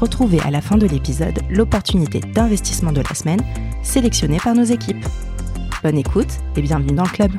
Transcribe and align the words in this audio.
Retrouvez 0.00 0.38
à 0.42 0.52
la 0.52 0.60
fin 0.60 0.78
de 0.78 0.86
l'épisode 0.86 1.40
l'opportunité 1.50 2.20
d'investissement 2.20 2.92
de 2.92 3.00
la 3.00 3.14
semaine 3.14 3.40
sélectionnée 3.82 4.38
par 4.38 4.54
nos 4.54 4.62
équipes. 4.62 5.04
Bonne 5.82 5.98
écoute 5.98 6.28
et 6.54 6.62
bienvenue 6.62 6.94
dans 6.94 7.02
le 7.02 7.08
club. 7.08 7.32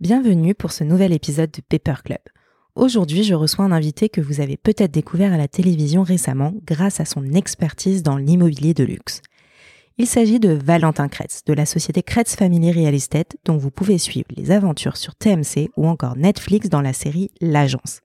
Bienvenue 0.00 0.54
pour 0.54 0.72
ce 0.72 0.82
nouvel 0.82 1.12
épisode 1.12 1.50
de 1.50 1.60
Paper 1.60 2.00
Club. 2.02 2.33
Aujourd'hui, 2.76 3.22
je 3.22 3.34
reçois 3.34 3.64
un 3.64 3.70
invité 3.70 4.08
que 4.08 4.20
vous 4.20 4.40
avez 4.40 4.56
peut-être 4.56 4.90
découvert 4.90 5.32
à 5.32 5.36
la 5.36 5.46
télévision 5.46 6.02
récemment 6.02 6.52
grâce 6.66 6.98
à 6.98 7.04
son 7.04 7.22
expertise 7.32 8.02
dans 8.02 8.16
l'immobilier 8.16 8.74
de 8.74 8.82
luxe. 8.82 9.22
Il 9.96 10.08
s'agit 10.08 10.40
de 10.40 10.50
Valentin 10.50 11.06
Kretz, 11.06 11.44
de 11.46 11.52
la 11.52 11.66
société 11.66 12.02
Kretz 12.02 12.34
Family 12.34 12.72
Real 12.72 12.92
Estate, 12.92 13.36
dont 13.44 13.56
vous 13.56 13.70
pouvez 13.70 13.96
suivre 13.96 14.26
les 14.36 14.50
aventures 14.50 14.96
sur 14.96 15.14
TMC 15.14 15.70
ou 15.76 15.86
encore 15.86 16.16
Netflix 16.16 16.68
dans 16.68 16.80
la 16.80 16.92
série 16.92 17.30
L'Agence. 17.40 18.00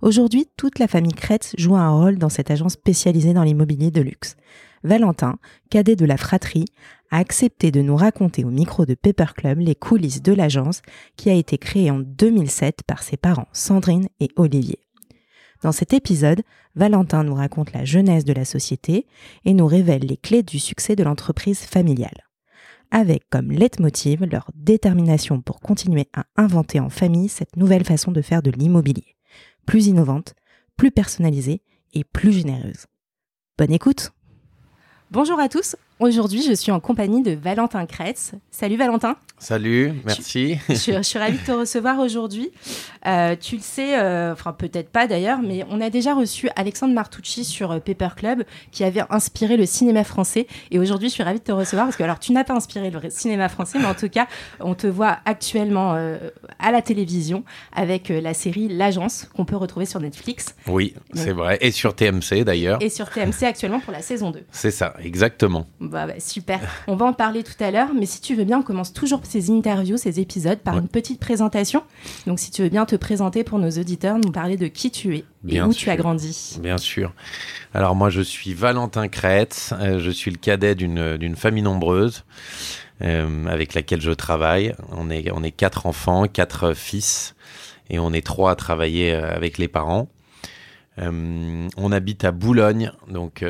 Aujourd'hui, 0.00 0.48
toute 0.56 0.78
la 0.78 0.88
famille 0.88 1.12
Kretz 1.12 1.54
joue 1.58 1.76
un 1.76 1.90
rôle 1.90 2.16
dans 2.16 2.30
cette 2.30 2.50
agence 2.50 2.72
spécialisée 2.72 3.34
dans 3.34 3.42
l'immobilier 3.42 3.90
de 3.90 4.00
luxe. 4.00 4.36
Valentin, 4.84 5.38
cadet 5.70 5.96
de 5.96 6.04
la 6.04 6.16
fratrie, 6.16 6.66
a 7.10 7.18
accepté 7.18 7.70
de 7.70 7.80
nous 7.80 7.96
raconter 7.96 8.44
au 8.44 8.50
micro 8.50 8.86
de 8.86 8.94
Paper 8.94 9.32
Club 9.36 9.60
les 9.60 9.74
coulisses 9.74 10.22
de 10.22 10.32
l'agence 10.32 10.82
qui 11.16 11.30
a 11.30 11.34
été 11.34 11.58
créée 11.58 11.90
en 11.90 11.98
2007 11.98 12.82
par 12.86 13.02
ses 13.02 13.16
parents 13.16 13.48
Sandrine 13.52 14.08
et 14.20 14.28
Olivier. 14.36 14.84
Dans 15.62 15.72
cet 15.72 15.92
épisode, 15.92 16.42
Valentin 16.76 17.24
nous 17.24 17.34
raconte 17.34 17.72
la 17.72 17.84
jeunesse 17.84 18.24
de 18.24 18.32
la 18.32 18.44
société 18.44 19.06
et 19.44 19.54
nous 19.54 19.66
révèle 19.66 20.02
les 20.02 20.16
clés 20.16 20.44
du 20.44 20.58
succès 20.58 20.94
de 20.94 21.02
l'entreprise 21.02 21.60
familiale. 21.60 22.28
Avec 22.90 23.28
comme 23.28 23.50
leitmotiv 23.50 24.24
leur 24.24 24.50
détermination 24.54 25.42
pour 25.42 25.60
continuer 25.60 26.08
à 26.14 26.24
inventer 26.36 26.80
en 26.80 26.88
famille 26.88 27.28
cette 27.28 27.56
nouvelle 27.56 27.84
façon 27.84 28.12
de 28.12 28.22
faire 28.22 28.42
de 28.42 28.50
l'immobilier. 28.50 29.16
Plus 29.66 29.88
innovante, 29.88 30.34
plus 30.76 30.90
personnalisée 30.90 31.62
et 31.92 32.04
plus 32.04 32.32
généreuse. 32.32 32.86
Bonne 33.58 33.72
écoute 33.72 34.12
Bonjour 35.10 35.40
à 35.40 35.48
tous, 35.48 35.74
Aujourd'hui, 36.00 36.42
je 36.42 36.52
suis 36.52 36.70
en 36.70 36.78
compagnie 36.78 37.22
de 37.22 37.32
Valentin 37.32 37.84
Kretz. 37.84 38.30
Salut 38.52 38.76
Valentin. 38.76 39.16
Salut, 39.40 39.92
merci. 40.04 40.58
Je, 40.68 41.02
suis 41.02 41.18
ravie 41.18 41.38
de 41.38 41.44
te 41.44 41.52
recevoir 41.52 42.00
aujourd'hui. 42.00 42.50
Euh, 43.06 43.36
tu 43.40 43.56
le 43.56 43.62
sais, 43.62 43.98
euh, 43.98 44.32
enfin 44.32 44.52
peut-être 44.52 44.90
pas 44.90 45.06
d'ailleurs, 45.06 45.40
mais 45.42 45.64
on 45.70 45.80
a 45.80 45.90
déjà 45.90 46.14
reçu 46.14 46.48
Alexandre 46.56 46.92
Martucci 46.92 47.44
sur 47.44 47.70
euh, 47.70 47.78
Paper 47.78 48.08
Club 48.16 48.44
qui 48.72 48.82
avait 48.82 49.02
inspiré 49.10 49.56
le 49.56 49.64
cinéma 49.64 50.02
français. 50.02 50.48
Et 50.72 50.78
aujourd'hui, 50.80 51.08
je 51.08 51.14
suis 51.14 51.22
ravie 51.22 51.38
de 51.38 51.44
te 51.44 51.52
recevoir 51.52 51.86
parce 51.86 51.96
que 51.96 52.02
alors 52.02 52.18
tu 52.18 52.32
n'as 52.32 52.42
pas 52.42 52.54
inspiré 52.54 52.90
le 52.90 53.00
cinéma 53.10 53.48
français, 53.48 53.78
mais 53.78 53.86
en 53.86 53.94
tout 53.94 54.08
cas, 54.08 54.26
on 54.60 54.74
te 54.74 54.88
voit 54.88 55.18
actuellement 55.24 55.94
à 56.58 56.72
la 56.72 56.82
télévision 56.82 57.44
avec 57.72 58.08
la 58.08 58.34
série 58.34 58.68
L'Agence 58.68 59.28
qu'on 59.36 59.44
peut 59.44 59.56
retrouver 59.56 59.86
sur 59.86 60.00
Netflix. 60.00 60.56
Oui, 60.66 60.94
c'est 61.14 61.32
vrai. 61.32 61.58
Et 61.60 61.70
sur 61.70 61.94
TMC 61.94 62.44
d'ailleurs. 62.44 62.82
Et 62.82 62.88
sur 62.88 63.08
TMC 63.08 63.44
actuellement 63.44 63.80
pour 63.80 63.92
la 63.92 64.02
saison 64.02 64.30
2. 64.30 64.40
C'est 64.50 64.72
ça, 64.72 64.94
exactement. 65.00 65.66
Bah, 65.88 66.06
bah, 66.06 66.14
super. 66.18 66.60
On 66.86 66.96
va 66.96 67.06
en 67.06 67.12
parler 67.12 67.42
tout 67.42 67.62
à 67.62 67.70
l'heure, 67.70 67.88
mais 67.94 68.06
si 68.06 68.20
tu 68.20 68.34
veux 68.34 68.44
bien, 68.44 68.58
on 68.58 68.62
commence 68.62 68.92
toujours 68.92 69.20
ces 69.24 69.50
interviews, 69.50 69.96
ces 69.96 70.20
épisodes 70.20 70.58
par 70.58 70.76
une 70.78 70.88
petite 70.88 71.18
présentation. 71.18 71.82
Donc, 72.26 72.38
si 72.38 72.50
tu 72.50 72.62
veux 72.62 72.68
bien 72.68 72.84
te 72.84 72.96
présenter 72.96 73.44
pour 73.44 73.58
nos 73.58 73.70
auditeurs, 73.70 74.18
nous 74.18 74.30
parler 74.30 74.56
de 74.56 74.66
qui 74.66 74.90
tu 74.90 75.16
es 75.16 75.24
et 75.48 75.62
où 75.62 75.72
tu 75.72 75.88
as 75.90 75.96
grandi. 75.96 76.58
Bien 76.60 76.78
sûr. 76.78 77.12
Alors, 77.74 77.94
moi, 77.94 78.10
je 78.10 78.20
suis 78.20 78.54
Valentin 78.54 79.08
Kretz. 79.08 79.72
Euh, 79.72 79.98
je 79.98 80.10
suis 80.10 80.30
le 80.30 80.36
cadet 80.36 80.74
d'une 80.74 81.36
famille 81.36 81.62
nombreuse. 81.62 82.24
Euh, 83.00 83.46
avec 83.46 83.74
laquelle 83.74 84.00
je 84.00 84.10
travaille. 84.10 84.74
On 84.90 85.08
est, 85.08 85.30
on 85.30 85.44
est 85.44 85.52
quatre 85.52 85.86
enfants, 85.86 86.26
quatre 86.26 86.74
fils, 86.74 87.36
et 87.90 88.00
on 88.00 88.12
est 88.12 88.26
trois 88.26 88.50
à 88.50 88.56
travailler 88.56 89.14
euh, 89.14 89.32
avec 89.32 89.56
les 89.56 89.68
parents. 89.68 90.08
on 90.96 91.92
habite 91.92 92.24
à 92.24 92.32
Boulogne, 92.32 92.90
donc 93.08 93.44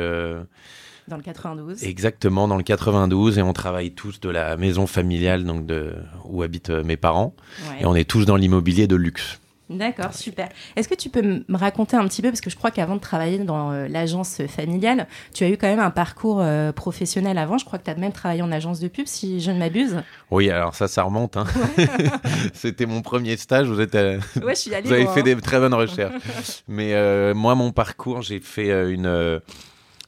dans 1.09 1.17
le 1.17 1.23
92. 1.23 1.83
Exactement, 1.83 2.47
dans 2.47 2.55
le 2.55 2.63
92. 2.63 3.37
Et 3.37 3.41
on 3.41 3.53
travaille 3.53 3.91
tous 3.91 4.19
de 4.21 4.29
la 4.29 4.55
maison 4.55 4.87
familiale 4.87 5.43
donc 5.43 5.65
de, 5.65 5.95
où 6.25 6.43
habitent 6.43 6.69
euh, 6.69 6.83
mes 6.83 6.97
parents. 6.97 7.33
Et 7.81 7.85
on 7.85 7.95
est 7.95 8.09
tous 8.09 8.25
dans 8.25 8.37
l'immobilier 8.37 8.87
de 8.87 8.95
luxe. 8.95 9.39
D'accord, 9.69 10.15
super. 10.15 10.49
Est-ce 10.75 10.89
que 10.89 10.95
tu 10.95 11.09
peux 11.09 11.21
me 11.21 11.57
raconter 11.57 11.95
un 11.95 12.07
petit 12.07 12.23
peu, 12.23 12.29
parce 12.29 12.41
que 12.41 12.49
je 12.49 12.55
crois 12.55 12.71
qu'avant 12.71 12.95
de 12.95 13.01
travailler 13.01 13.37
dans 13.37 13.71
euh, 13.71 13.87
l'agence 13.87 14.41
familiale, 14.47 15.05
tu 15.31 15.43
as 15.43 15.49
eu 15.49 15.57
quand 15.57 15.67
même 15.67 15.79
un 15.79 15.91
parcours 15.91 16.39
euh, 16.41 16.71
professionnel 16.71 17.37
avant. 17.37 17.59
Je 17.59 17.65
crois 17.65 17.77
que 17.77 17.83
tu 17.83 17.91
as 17.91 17.95
même 17.95 18.11
travaillé 18.11 18.41
en 18.41 18.51
agence 18.51 18.79
de 18.79 18.87
pub, 18.87 19.05
si 19.05 19.39
je 19.41 19.51
ne 19.51 19.59
m'abuse. 19.59 20.01
Oui, 20.31 20.49
alors 20.49 20.73
ça, 20.73 20.87
ça 20.87 21.03
remonte. 21.03 21.37
Hein. 21.37 21.45
C'était 22.53 22.87
mon 22.87 23.03
premier 23.03 23.37
stage. 23.37 23.67
Vous, 23.67 23.79
êtes, 23.79 23.93
ouais, 23.93 24.19
je 24.35 24.53
suis 24.55 24.71
vous 24.71 24.91
avez 24.91 25.05
fait 25.05 25.21
des 25.21 25.35
très 25.35 25.59
bonnes 25.59 25.75
recherches. 25.75 26.63
Mais 26.67 27.33
moi, 27.35 27.53
mon 27.53 27.71
parcours, 27.71 28.23
j'ai 28.23 28.39
fait 28.39 28.91
une 28.91 29.39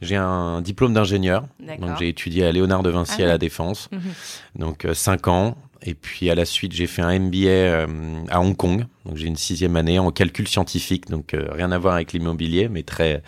j'ai 0.01 0.15
un 0.15 0.61
diplôme 0.61 0.93
d'ingénieur. 0.93 1.45
Donc 1.79 1.97
j'ai 1.99 2.09
étudié 2.09 2.45
à 2.45 2.51
Léonard 2.51 2.83
de 2.83 2.89
Vinci 2.89 3.17
ah 3.19 3.23
à 3.23 3.27
la 3.27 3.37
Défense. 3.37 3.89
Mhm. 3.91 4.01
Donc 4.55 4.87
5 4.91 5.27
euh, 5.27 5.31
ans. 5.31 5.57
Et 5.83 5.95
puis 5.95 6.29
à 6.29 6.35
la 6.35 6.45
suite, 6.45 6.73
j'ai 6.73 6.85
fait 6.85 7.01
un 7.01 7.17
MBA 7.17 7.47
euh, 7.47 7.87
à 8.29 8.39
Hong 8.39 8.55
Kong. 8.55 8.85
Donc 9.05 9.17
j'ai 9.17 9.25
une 9.25 9.35
sixième 9.35 9.75
année 9.75 9.97
en 9.97 10.11
calcul 10.11 10.47
scientifique. 10.47 11.09
Donc 11.09 11.33
euh, 11.33 11.47
rien 11.51 11.71
à 11.71 11.77
voir 11.77 11.95
avec 11.95 12.13
l'immobilier, 12.13 12.67
mais 12.67 12.83
très 12.83 13.23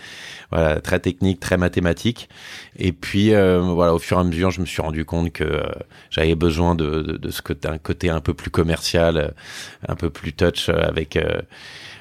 voilà 0.51 0.79
très 0.81 0.99
technique, 0.99 1.39
très 1.39 1.57
mathématique. 1.57 2.29
Et 2.77 2.91
puis 2.91 3.29
voilà, 3.29 3.93
au 3.93 3.99
fur 3.99 4.17
et 4.17 4.21
à 4.21 4.23
mesure, 4.23 4.51
je 4.51 4.61
me 4.61 4.65
suis 4.65 4.81
rendu 4.81 5.05
compte 5.05 5.31
que 5.31 5.63
j'avais 6.09 6.35
besoin 6.35 6.75
de, 6.75 7.01
de, 7.01 7.17
de, 7.17 7.31
ce 7.31 7.41
côté, 7.41 7.67
un 7.67 7.79
côté 7.79 8.09
un 8.09 8.21
peu 8.21 8.33
plus 8.35 8.51
commercial, 8.51 9.33
un 9.87 9.95
peu 9.95 10.09
plus 10.11 10.33
touch 10.33 10.69
avec 10.69 11.17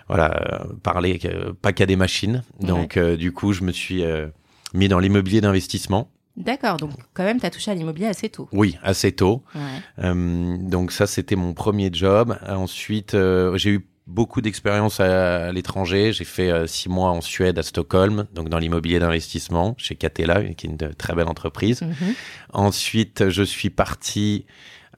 voilà 0.08 0.66
parler 0.82 1.18
pas 1.62 1.72
qu'à 1.72 1.86
des 1.86 1.96
machines. 1.96 2.42
Donc 2.60 2.98
du 2.98 3.32
coup, 3.32 3.54
je 3.54 3.64
me 3.64 3.72
suis 3.72 4.04
mis 4.74 4.88
dans 4.88 4.98
l'immobilier 4.98 5.40
d'investissement. 5.40 6.10
D'accord, 6.36 6.78
donc 6.78 6.92
quand 7.12 7.24
même, 7.24 7.38
tu 7.40 7.46
as 7.46 7.50
touché 7.50 7.70
à 7.70 7.74
l'immobilier 7.74 8.06
assez 8.06 8.28
tôt. 8.30 8.48
Oui, 8.52 8.78
assez 8.82 9.12
tôt. 9.12 9.42
Euh, 9.98 10.56
donc 10.58 10.92
ça, 10.92 11.06
c'était 11.06 11.36
mon 11.36 11.52
premier 11.52 11.90
job. 11.92 12.36
Ensuite, 12.48 13.14
euh, 13.14 13.56
j'ai 13.58 13.70
eu 13.70 13.86
beaucoup 14.06 14.40
d'expérience 14.40 14.98
à, 15.00 15.52
l'étranger. 15.52 16.12
J'ai 16.12 16.24
fait 16.24 16.50
euh, 16.50 16.66
six 16.66 16.88
mois 16.88 17.10
en 17.10 17.20
Suède, 17.20 17.58
à 17.58 17.62
Stockholm, 17.62 18.26
donc 18.32 18.48
dans 18.48 18.58
l'immobilier 18.58 18.98
d'investissement, 18.98 19.74
chez 19.76 19.94
Catella, 19.94 20.42
qui 20.54 20.66
est 20.66 20.70
une 20.70 20.78
très 20.94 21.14
belle 21.14 21.28
entreprise. 21.28 21.82
Mhm. 21.82 22.14
Ensuite, 22.54 23.28
je 23.28 23.42
suis 23.42 23.70
parti 23.70 24.46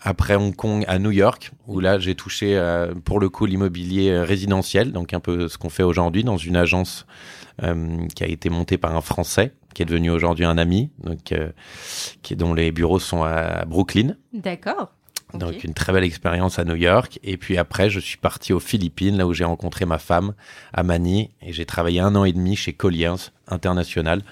après 0.01 0.37
Hong 0.37 0.55
Kong 0.55 0.85
à 0.87 1.01
New 1.01 1.11
York, 1.11 1.51
où 1.67 1.81
là 1.81 1.99
j'ai 1.99 2.15
touché 2.15 2.61
pour 3.05 3.21
le 3.21 3.31
coup 3.31 3.47
l'immobilier 3.47 4.19
résidentiel, 4.21 4.93
donc 4.93 5.15
un 5.15 5.21
peu 5.21 5.49
ce 5.49 5.57
qu'on 5.57 5.71
fait 5.71 5.83
aujourd'hui 5.83 6.25
dans 6.25 6.37
une 6.37 6.57
agence 6.57 7.07
qui 7.63 8.23
a 8.23 8.27
été 8.27 8.51
montée 8.51 8.77
par 8.77 8.95
un 8.95 9.01
Français 9.01 9.55
qui 9.75 9.83
est 9.83 9.87
devenu 9.87 10.11
aujourd'hui 10.11 10.45
un 10.45 10.57
ami, 10.57 10.91
donc 11.03 11.33
euh, 11.33 11.51
qui 12.23 12.37
dont 12.37 12.55
les 12.55 12.73
bureaux 12.73 12.99
sont 12.99 13.25
à 13.25 13.65
Brooklyn. 13.65 14.17
D'accord. 14.33 14.93
Donc 15.35 15.65
une 15.65 15.75
très 15.75 15.93
belle 15.93 16.05
expérience 16.05 16.61
à 16.61 16.65
New 16.65 16.77
York. 16.77 17.19
Et 17.25 17.37
puis 17.37 17.59
après, 17.59 17.91
je 17.91 17.99
suis 17.99 18.17
parti 18.17 18.53
aux 18.53 18.61
Philippines, 18.61 19.17
là 19.17 19.27
où 19.27 19.33
j'ai 19.33 19.45
rencontré 19.45 19.85
ma 19.85 19.99
femme, 19.99 20.35
à 20.73 20.85
Manille, 20.85 21.31
et 21.43 21.53
j'ai 21.53 21.67
travaillé 21.67 22.01
un 22.01 22.15
an 22.15 22.25
et 22.25 22.33
demi 22.33 22.55
chez 22.55 22.73
Colliers 22.73 23.31
International, 23.49 24.23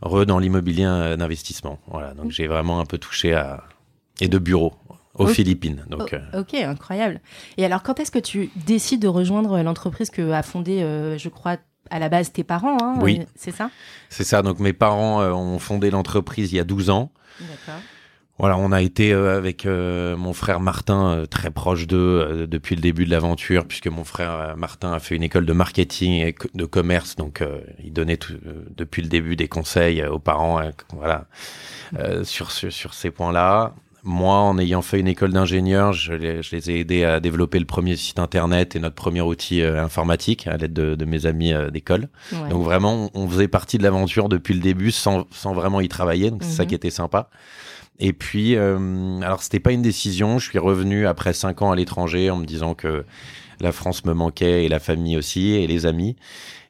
re 0.00 0.24
dans 0.24 0.38
l'immobilier 0.38 0.86
euh, 0.86 1.16
d'investissement. 1.16 1.78
Voilà, 1.86 2.14
donc 2.14 2.30
j'ai 2.30 2.46
vraiment 2.46 2.80
un 2.80 2.86
peu 2.86 2.98
touché 2.98 3.34
à 3.34 3.64
et 4.20 4.28
de 4.28 4.38
bureaux 4.38 4.72
aux 5.14 5.26
Philippines. 5.26 5.84
Donc, 5.88 6.14
euh. 6.14 6.40
Ok, 6.40 6.54
incroyable. 6.54 7.20
Et 7.58 7.64
alors, 7.64 7.82
quand 7.82 8.00
est-ce 8.00 8.10
que 8.10 8.18
tu 8.18 8.50
décides 8.66 9.02
de 9.02 9.08
rejoindre 9.08 9.60
l'entreprise 9.60 10.10
que 10.10 10.30
a 10.30 10.42
fondée, 10.42 10.80
je 11.18 11.28
crois, 11.28 11.58
à 11.92 11.98
la 11.98 12.08
base 12.08 12.32
tes 12.32 12.42
parents, 12.42 12.78
hein, 12.82 12.94
oui. 13.00 13.18
Euh, 13.20 13.24
c'est 13.36 13.52
ça? 13.52 13.70
C'est 14.08 14.24
ça. 14.24 14.42
Donc 14.42 14.58
mes 14.58 14.72
parents 14.72 15.20
euh, 15.20 15.30
ont 15.30 15.58
fondé 15.58 15.90
l'entreprise 15.90 16.50
il 16.52 16.56
y 16.56 16.60
a 16.60 16.64
12 16.64 16.90
ans. 16.90 17.12
D'accord. 17.38 17.80
Voilà, 18.38 18.56
on 18.56 18.72
a 18.72 18.80
été 18.80 19.12
euh, 19.12 19.36
avec 19.36 19.66
mon 19.66 20.32
frère 20.32 20.58
Martin 20.58 21.24
très 21.30 21.50
proche 21.50 21.86
d'eux 21.86 22.46
depuis 22.48 22.74
le 22.74 22.80
début 22.80 23.04
de 23.04 23.10
l'aventure, 23.10 23.66
puisque 23.66 23.88
mon 23.88 24.04
frère 24.04 24.56
Martin 24.56 24.92
a 24.92 24.98
fait 25.00 25.14
une 25.14 25.22
école 25.22 25.44
de 25.44 25.52
marketing 25.52 26.12
et 26.14 26.34
de 26.54 26.64
commerce, 26.64 27.14
donc 27.14 27.44
il 27.84 27.92
donnait 27.92 28.18
depuis 28.74 29.02
le 29.02 29.08
début 29.08 29.36
des 29.36 29.48
conseils 29.48 30.02
aux 30.04 30.18
parents, 30.18 30.62
voilà, 30.94 31.26
sur, 32.24 32.50
sur, 32.50 32.72
sur 32.72 32.94
ces 32.94 33.10
points-là. 33.10 33.74
Moi, 34.04 34.34
en 34.34 34.58
ayant 34.58 34.82
fait 34.82 34.98
une 34.98 35.06
école 35.06 35.32
d'ingénieur, 35.32 35.92
je, 35.92 36.12
les 36.14 36.70
ai 36.70 36.80
aidés 36.80 37.04
à 37.04 37.20
développer 37.20 37.60
le 37.60 37.66
premier 37.66 37.94
site 37.94 38.18
internet 38.18 38.74
et 38.74 38.80
notre 38.80 38.96
premier 38.96 39.20
outil 39.20 39.62
euh, 39.62 39.80
informatique 39.80 40.48
à 40.48 40.56
l'aide 40.56 40.72
de, 40.72 41.04
mes 41.04 41.26
amis 41.26 41.52
euh, 41.52 41.70
d'école. 41.70 42.08
Donc 42.50 42.64
vraiment, 42.64 43.10
on 43.14 43.28
faisait 43.28 43.46
partie 43.46 43.78
de 43.78 43.84
l'aventure 43.84 44.28
depuis 44.28 44.54
le 44.54 44.60
début 44.60 44.90
sans, 44.90 45.26
sans 45.30 45.54
vraiment 45.54 45.80
y 45.80 45.86
travailler. 45.86 46.32
Donc 46.32 46.42
c'est 46.42 46.50
ça 46.50 46.64
mhm. 46.64 46.68
qui 46.70 46.74
était 46.74 46.90
sympa. 46.90 47.30
Et 48.00 48.12
puis, 48.12 48.56
euh, 48.56 49.20
alors 49.20 49.42
c'était 49.42 49.60
pas 49.60 49.70
une 49.70 49.82
décision. 49.82 50.40
Je 50.40 50.48
suis 50.48 50.58
revenu 50.58 51.06
après 51.06 51.32
cinq 51.32 51.62
ans 51.62 51.70
à 51.70 51.76
l'étranger 51.76 52.30
en 52.30 52.38
me 52.38 52.44
disant 52.44 52.74
que 52.74 53.04
la 53.62 53.72
France 53.72 54.04
me 54.04 54.12
manquait 54.12 54.64
et 54.64 54.68
la 54.68 54.80
famille 54.80 55.16
aussi 55.16 55.52
et 55.54 55.66
les 55.66 55.86
amis. 55.86 56.16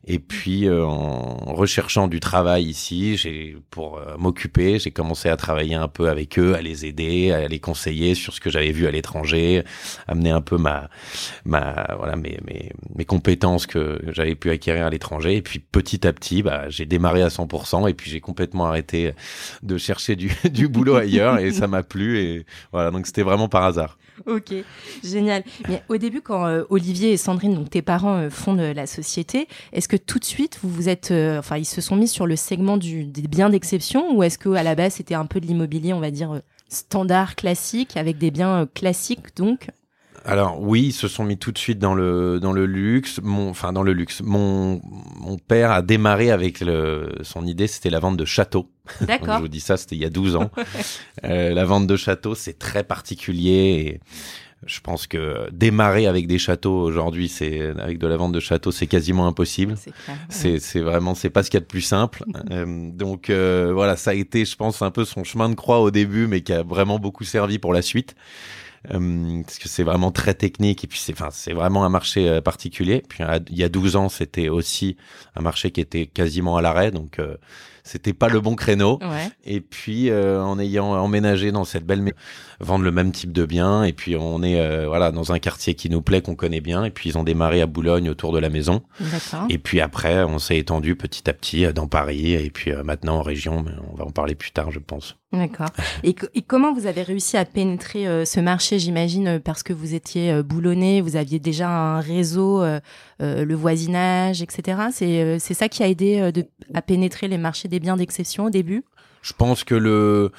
Et 0.04 0.18
puis 0.18 0.66
euh, 0.66 0.84
en 0.84 1.54
recherchant 1.54 2.08
du 2.08 2.18
travail 2.18 2.64
ici, 2.64 3.16
j'ai 3.16 3.56
pour 3.70 3.98
euh, 3.98 4.16
m'occuper, 4.18 4.80
j'ai 4.80 4.90
commencé 4.90 5.28
à 5.28 5.36
travailler 5.36 5.76
un 5.76 5.86
peu 5.86 6.08
avec 6.08 6.40
eux, 6.40 6.54
à 6.54 6.60
les 6.60 6.86
aider, 6.86 7.30
à 7.30 7.46
les 7.46 7.60
conseiller 7.60 8.16
sur 8.16 8.34
ce 8.34 8.40
que 8.40 8.50
j'avais 8.50 8.72
vu 8.72 8.88
à 8.88 8.90
l'étranger, 8.90 9.62
amener 10.08 10.30
un 10.30 10.40
peu 10.40 10.58
ma 10.58 10.90
ma 11.44 11.94
voilà 11.96 12.16
mes 12.16 12.40
mes, 12.44 12.72
mes 12.96 13.04
compétences 13.04 13.68
que 13.68 14.00
j'avais 14.08 14.34
pu 14.34 14.50
acquérir 14.50 14.86
à 14.86 14.90
l'étranger. 14.90 15.36
Et 15.36 15.42
puis 15.42 15.60
petit 15.60 16.04
à 16.04 16.12
petit, 16.12 16.42
bah 16.42 16.68
j'ai 16.68 16.84
démarré 16.84 17.22
à 17.22 17.28
100% 17.28 17.88
et 17.88 17.94
puis 17.94 18.10
j'ai 18.10 18.20
complètement 18.20 18.66
arrêté 18.66 19.12
de 19.62 19.78
chercher 19.78 20.16
du 20.16 20.32
du 20.50 20.66
boulot 20.66 20.96
ailleurs 20.96 21.38
et 21.38 21.52
ça 21.52 21.68
m'a 21.68 21.84
plu 21.84 22.18
et 22.18 22.46
voilà 22.72 22.90
donc 22.90 23.06
c'était 23.06 23.22
vraiment 23.22 23.48
par 23.48 23.62
hasard. 23.62 23.96
Ok, 24.26 24.54
génial. 25.02 25.42
Mais 25.68 25.82
au 25.88 25.96
début, 25.96 26.20
quand 26.20 26.46
euh, 26.46 26.64
Olivier 26.70 27.12
et 27.12 27.16
Sandrine, 27.16 27.54
donc 27.54 27.70
tes 27.70 27.82
parents, 27.82 28.16
euh, 28.16 28.30
fondent 28.30 28.60
la 28.60 28.86
société, 28.86 29.48
est-ce 29.72 29.88
que 29.88 29.96
tout 29.96 30.18
de 30.18 30.24
suite 30.24 30.58
vous 30.62 30.68
vous 30.68 30.88
êtes, 30.88 31.10
euh, 31.10 31.38
enfin, 31.38 31.56
ils 31.56 31.64
se 31.64 31.80
sont 31.80 31.96
mis 31.96 32.08
sur 32.08 32.26
le 32.26 32.36
segment 32.36 32.76
du, 32.76 33.04
des 33.04 33.22
biens 33.22 33.50
d'exception, 33.50 34.14
ou 34.16 34.22
est-ce 34.22 34.38
que 34.38 34.50
à 34.50 34.62
la 34.62 34.74
base 34.74 34.94
c'était 34.94 35.14
un 35.14 35.26
peu 35.26 35.40
de 35.40 35.46
l'immobilier, 35.46 35.92
on 35.92 36.00
va 36.00 36.10
dire 36.10 36.40
standard, 36.68 37.36
classique, 37.36 37.96
avec 37.96 38.18
des 38.18 38.30
biens 38.30 38.68
classiques, 38.74 39.36
donc 39.36 39.68
alors 40.24 40.60
oui, 40.60 40.86
ils 40.86 40.92
se 40.92 41.08
sont 41.08 41.24
mis 41.24 41.38
tout 41.38 41.52
de 41.52 41.58
suite 41.58 41.78
dans 41.78 41.94
le 41.94 42.38
dans 42.40 42.52
le 42.52 42.66
luxe. 42.66 43.20
Mon, 43.22 43.50
enfin 43.50 43.72
dans 43.72 43.82
le 43.82 43.92
luxe. 43.92 44.20
Mon 44.22 44.80
mon 45.16 45.38
père 45.38 45.70
a 45.70 45.82
démarré 45.82 46.30
avec 46.30 46.60
le, 46.60 47.12
son 47.22 47.46
idée, 47.46 47.66
c'était 47.66 47.90
la 47.90 47.98
vente 47.98 48.16
de 48.16 48.24
châteaux. 48.24 48.70
D'accord. 49.00 49.36
je 49.36 49.42
vous 49.42 49.48
dis 49.48 49.60
ça, 49.60 49.76
c'était 49.76 49.96
il 49.96 50.02
y 50.02 50.04
a 50.04 50.10
12 50.10 50.36
ans. 50.36 50.50
euh, 51.24 51.54
la 51.54 51.64
vente 51.64 51.86
de 51.86 51.96
châteaux, 51.96 52.34
c'est 52.34 52.58
très 52.58 52.84
particulier. 52.84 53.50
Et 53.50 54.00
je 54.66 54.80
pense 54.80 55.06
que 55.06 55.50
démarrer 55.50 56.06
avec 56.06 56.26
des 56.26 56.38
châteaux 56.38 56.80
aujourd'hui, 56.80 57.28
c'est 57.28 57.72
avec 57.80 57.98
de 57.98 58.06
la 58.06 58.16
vente 58.16 58.32
de 58.32 58.40
châteaux, 58.40 58.70
c'est 58.70 58.86
quasiment 58.86 59.26
impossible. 59.26 59.74
C'est 60.28 60.58
c'est 60.60 60.80
vraiment 60.80 61.14
c'est 61.14 61.30
pas 61.30 61.42
ce 61.42 61.50
qu'il 61.50 61.58
y 61.58 61.62
a 61.62 61.64
de 61.64 61.66
plus 61.66 61.80
simple. 61.80 62.24
euh, 62.50 62.90
donc 62.92 63.28
euh, 63.30 63.72
voilà, 63.74 63.96
ça 63.96 64.10
a 64.10 64.14
été, 64.14 64.44
je 64.44 64.56
pense, 64.56 64.82
un 64.82 64.90
peu 64.90 65.04
son 65.04 65.24
chemin 65.24 65.48
de 65.48 65.54
croix 65.54 65.80
au 65.80 65.90
début, 65.90 66.26
mais 66.26 66.42
qui 66.42 66.52
a 66.52 66.62
vraiment 66.62 66.98
beaucoup 66.98 67.24
servi 67.24 67.58
pour 67.58 67.72
la 67.72 67.82
suite. 67.82 68.14
Euh, 68.90 69.42
parce 69.42 69.58
que 69.58 69.68
c'est 69.68 69.84
vraiment 69.84 70.10
très 70.10 70.34
technique 70.34 70.82
et 70.82 70.88
puis 70.88 70.98
c'est 70.98 71.12
enfin 71.12 71.28
c'est 71.30 71.52
vraiment 71.52 71.84
un 71.84 71.88
marché 71.88 72.28
euh, 72.28 72.40
particulier. 72.40 73.02
Puis 73.08 73.22
il 73.50 73.56
y 73.56 73.64
a 73.64 73.68
12 73.68 73.96
ans, 73.96 74.08
c'était 74.08 74.48
aussi 74.48 74.96
un 75.36 75.42
marché 75.42 75.70
qui 75.70 75.80
était 75.80 76.06
quasiment 76.06 76.56
à 76.56 76.62
l'arrêt, 76.62 76.90
donc 76.90 77.18
euh, 77.18 77.36
c'était 77.84 78.12
pas 78.12 78.28
le 78.28 78.40
bon 78.40 78.54
créneau. 78.54 78.98
Et 79.44 79.60
puis 79.60 80.10
euh, 80.10 80.42
en 80.42 80.58
ayant 80.58 80.86
emménagé 80.86 81.52
dans 81.52 81.64
cette 81.64 81.84
belle 81.84 82.12
vendre 82.60 82.84
le 82.84 82.92
même 82.92 83.10
type 83.10 83.32
de 83.32 83.44
bien 83.44 83.82
et 83.82 83.92
puis 83.92 84.16
on 84.16 84.42
est 84.42 84.60
euh, 84.60 84.86
voilà 84.86 85.10
dans 85.10 85.32
un 85.32 85.38
quartier 85.38 85.74
qui 85.74 85.90
nous 85.90 86.00
plaît 86.00 86.22
qu'on 86.22 86.36
connaît 86.36 86.60
bien 86.60 86.84
et 86.84 86.90
puis 86.90 87.10
ils 87.10 87.18
ont 87.18 87.24
démarré 87.24 87.60
à 87.60 87.66
Boulogne 87.66 88.08
autour 88.08 88.32
de 88.32 88.38
la 88.38 88.50
maison. 88.50 88.82
Et 89.48 89.58
puis 89.58 89.80
après 89.80 90.22
on 90.22 90.38
s'est 90.38 90.58
étendu 90.58 90.94
petit 90.94 91.28
à 91.28 91.32
petit 91.32 91.64
euh, 91.66 91.72
dans 91.72 91.88
Paris 91.88 92.32
et 92.32 92.50
puis 92.50 92.72
maintenant 92.84 93.16
en 93.16 93.22
région, 93.22 93.62
mais 93.62 93.72
on 93.92 93.96
va 93.96 94.04
en 94.04 94.10
parler 94.10 94.34
plus 94.34 94.52
tard 94.52 94.70
je 94.70 94.78
pense. 94.78 95.16
D'accord. 95.32 95.70
Et, 96.02 96.14
comment 96.46 96.74
vous 96.74 96.86
avez 96.86 97.02
réussi 97.02 97.38
à 97.38 97.46
pénétrer 97.46 98.26
ce 98.26 98.38
marché, 98.38 98.78
j'imagine, 98.78 99.40
parce 99.40 99.62
que 99.62 99.72
vous 99.72 99.94
étiez 99.94 100.42
boulonné, 100.42 101.00
vous 101.00 101.16
aviez 101.16 101.38
déjà 101.38 101.70
un 101.70 102.00
réseau, 102.00 102.62
le 103.22 103.54
voisinage, 103.54 104.42
etc. 104.42 104.82
C'est 104.92 105.38
c'est 105.38 105.54
ça 105.54 105.68
qui 105.68 105.82
a 105.82 105.88
aidé 105.88 106.32
de, 106.32 106.44
à 106.74 106.82
pénétrer 106.82 107.28
les 107.28 107.38
marchés 107.38 107.68
des 107.68 107.80
biens 107.80 107.96
d'exception 107.96 108.46
au 108.46 108.50
début? 108.50 108.84
Je 109.22 109.32
pense 109.32 109.64
que 109.64 109.74
le... 109.74 110.32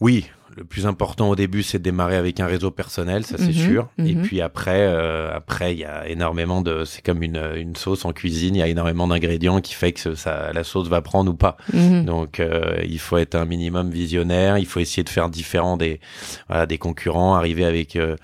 Oui, 0.00 0.26
le 0.58 0.64
plus 0.64 0.86
important 0.86 1.30
au 1.30 1.36
début, 1.36 1.62
c'est 1.62 1.78
de 1.78 1.84
démarrer 1.84 2.16
avec 2.16 2.40
un 2.40 2.46
réseau 2.46 2.70
personnel, 2.70 3.24
ça 3.24 3.36
c'est 3.38 3.46
mhm, 3.46 3.52
sûr. 3.52 3.88
Et 3.98 4.14
mhm. 4.14 4.22
puis 4.22 4.40
après, 4.40 4.86
euh, 4.88 5.34
après, 5.34 5.72
il 5.72 5.78
y 5.78 5.84
a 5.84 6.08
énormément 6.08 6.62
de, 6.62 6.84
c'est 6.84 7.00
comme 7.00 7.22
une, 7.22 7.40
une 7.56 7.76
sauce 7.76 8.04
en 8.04 8.12
cuisine, 8.12 8.56
il 8.56 8.58
y 8.58 8.62
a 8.62 8.66
énormément 8.66 9.06
d'ingrédients 9.06 9.60
qui 9.60 9.74
fait 9.74 9.92
que 9.92 10.14
ça, 10.14 10.52
la 10.52 10.64
sauce 10.64 10.88
va 10.88 11.00
prendre 11.00 11.30
ou 11.30 11.34
pas. 11.34 11.56
Mhm. 11.72 12.04
Donc, 12.04 12.40
euh, 12.40 12.82
il 12.84 12.98
faut 12.98 13.18
être 13.18 13.36
un 13.36 13.44
minimum 13.44 13.90
visionnaire, 13.90 14.58
il 14.58 14.66
faut 14.66 14.80
essayer 14.80 15.04
de 15.04 15.08
faire 15.08 15.28
différent 15.28 15.76
des, 15.76 16.00
voilà, 16.48 16.66
des 16.66 16.78
concurrents, 16.78 17.34
arriver 17.36 17.64
avec 17.64 17.94
euh, 17.94 18.16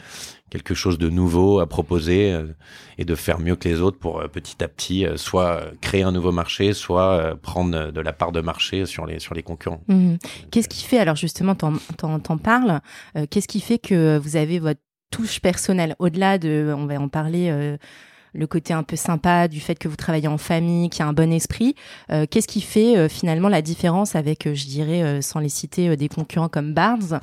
quelque 0.55 0.75
chose 0.75 0.99
de 0.99 1.11
nouveau 1.11 1.59
à 1.59 1.67
proposer 1.67 2.33
euh, 2.33 2.47
et 2.97 3.05
de 3.05 3.17
faire 3.17 3.41
mieux 3.41 3.57
que 3.57 3.69
les 3.69 3.81
autres 3.81 3.99
pour 3.99 4.21
euh, 4.21 4.29
petit 4.29 4.63
à 4.63 4.69
petit 4.69 5.05
euh, 5.05 5.17
soit 5.17 5.63
créer 5.81 6.05
un 6.05 6.13
nouveau 6.13 6.31
marché, 6.31 6.73
soit 6.75 7.37
prendre 7.43 7.91
de 7.91 8.01
la 8.01 8.13
part 8.13 8.31
de 8.31 8.41
marché 8.41 8.87
sur 8.87 9.05
les, 9.05 9.19
sur 9.19 9.35
les 9.35 9.43
concurrents. 9.43 9.81
Mmh. 9.89 10.15
Qu'est-ce 10.53 10.69
qui 10.69 10.85
fait, 10.85 10.99
alors 10.99 11.17
justement, 11.17 11.57
t'en 11.57 12.39
parles, 12.39 12.81
qu'est-ce 13.31 13.49
qui 13.49 13.61
fait 13.61 13.79
que 13.79 14.17
vous 14.19 14.37
avez 14.37 14.61
votre 14.61 14.81
touche 15.11 15.41
personnelle 15.41 15.97
au-delà 15.99 16.39
de, 16.39 16.73
on 16.77 16.87
va 16.87 17.01
en 17.01 17.09
parler, 17.09 17.77
le 18.33 18.47
côté 18.47 18.73
un 18.73 18.83
peu 18.83 18.97
sympa 18.97 19.49
du 19.49 19.61
fait 19.61 19.77
que 19.77 19.89
vous 19.89 19.97
travaillez 19.97 20.29
en 20.29 20.39
famille, 20.39 20.89
qu'il 20.91 21.01
y 21.01 21.03
a 21.03 21.09
un 21.09 21.13
bon 21.13 21.33
esprit. 21.33 21.75
Qu'est-ce 22.09 22.49
qui 22.49 22.61
fait 22.61 23.09
finalement 23.09 23.49
la 23.49 23.63
différence 23.63 24.15
avec, 24.15 24.53
je 24.53 24.67
dirais, 24.67 25.23
sans 25.23 25.41
les 25.41 25.49
citer, 25.49 25.97
des 25.97 26.09
concurrents 26.09 26.49
comme 26.49 26.75
Barnes? 26.75 27.21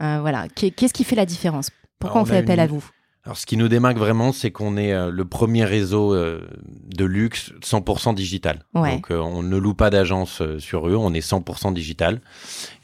Voilà. 0.00 0.46
Qu'est-ce 0.54 0.94
qui 0.94 1.04
fait 1.04 1.16
la 1.16 1.26
différence? 1.26 1.70
Pourquoi 1.98 2.22
on, 2.22 2.24
fait 2.24 2.38
appel 2.38 2.60
à 2.60 2.66
vous? 2.66 2.84
Alors, 3.24 3.38
ce 3.38 3.46
qui 3.46 3.56
nous 3.56 3.68
démarque 3.68 3.96
vraiment, 3.96 4.32
c'est 4.32 4.50
qu'on 4.50 4.76
est 4.76 4.92
euh, 4.92 5.10
le 5.10 5.24
premier 5.24 5.64
réseau 5.64 6.14
euh, 6.14 6.46
de 6.94 7.06
luxe 7.06 7.52
100% 7.62 8.14
digital. 8.14 8.66
Donc, 8.74 9.10
euh, 9.10 9.18
on 9.18 9.42
ne 9.42 9.56
loue 9.56 9.72
pas 9.72 9.88
d'agence 9.88 10.42
sur 10.58 10.88
eux, 10.88 10.96
on 10.96 11.14
est 11.14 11.26
100% 11.26 11.72
digital. 11.72 12.20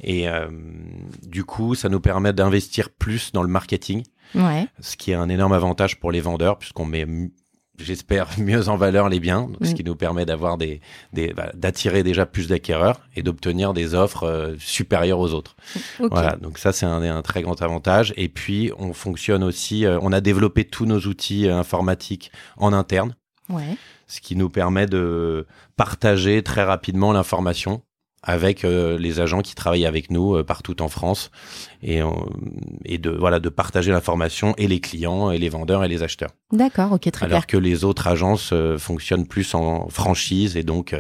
Et 0.02 0.26
du 1.26 1.44
coup, 1.44 1.74
ça 1.74 1.88
nous 1.88 2.00
permet 2.00 2.32
d'investir 2.32 2.88
plus 2.90 3.32
dans 3.32 3.42
le 3.42 3.48
marketing. 3.48 4.02
Ouais. 4.34 4.66
Ce 4.80 4.96
qui 4.96 5.10
est 5.10 5.14
un 5.14 5.28
énorme 5.28 5.52
avantage 5.52 6.00
pour 6.00 6.10
les 6.10 6.20
vendeurs, 6.20 6.56
puisqu'on 6.58 6.86
met 6.86 7.06
j'espère, 7.82 8.28
mieux 8.38 8.68
en 8.68 8.76
valeur 8.76 9.08
les 9.08 9.20
biens, 9.20 9.48
ce 9.62 9.74
qui 9.74 9.84
nous 9.84 9.96
permet 9.96 10.24
d'avoir 10.26 10.56
des, 10.58 10.80
des 11.12 11.32
bah, 11.32 11.50
d'attirer 11.54 12.02
déjà 12.02 12.26
plus 12.26 12.48
d'acquéreurs 12.48 13.00
et 13.16 13.22
d'obtenir 13.22 13.72
des 13.72 13.94
offres 13.94 14.24
euh, 14.24 14.54
supérieures 14.58 15.18
aux 15.18 15.32
autres. 15.32 15.56
Voilà, 15.98 16.36
donc 16.36 16.58
ça 16.58 16.72
c'est 16.72 16.86
un, 16.86 17.02
un, 17.02 17.22
très 17.22 17.42
grand 17.42 17.60
avantage. 17.62 18.12
Et 18.16 18.28
puis 18.28 18.72
on 18.78 18.92
fonctionne 18.92 19.42
aussi, 19.42 19.86
euh, 19.86 19.98
on 20.02 20.12
a 20.12 20.20
développé 20.20 20.64
tous 20.64 20.86
nos 20.86 21.00
outils 21.00 21.48
euh, 21.48 21.56
informatiques 21.56 22.32
en 22.56 22.72
interne, 22.72 23.14
ouais. 23.48 23.76
ce 24.06 24.20
qui 24.20 24.36
nous 24.36 24.50
permet 24.50 24.86
de 24.86 25.46
partager 25.76 26.42
très 26.42 26.64
rapidement 26.64 27.12
l'information 27.12 27.82
avec 28.22 28.64
euh, 28.64 28.98
les 28.98 29.20
agents 29.20 29.40
qui 29.40 29.54
travaillent 29.54 29.86
avec 29.86 30.10
nous 30.10 30.36
euh, 30.36 30.44
partout 30.44 30.82
en 30.82 30.88
France 30.88 31.30
et, 31.82 32.02
euh, 32.02 32.10
et 32.84 32.98
de 32.98 33.10
voilà 33.10 33.40
de 33.40 33.48
partager 33.48 33.90
l'information 33.90 34.54
et 34.58 34.68
les 34.68 34.80
clients 34.80 35.30
et 35.30 35.38
les 35.38 35.48
vendeurs 35.48 35.84
et 35.84 35.88
les 35.88 36.02
acheteurs. 36.02 36.30
D'accord, 36.52 36.92
ok, 36.92 37.10
très 37.10 37.26
Alors 37.26 37.46
que 37.46 37.56
les 37.56 37.84
autres 37.84 38.08
agences 38.08 38.52
fonctionnent 38.78 39.26
plus 39.26 39.54
en 39.54 39.88
franchise 39.88 40.56
et 40.56 40.62
donc 40.62 40.94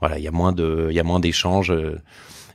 voilà 0.00 0.18
il 0.18 0.24
y 0.24 0.28
a 0.28 0.32
moins 0.32 0.52
de 0.52 0.88
il 0.90 0.96
y 0.96 1.00
a 1.00 1.04
moins 1.04 1.20
d'échanges. 1.20 1.72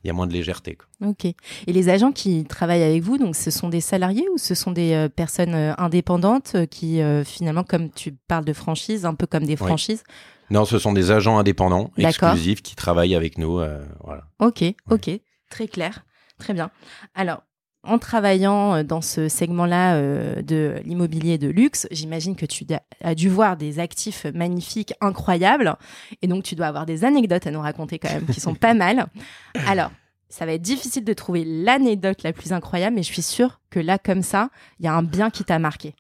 il 0.04 0.08
y 0.08 0.10
a 0.10 0.14
moins 0.14 0.28
de 0.28 0.34
légèreté. 0.34 0.76
Quoi. 0.76 1.10
Ok. 1.10 1.26
Et 1.26 1.74
les 1.74 1.90
agents 1.90 2.12
qui 2.12 2.44
travaillent 2.44 2.84
avec 2.84 3.02
vous, 3.02 3.18
donc 3.18 3.36
ce 3.38 3.50
sont 3.50 3.70
des 3.70 3.80
salariés 3.82 4.28
ou 4.34 4.38
ce 4.38 4.54
sont 4.54 4.72
des 4.72 5.08
personnes 5.16 5.56
indépendantes 5.78 6.58
qui 6.70 7.02
finalement, 7.26 7.64
comme 7.64 7.90
tu 7.90 8.14
parles 8.28 8.46
de 8.46 8.54
franchise, 8.54 9.06
un 9.06 9.16
peu 9.16 9.26
comme 9.26 9.46
des 9.46 9.56
franchises, 9.56 10.04
non, 10.50 10.66
ce 10.66 10.80
sont 10.80 10.94
des 10.94 11.12
agents 11.12 11.38
indépendants, 11.38 11.92
exclusifs, 11.98 12.62
qui 12.62 12.76
travaillent 12.76 13.16
avec 13.16 13.38
nous. 13.38 13.60
Euh, 13.60 13.84
voilà. 14.04 14.24
Ok, 14.40 14.64
ok, 14.90 15.10
très 15.50 15.68
clair, 15.68 16.06
très 16.38 16.54
bien. 16.54 16.70
Alors, 17.16 17.44
en 17.84 18.00
travaillant 18.00 18.76
euh, 18.76 18.84
dans 18.84 19.02
ce 19.02 19.28
segment-là 19.28 19.96
euh, 19.96 20.42
de 20.42 20.76
l'immobilier 20.86 21.38
de 21.38 21.50
luxe, 21.50 21.88
j'imagine 21.92 22.36
que 22.36 22.46
tu 22.46 22.66
as 23.02 23.16
dû 23.16 23.30
voir 23.30 23.58
des 23.58 23.80
actifs 23.80 24.26
magnifiques, 24.34 24.94
incroyables, 25.02 25.76
et 26.22 26.28
donc 26.28 26.44
tu 26.44 26.56
dois 26.56 26.68
avoir 26.68 26.86
des 26.86 27.04
anecdotes 27.04 27.46
à 27.46 27.52
nous 27.52 27.62
raconter 27.62 28.00
quand 28.00 28.12
même 28.12 28.26
qui 28.26 28.40
sont 28.40 28.56
pas 28.56 28.74
mal. 28.74 29.08
Alors, 29.68 29.92
ça 30.30 30.46
va 30.46 30.54
être 30.54 30.62
difficile 30.62 31.04
de 31.04 31.14
trouver 31.14 31.44
l'anecdote 31.46 32.24
la 32.24 32.34
plus 32.34 32.54
incroyable, 32.54 32.96
mais 32.96 33.04
je 33.04 33.12
suis 33.12 33.22
sûre 33.22 33.62
que 33.70 33.80
là, 33.80 34.00
comme 34.00 34.24
ça, 34.24 34.50
il 34.80 34.86
y 34.86 34.88
a 34.88 34.94
un 34.94 35.04
bien 35.04 35.30
qui 35.30 35.44
t'a 35.44 35.60
marqué. 35.60 35.94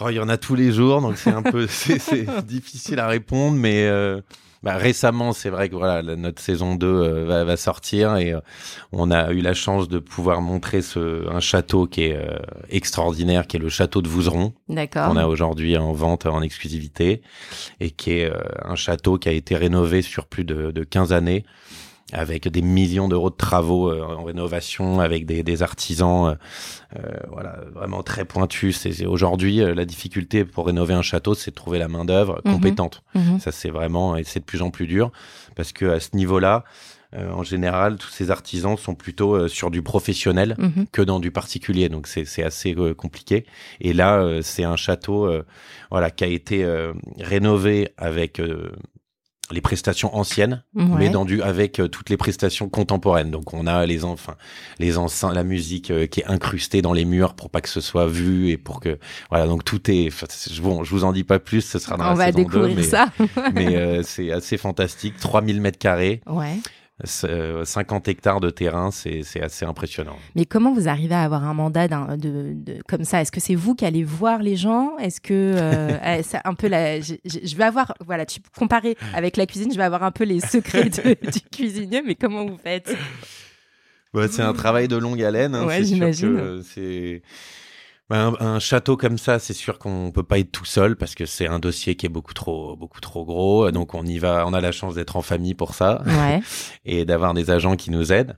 Oh, 0.00 0.08
il 0.08 0.16
y 0.16 0.20
en 0.20 0.28
a 0.28 0.36
tous 0.36 0.56
les 0.56 0.72
jours, 0.72 1.00
donc 1.00 1.16
c'est 1.16 1.30
un 1.30 1.42
peu 1.42 1.66
c'est 1.68 2.46
difficile 2.46 2.98
à 2.98 3.06
répondre, 3.06 3.56
mais 3.56 3.86
euh, 3.86 4.20
bah, 4.64 4.74
récemment, 4.76 5.32
c'est 5.32 5.50
vrai 5.50 5.68
que 5.68 5.76
voilà, 5.76 6.02
notre 6.02 6.42
saison 6.42 6.74
2 6.74 6.86
euh, 6.86 7.24
va, 7.26 7.44
va, 7.44 7.56
sortir 7.56 8.16
et 8.16 8.32
euh, 8.32 8.40
on 8.90 9.12
a 9.12 9.30
eu 9.30 9.40
la 9.40 9.54
chance 9.54 9.88
de 9.88 10.00
pouvoir 10.00 10.40
montrer 10.40 10.82
ce, 10.82 11.30
un 11.30 11.38
château 11.38 11.86
qui 11.86 12.02
est 12.02 12.18
extraordinaire, 12.70 13.46
qui 13.46 13.56
est 13.56 13.60
le 13.60 13.68
château 13.68 14.02
de 14.02 14.08
Vouzeron. 14.08 14.52
D'accord. 14.68 15.10
On 15.12 15.16
a 15.16 15.26
aujourd'hui 15.26 15.76
en 15.76 15.92
vente 15.92 16.26
en 16.26 16.42
exclusivité 16.42 17.22
et 17.78 17.92
qui 17.92 18.12
est 18.14 18.32
un 18.64 18.74
château 18.74 19.16
qui 19.16 19.28
a 19.28 19.32
été 19.32 19.54
rénové 19.54 20.02
sur 20.02 20.26
plus 20.26 20.44
de, 20.44 20.72
de 20.72 20.82
15 20.82 21.12
années 21.12 21.44
avec 22.14 22.48
des 22.48 22.62
millions 22.62 23.08
d'euros 23.08 23.30
de 23.30 23.36
travaux 23.36 23.92
en 23.92 24.24
rénovation, 24.24 25.00
avec 25.00 25.26
des, 25.26 25.42
des 25.42 25.62
artisans, 25.62 26.38
voilà, 27.30 27.58
vraiment 27.74 28.02
très 28.02 28.24
pointus. 28.24 28.78
C'est 28.78 29.06
aujourd'hui 29.06 29.56
la 29.56 29.84
difficulté 29.84 30.44
pour 30.44 30.66
rénover 30.66 30.94
un 30.94 31.02
château, 31.02 31.34
c'est 31.34 31.50
de 31.50 31.56
trouver 31.56 31.78
la 31.78 31.88
main 31.88 32.04
d'œuvre 32.04 32.40
mhm. 32.44 32.52
compétente. 32.52 33.02
Mhm. 33.14 33.40
Ça, 33.40 33.52
c'est 33.52 33.70
vraiment 33.70 34.16
et 34.16 34.24
c'est 34.24 34.40
de 34.40 34.44
plus 34.44 34.62
en 34.62 34.70
plus 34.70 34.86
dur 34.86 35.10
parce 35.56 35.72
que 35.72 35.86
à 35.86 36.00
ce 36.00 36.16
niveau-là, 36.16 36.64
euh, 37.14 37.30
en 37.30 37.42
général, 37.42 37.96
tous 37.96 38.08
ces 38.08 38.30
artisans 38.30 38.76
sont 38.76 38.94
plutôt 38.94 39.34
euh, 39.34 39.48
sur 39.48 39.70
du 39.70 39.82
professionnel 39.82 40.56
mhm. 40.58 40.86
que 40.90 41.02
dans 41.02 41.20
du 41.20 41.30
particulier. 41.30 41.88
Donc 41.88 42.06
c'est 42.06 42.42
assez 42.42 42.74
euh, 42.76 42.94
compliqué. 42.94 43.46
Et 43.80 43.92
là, 43.92 44.40
c'est 44.42 44.64
un 44.64 44.76
château 44.76 45.30
voilà, 45.90 46.10
qui 46.10 46.24
a 46.24 46.26
été 46.26 46.66
rénové 47.18 47.90
avec 47.96 48.40
les 49.50 49.60
prestations 49.60 50.14
anciennes, 50.16 50.62
mais 50.74 51.10
dans 51.10 51.24
du 51.24 51.42
avec 51.42 51.80
toutes 51.90 52.10
les 52.10 52.16
prestations 52.16 52.68
contemporaines. 52.68 53.30
Donc 53.30 53.52
on 53.52 53.66
a 53.66 53.84
les 53.86 54.04
enfin 54.04 54.36
les 54.78 54.96
enceintes, 54.98 55.34
la 55.34 55.44
musique 55.44 55.92
qui 56.08 56.20
est 56.20 56.26
incrustée 56.26 56.82
dans 56.82 56.92
les 56.92 57.04
murs 57.04 57.34
pour 57.34 57.50
pas 57.50 57.60
que 57.60 57.68
ce 57.68 57.80
soit 57.80 58.06
vu 58.06 58.48
et 58.48 58.56
pour 58.56 58.80
que 58.80 58.98
voilà 59.30 59.46
donc 59.46 59.64
tout 59.64 59.90
est 59.90 60.10
bon. 60.60 60.84
Je 60.84 60.90
vous 60.90 61.04
en 61.04 61.12
dis 61.12 61.24
pas 61.24 61.38
plus, 61.38 61.60
ce 61.60 61.78
sera 61.78 61.96
dans 61.96 62.04
on 62.04 62.08
la 62.10 62.14
va 62.14 62.32
découvrir 62.32 62.74
mais, 62.76 62.82
ça. 62.82 63.08
mais 63.52 64.02
c'est 64.02 64.30
assez 64.30 64.56
fantastique. 64.56 65.16
3000 65.18 65.60
mètres 65.60 65.78
carrés. 65.78 66.20
Ouais. 66.26 66.58
50 67.02 68.06
hectares 68.06 68.38
de 68.38 68.50
terrain, 68.50 68.90
c'est 68.92 69.40
assez 69.42 69.64
impressionnant. 69.64 70.16
Mais 70.36 70.44
comment 70.44 70.72
vous 70.72 70.88
arrivez 70.88 71.14
à 71.14 71.22
avoir 71.22 71.44
un 71.44 71.54
mandat 71.54 71.88
de, 71.88 72.56
comme 72.86 73.04
ça? 73.04 73.20
Est-ce 73.20 73.32
que 73.32 73.40
c'est 73.40 73.56
vous 73.56 73.74
qui 73.74 73.84
allez 73.84 74.04
voir 74.04 74.40
les 74.42 74.54
gens? 74.54 74.96
Est-ce 74.98 75.20
que 75.20 75.32
euh, 75.32 75.98
eh, 76.18 76.22
c'est 76.22 76.38
un 76.44 76.54
peu 76.54 76.68
la, 76.68 77.00
je, 77.00 77.56
vais 77.56 77.64
avoir, 77.64 77.94
voilà, 78.06 78.24
tu 78.26 78.38
comparer 78.56 78.96
avec 79.12 79.36
la 79.36 79.46
cuisine, 79.46 79.72
je 79.72 79.76
vais 79.76 79.84
avoir 79.84 80.04
un 80.04 80.12
peu 80.12 80.24
les 80.24 80.38
secrets 80.38 80.88
du 81.32 81.40
cuisinier, 81.52 82.00
mais 82.06 82.14
comment 82.14 82.46
vous 82.46 82.58
faites? 82.58 82.96
C'est 84.30 84.42
un 84.42 84.52
travail 84.52 84.86
de 84.86 84.96
longue 84.96 85.20
haleine. 85.20 85.56
Hein, 85.56 85.66
ouais. 85.66 85.82
C'est 86.62 87.22
bah, 88.10 88.32
un, 88.38 88.58
château 88.58 88.96
comme 88.98 89.16
ça, 89.16 89.38
c'est 89.38 89.54
sûr 89.54 89.78
qu'on 89.78 90.10
peut 90.12 90.22
pas 90.22 90.38
être 90.38 90.52
tout 90.52 90.66
seul 90.66 90.94
parce 90.96 91.14
que 91.14 91.24
c'est 91.24 91.46
un 91.46 91.58
dossier 91.58 91.94
qui 91.94 92.04
est 92.04 92.10
beaucoup 92.10 92.34
trop, 92.34 92.76
beaucoup 92.76 93.00
trop 93.00 93.24
gros. 93.24 93.70
Donc 93.70 93.94
on 93.94 94.04
y 94.04 94.18
va, 94.18 94.44
on 94.46 94.52
a 94.52 94.60
la 94.60 94.72
chance 94.72 94.94
d'être 94.94 95.16
en 95.16 95.22
famille 95.22 95.54
pour 95.54 95.74
ça 95.74 96.02
ouais. 96.04 96.40
et 96.84 97.06
d'avoir 97.06 97.32
des 97.32 97.50
agents 97.50 97.76
qui 97.76 97.90
nous 97.90 98.12
aident, 98.12 98.36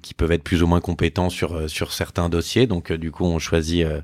qui 0.00 0.14
peuvent 0.14 0.30
être 0.30 0.44
plus 0.44 0.62
ou 0.62 0.68
moins 0.68 0.80
compétents 0.80 1.28
sur 1.28 1.54
euh, 1.54 1.66
sur 1.66 1.92
certains 1.92 2.28
dossiers. 2.28 2.68
Donc 2.68 2.92
euh, 2.92 2.98
du 2.98 3.10
coup, 3.10 3.24
on 3.24 3.40
choisit, 3.40 3.84
euh, 3.84 4.00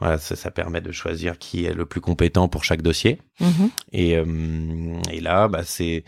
voilà, 0.00 0.18
ça, 0.18 0.36
ça, 0.36 0.50
permet 0.50 0.82
de 0.82 0.92
choisir 0.92 1.38
qui 1.38 1.64
est 1.64 1.72
le 1.72 1.86
plus 1.86 2.02
compétent 2.02 2.48
pour 2.48 2.64
chaque 2.64 2.82
dossier. 2.82 3.22
Mm-hmm. 3.40 3.70
Et, 3.92 4.10
et 5.16 5.20
là, 5.20 5.48
bah 5.48 5.62
c'est 5.64 6.04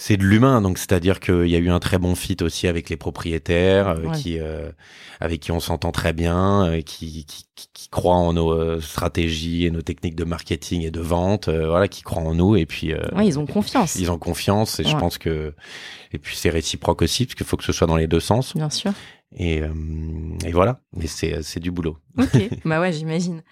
c'est 0.00 0.16
de 0.16 0.24
l'humain, 0.24 0.62
donc 0.62 0.78
c'est-à-dire 0.78 1.20
qu'il 1.20 1.46
y 1.46 1.54
a 1.54 1.58
eu 1.58 1.68
un 1.68 1.78
très 1.78 1.98
bon 1.98 2.14
fit 2.14 2.38
aussi 2.40 2.66
avec 2.66 2.88
les 2.88 2.96
propriétaires, 2.96 3.88
euh, 3.88 4.10
qui, 4.12 4.38
euh, 4.38 4.72
avec 5.20 5.40
qui 5.40 5.52
on 5.52 5.60
s'entend 5.60 5.92
très 5.92 6.14
bien, 6.14 6.64
euh, 6.64 6.80
qui, 6.80 7.26
qui, 7.26 7.44
qui, 7.74 7.88
croient 7.90 8.16
en 8.16 8.32
nos 8.32 8.80
stratégies 8.80 9.66
et 9.66 9.70
nos 9.70 9.82
techniques 9.82 10.16
de 10.16 10.24
marketing 10.24 10.82
et 10.82 10.90
de 10.90 11.00
vente, 11.00 11.50
voilà, 11.50 11.86
qui 11.86 12.00
croient 12.00 12.22
en 12.22 12.34
nous 12.34 12.56
et 12.56 12.64
puis. 12.64 12.94
Ouais, 13.14 13.26
ils 13.26 13.38
ont 13.38 13.44
confiance. 13.44 13.96
Ils 13.96 14.10
ont 14.10 14.18
confiance 14.18 14.80
et 14.80 14.84
je 14.84 14.96
pense 14.96 15.18
que 15.18 15.54
et 16.12 16.18
puis 16.18 16.34
c'est 16.34 16.50
réciproque 16.50 17.02
aussi 17.02 17.26
parce 17.26 17.34
qu'il 17.34 17.46
faut 17.46 17.58
que 17.58 17.64
ce 17.64 17.72
soit 17.72 17.86
dans 17.86 17.96
les 17.96 18.06
deux 18.06 18.20
sens. 18.20 18.56
Bien 18.56 18.70
sûr. 18.70 18.92
Et, 19.36 19.60
et 20.46 20.52
voilà, 20.52 20.80
mais 20.96 21.06
c'est 21.08 21.42
c'est 21.42 21.60
du 21.60 21.70
boulot. 21.70 21.98
Ok, 22.18 22.48
bah 22.64 22.80
ouais, 22.80 22.92
j'imagine. 22.92 23.42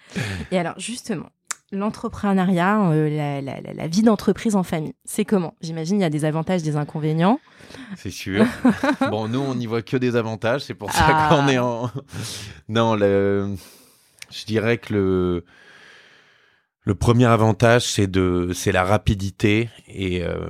Et 0.51 0.57
alors 0.57 0.79
justement, 0.79 1.29
l'entrepreneuriat, 1.71 2.89
euh, 2.91 3.41
la, 3.41 3.87
vie 3.87 4.01
d'entreprise 4.01 4.55
en 4.55 4.63
famille, 4.63 4.93
c'est 5.05 5.25
comment? 5.25 5.55
J'imagine 5.61 5.97
il 5.97 6.01
y 6.01 6.05
a 6.05 6.09
des 6.09 6.25
avantages, 6.25 6.63
des 6.63 6.75
inconvénients. 6.75 7.39
C'est 7.95 8.11
sûr. 8.11 8.45
bon, 9.11 9.27
nous, 9.27 9.39
on 9.39 9.55
n'y 9.55 9.65
voit 9.65 9.81
que 9.81 9.97
des 9.97 10.15
avantages, 10.15 10.61
c'est 10.61 10.73
pour 10.73 10.91
ça 10.91 11.05
ah. 11.07 11.29
qu'on 11.29 11.47
est 11.47 11.59
en. 11.59 11.89
Non, 12.69 12.95
le... 12.95 13.55
je 14.31 14.45
dirais 14.45 14.77
que 14.77 14.93
le. 14.93 15.45
Le 16.83 16.95
premier 16.95 17.25
avantage, 17.25 17.83
c'est 17.83 18.07
de, 18.07 18.51
c'est 18.55 18.71
la 18.71 18.83
rapidité 18.83 19.69
et 19.87 20.23
euh, 20.23 20.49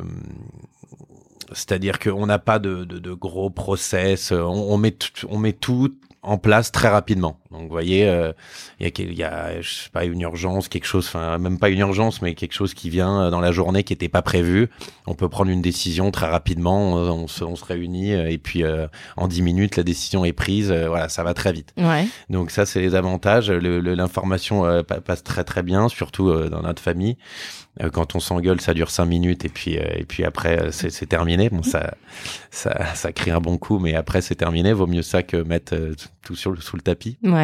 c'est-à-dire 1.52 2.00
qu'on 2.00 2.28
n'a 2.28 2.40
pas 2.40 2.60
de, 2.60 2.86
de, 2.86 3.14
gros 3.14 3.50
process. 3.50 4.32
On, 4.32 4.46
on 4.46 4.78
met, 4.78 4.96
on 5.28 5.38
met 5.38 5.52
tout 5.52 5.98
en 6.22 6.38
place 6.38 6.72
très 6.72 6.88
rapidement. 6.88 7.40
Donc 7.52 7.64
vous 7.64 7.70
voyez, 7.70 8.08
euh, 8.08 8.32
il 8.80 8.88
y, 8.88 9.02
a, 9.02 9.12
y 9.12 9.24
a, 9.24 9.62
je 9.62 9.70
sais 9.70 9.90
pas, 9.90 10.06
une 10.06 10.22
urgence, 10.22 10.68
quelque 10.68 10.86
chose, 10.86 11.08
enfin 11.08 11.40
même 11.40 11.58
pas 11.58 11.70
une 11.70 11.80
urgence, 11.80 12.22
mais 12.22 12.36
quelque 12.36 12.54
chose 12.54 12.76
qui 12.76 12.92
vient 12.92 13.24
euh, 13.24 13.30
dans 13.32 13.40
la 13.40 13.52
journée 13.52 13.84
qui 13.84 13.94
n'était 13.94 14.08
pas 14.08 14.22
prévu. 14.22 14.70
On 15.08 15.16
peut 15.16 15.30
prendre 15.30 15.50
une 15.50 15.64
décision 15.64 16.12
très 16.12 16.28
rapidement, 16.28 16.94
on, 16.94 17.28
se, 17.28 17.44
on 17.44 17.56
se, 17.56 17.66
réunit 17.66 18.14
euh, 18.14 18.30
et 18.30 18.38
puis 18.38 18.64
en 19.18 19.28
dix 19.28 19.42
minutes 19.42 19.78
la 19.78 19.84
décision 19.84 20.26
est 20.26 20.34
prise. 20.34 20.72
voilà, 20.72 21.10
ça 21.10 21.24
va 21.24 21.34
très 21.34 21.52
vite. 21.52 21.74
Ouais. 21.78 22.08
Donc 22.30 22.52
ça 22.52 22.68
c'est 22.68 22.82
les 22.82 22.94
avantages. 22.94 23.50
L'information 23.50 24.84
passe 24.84 25.24
très 25.24 25.44
très 25.44 25.64
bien, 25.64 25.90
surtout 25.90 26.32
dans 26.50 26.62
notre 26.62 26.82
famille. 26.82 27.18
quand 27.94 28.16
on 28.16 28.20
s'engueule, 28.20 28.62
ça 28.62 28.74
dure 28.74 28.92
cinq 28.92 29.06
minutes 29.06 29.46
et 29.46 29.50
puis 29.50 29.74
et 29.74 30.06
puis 30.08 30.24
après 30.24 30.72
c'est 30.72 31.08
terminé. 31.08 31.50
Bon 31.50 31.64
ça 31.64 31.96
ça 32.52 32.94
ça 32.96 33.12
crée 33.12 33.32
un 33.32 33.42
bon 33.42 33.58
coup, 33.58 33.80
mais 33.80 33.96
après 33.96 34.22
c'est 34.22 34.36
terminé. 34.36 34.74
Vaut 34.74 34.88
mieux 34.88 35.02
ça 35.02 35.24
que 35.24 35.38
mettre 35.38 35.76
tout 36.22 36.36
sur 36.36 36.52
le, 36.52 36.62
sous 36.62 36.76
le 36.76 36.82
tapis. 36.82 37.18
Ouais. 37.24 37.39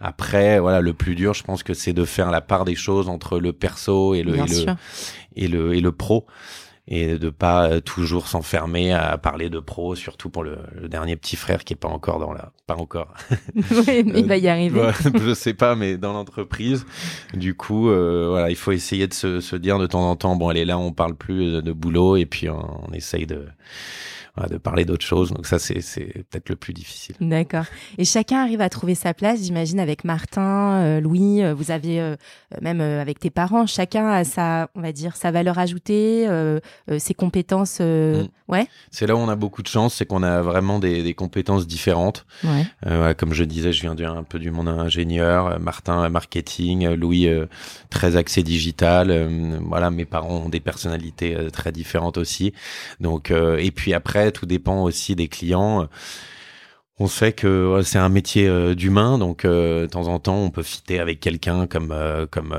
Après, 0.00 0.58
voilà, 0.58 0.80
le 0.80 0.92
plus 0.94 1.14
dur, 1.14 1.32
je 1.32 1.44
pense 1.44 1.62
que 1.62 1.74
c'est 1.74 1.92
de 1.92 2.04
faire 2.04 2.30
la 2.30 2.40
part 2.40 2.64
des 2.64 2.74
choses 2.74 3.08
entre 3.08 3.38
le 3.38 3.52
perso 3.52 4.14
et 4.14 4.22
le, 4.22 4.34
et 5.36 5.46
le, 5.46 5.74
et 5.74 5.80
le, 5.80 5.92
pro 5.92 6.26
et 6.88 7.16
de 7.16 7.30
pas 7.30 7.68
euh, 7.68 7.80
toujours 7.80 8.26
s'enfermer 8.26 8.92
à 8.92 9.16
parler 9.16 9.48
de 9.48 9.60
pro, 9.60 9.94
surtout 9.94 10.30
pour 10.30 10.42
le, 10.42 10.58
dernier 10.88 11.16
petit 11.16 11.36
frère 11.36 11.62
qui 11.64 11.74
est 11.74 11.76
pas 11.76 11.88
encore 11.88 12.18
dans 12.18 12.32
la, 12.32 12.52
pas 12.66 12.74
encore. 12.74 13.14
oui, 13.54 14.02
mais 14.04 14.20
il 14.20 14.26
va 14.26 14.36
y 14.36 14.48
arriver. 14.48 14.90
je 15.14 15.34
sais 15.34 15.54
pas, 15.54 15.76
mais 15.76 15.96
dans 15.96 16.12
l'entreprise, 16.12 16.84
du 17.34 17.54
coup, 17.54 17.88
euh, 17.88 18.26
voilà, 18.30 18.50
il 18.50 18.56
faut 18.56 18.72
essayer 18.72 19.06
de 19.06 19.14
se, 19.14 19.40
se, 19.40 19.54
dire 19.54 19.78
de 19.78 19.86
temps 19.86 20.10
en 20.10 20.16
temps, 20.16 20.34
bon, 20.34 20.50
elle 20.50 20.56
est 20.56 20.64
là, 20.64 20.78
on 20.78 20.92
parle 20.92 21.14
plus 21.14 21.62
de, 21.62 21.72
boulot, 21.72 22.16
et 22.16 22.26
puis 22.26 22.48
on, 22.48 22.88
on 22.88 22.92
essaye 22.92 23.26
de 23.26 23.46
de 24.48 24.56
parler 24.56 24.86
d'autres 24.86 25.04
choses. 25.04 25.30
Donc 25.30 25.46
ça, 25.46 25.58
c'est 25.58 25.80
peut-être 26.30 26.48
le 26.48 26.56
plus 26.56 26.72
difficile. 26.72 27.14
D'accord. 27.20 27.66
Et 27.98 28.04
chacun 28.06 28.42
arrive 28.42 28.62
à 28.62 28.70
trouver 28.70 28.94
sa 28.94 29.12
place, 29.12 29.42
j'imagine, 29.42 29.78
avec 29.78 30.04
Martin, 30.04 30.80
euh, 30.80 31.00
Louis, 31.00 31.42
euh, 31.42 31.52
vous 31.52 31.70
avez 31.70 32.00
euh, 32.00 32.16
même 32.62 32.80
avec 32.80 33.18
tes 33.18 33.28
parents, 33.28 33.66
chacun 33.66 34.08
a 34.08 34.24
sa, 34.24 34.68
on 34.74 34.80
va 34.80 34.92
dire, 34.92 35.16
sa 35.16 35.30
valeur 35.30 35.58
ajoutée, 35.58 36.26
ses 36.98 37.14
compétences. 37.14 37.80
Mm. 37.80 38.28
Ouais. 38.48 38.66
C'est 38.90 39.06
là 39.06 39.14
où 39.14 39.18
on 39.18 39.28
a 39.28 39.36
beaucoup 39.36 39.62
de 39.62 39.68
chance, 39.68 39.94
c'est 39.94 40.06
qu'on 40.06 40.22
a 40.22 40.42
vraiment 40.42 40.78
des, 40.78 41.02
des, 41.02 41.14
compétences 41.14 41.66
différentes. 41.66 42.26
Ouais. 42.44 43.14
comme 43.14 43.32
je 43.32 43.44
disais, 43.44 43.72
je 43.72 43.82
viens 43.82 43.92
un 44.14 44.22
peu 44.22 44.38
du 44.38 44.50
monde 44.50 44.68
ingénieur, 44.68 45.58
Martin 45.60 46.08
marketing, 46.08 46.88
Louis 46.94 47.28
très 47.90 48.16
axé 48.16 48.42
digital. 48.42 49.28
voilà, 49.66 49.90
mes 49.90 50.04
parents 50.04 50.42
ont 50.44 50.48
des 50.48 50.60
personnalités 50.60 51.36
très 51.52 51.72
différentes 51.72 52.18
aussi. 52.18 52.52
Donc 53.00 53.30
et 53.30 53.70
puis 53.70 53.94
après 53.94 54.21
tout 54.30 54.46
dépend 54.46 54.82
aussi 54.82 55.16
des 55.16 55.28
clients. 55.28 55.88
On 56.98 57.08
sait 57.08 57.32
que 57.32 57.80
c'est 57.82 57.98
un 57.98 58.10
métier 58.10 58.46
euh, 58.46 58.74
d'humain, 58.74 59.18
donc 59.18 59.44
euh, 59.44 59.82
de 59.82 59.86
temps 59.86 60.06
en 60.06 60.20
temps 60.20 60.36
on 60.36 60.50
peut 60.50 60.62
fitter 60.62 61.00
avec 61.00 61.18
quelqu'un 61.20 61.66
comme 61.66 61.90
euh, 61.90 62.26
comme 62.30 62.54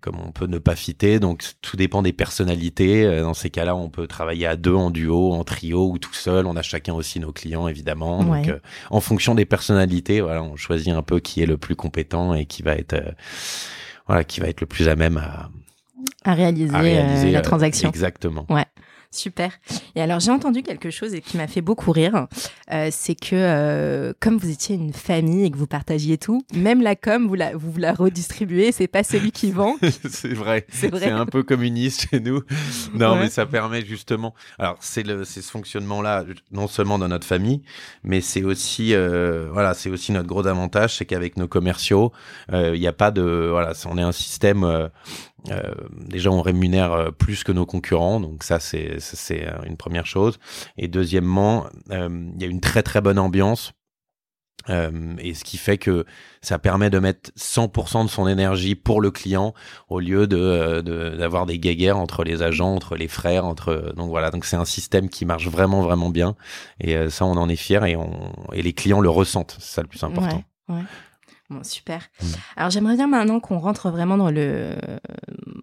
comme 0.00 0.16
on 0.24 0.30
peut 0.32 0.46
ne 0.46 0.58
pas 0.58 0.76
fitter. 0.76 1.18
Donc 1.18 1.42
tout 1.62 1.76
dépend 1.76 2.02
des 2.02 2.12
personnalités. 2.12 3.20
Dans 3.20 3.34
ces 3.34 3.50
cas-là, 3.50 3.74
on 3.74 3.88
peut 3.88 4.06
travailler 4.06 4.46
à 4.46 4.56
deux, 4.56 4.74
en 4.74 4.90
duo, 4.90 5.32
en 5.32 5.44
trio 5.44 5.90
ou 5.90 5.98
tout 5.98 6.14
seul. 6.14 6.46
On 6.46 6.56
a 6.56 6.62
chacun 6.62 6.92
aussi 6.92 7.18
nos 7.20 7.32
clients 7.32 7.66
évidemment. 7.68 8.22
Donc 8.22 8.48
en 8.90 9.00
fonction 9.00 9.34
des 9.34 9.46
personnalités, 9.46 10.20
voilà, 10.20 10.42
on 10.42 10.56
choisit 10.56 10.90
un 10.90 11.02
peu 11.02 11.18
qui 11.18 11.42
est 11.42 11.46
le 11.46 11.56
plus 11.56 11.74
compétent 11.74 12.34
et 12.34 12.44
qui 12.46 12.62
va 12.62 12.74
être 12.74 12.94
voilà 14.06 14.24
qui 14.24 14.40
va 14.40 14.48
être 14.48 14.60
le 14.60 14.66
plus 14.66 14.88
à 14.88 14.94
même 14.94 15.16
à 15.16 15.50
à 16.24 16.34
réaliser, 16.34 17.30
la 17.30 17.40
transaction. 17.40 17.88
Exactement. 17.88 18.46
Ouais. 18.48 18.66
Super. 19.12 19.52
Et 19.94 20.00
alors 20.00 20.20
j'ai 20.20 20.30
entendu 20.30 20.62
quelque 20.62 20.90
chose 20.90 21.12
et 21.12 21.20
qui 21.20 21.36
m'a 21.36 21.46
fait 21.46 21.60
beaucoup 21.60 21.92
rire, 21.92 22.28
euh, 22.72 22.88
c'est 22.90 23.14
que 23.14 23.34
euh, 23.34 24.14
comme 24.20 24.38
vous 24.38 24.50
étiez 24.50 24.74
une 24.74 24.94
famille 24.94 25.44
et 25.44 25.50
que 25.50 25.58
vous 25.58 25.66
partagiez 25.66 26.16
tout, 26.16 26.42
même 26.54 26.80
la 26.80 26.96
com 26.96 27.28
vous 27.28 27.34
la 27.34 27.54
vous, 27.54 27.76
la 27.76 27.92
redistribuez, 27.92 28.72
c'est 28.72 28.86
pas 28.86 29.04
celui 29.04 29.30
qui 29.30 29.50
vend. 29.52 29.76
c'est 30.08 30.32
vrai. 30.32 30.64
C'est 30.70 30.88
vrai. 30.88 31.00
C'est 31.00 31.10
un 31.10 31.26
peu 31.26 31.42
communiste 31.42 32.08
chez 32.10 32.20
nous. 32.20 32.40
Non, 32.94 33.16
mais 33.16 33.28
ça 33.28 33.44
permet 33.44 33.84
justement. 33.84 34.34
Alors 34.58 34.78
c'est 34.80 35.02
le 35.02 35.24
c'est 35.24 35.42
ce 35.42 35.50
fonctionnement 35.50 36.00
là 36.00 36.24
non 36.50 36.66
seulement 36.66 36.98
dans 36.98 37.08
notre 37.08 37.26
famille, 37.26 37.60
mais 38.04 38.22
c'est 38.22 38.44
aussi 38.44 38.94
euh, 38.94 39.50
voilà 39.52 39.74
c'est 39.74 39.90
aussi 39.90 40.12
notre 40.12 40.26
gros 40.26 40.46
avantage, 40.46 40.96
c'est 40.96 41.04
qu'avec 41.04 41.36
nos 41.36 41.48
commerciaux, 41.48 42.12
il 42.50 42.80
n'y 42.80 42.86
a 42.86 42.94
pas 42.94 43.10
de 43.10 43.48
voilà 43.50 43.74
on 43.84 43.98
est 43.98 44.02
un 44.02 44.12
système 44.12 44.88
euh, 45.50 45.72
déjà, 45.92 46.30
on 46.30 46.42
rémunère 46.42 46.92
euh, 46.92 47.10
plus 47.10 47.44
que 47.44 47.52
nos 47.52 47.66
concurrents, 47.66 48.20
donc 48.20 48.44
ça 48.44 48.60
c'est 48.60 49.00
c'est 49.00 49.46
euh, 49.46 49.62
une 49.66 49.76
première 49.76 50.06
chose. 50.06 50.38
Et 50.76 50.88
deuxièmement, 50.88 51.66
il 51.90 52.40
y 52.40 52.44
a 52.44 52.48
une 52.48 52.60
très 52.60 52.82
très 52.82 53.00
bonne 53.00 53.18
ambiance. 53.18 53.72
Euh, 54.68 55.14
et 55.18 55.34
ce 55.34 55.44
qui 55.44 55.56
fait 55.56 55.78
que 55.78 56.04
ça 56.40 56.58
permet 56.58 56.90
de 56.90 56.98
mettre 56.98 57.30
100% 57.36 58.04
de 58.04 58.10
son 58.10 58.28
énergie 58.28 58.74
pour 58.74 59.00
le 59.00 59.10
client 59.10 59.54
au 59.88 59.98
lieu 59.98 60.26
de 60.26 60.80
d'avoir 60.80 61.46
des 61.46 61.58
guéguerres 61.58 61.98
entre 61.98 62.24
les 62.24 62.42
agents, 62.42 62.74
entre 62.74 62.96
les 62.96 63.08
frères, 63.08 63.44
entre 63.44 63.92
donc 63.96 64.08
voilà. 64.08 64.30
Donc 64.30 64.44
c'est 64.44 64.56
un 64.56 64.64
système 64.64 65.08
qui 65.08 65.24
marche 65.24 65.48
vraiment 65.48 65.82
vraiment 65.82 66.10
bien. 66.10 66.36
Et 66.80 66.96
euh, 66.96 67.10
ça 67.10 67.24
on 67.24 67.36
en 67.36 67.48
est 67.48 67.56
fier 67.56 67.84
et 67.84 67.96
on 67.96 68.32
et 68.52 68.62
les 68.62 68.72
clients 68.72 69.00
le 69.00 69.10
ressentent. 69.10 69.56
C'est 69.58 69.74
ça 69.74 69.82
le 69.82 69.88
plus 69.88 70.02
important. 70.04 70.44
Ouais, 70.68 70.82
super. 71.62 72.08
Mm. 72.20 72.26
Alors 72.56 72.70
j'aimerais 72.70 72.96
bien 72.96 73.06
maintenant 73.06 73.40
qu'on 73.40 73.58
rentre 73.58 73.90
vraiment 73.90 74.16
dans 74.16 74.30
le, 74.30 74.76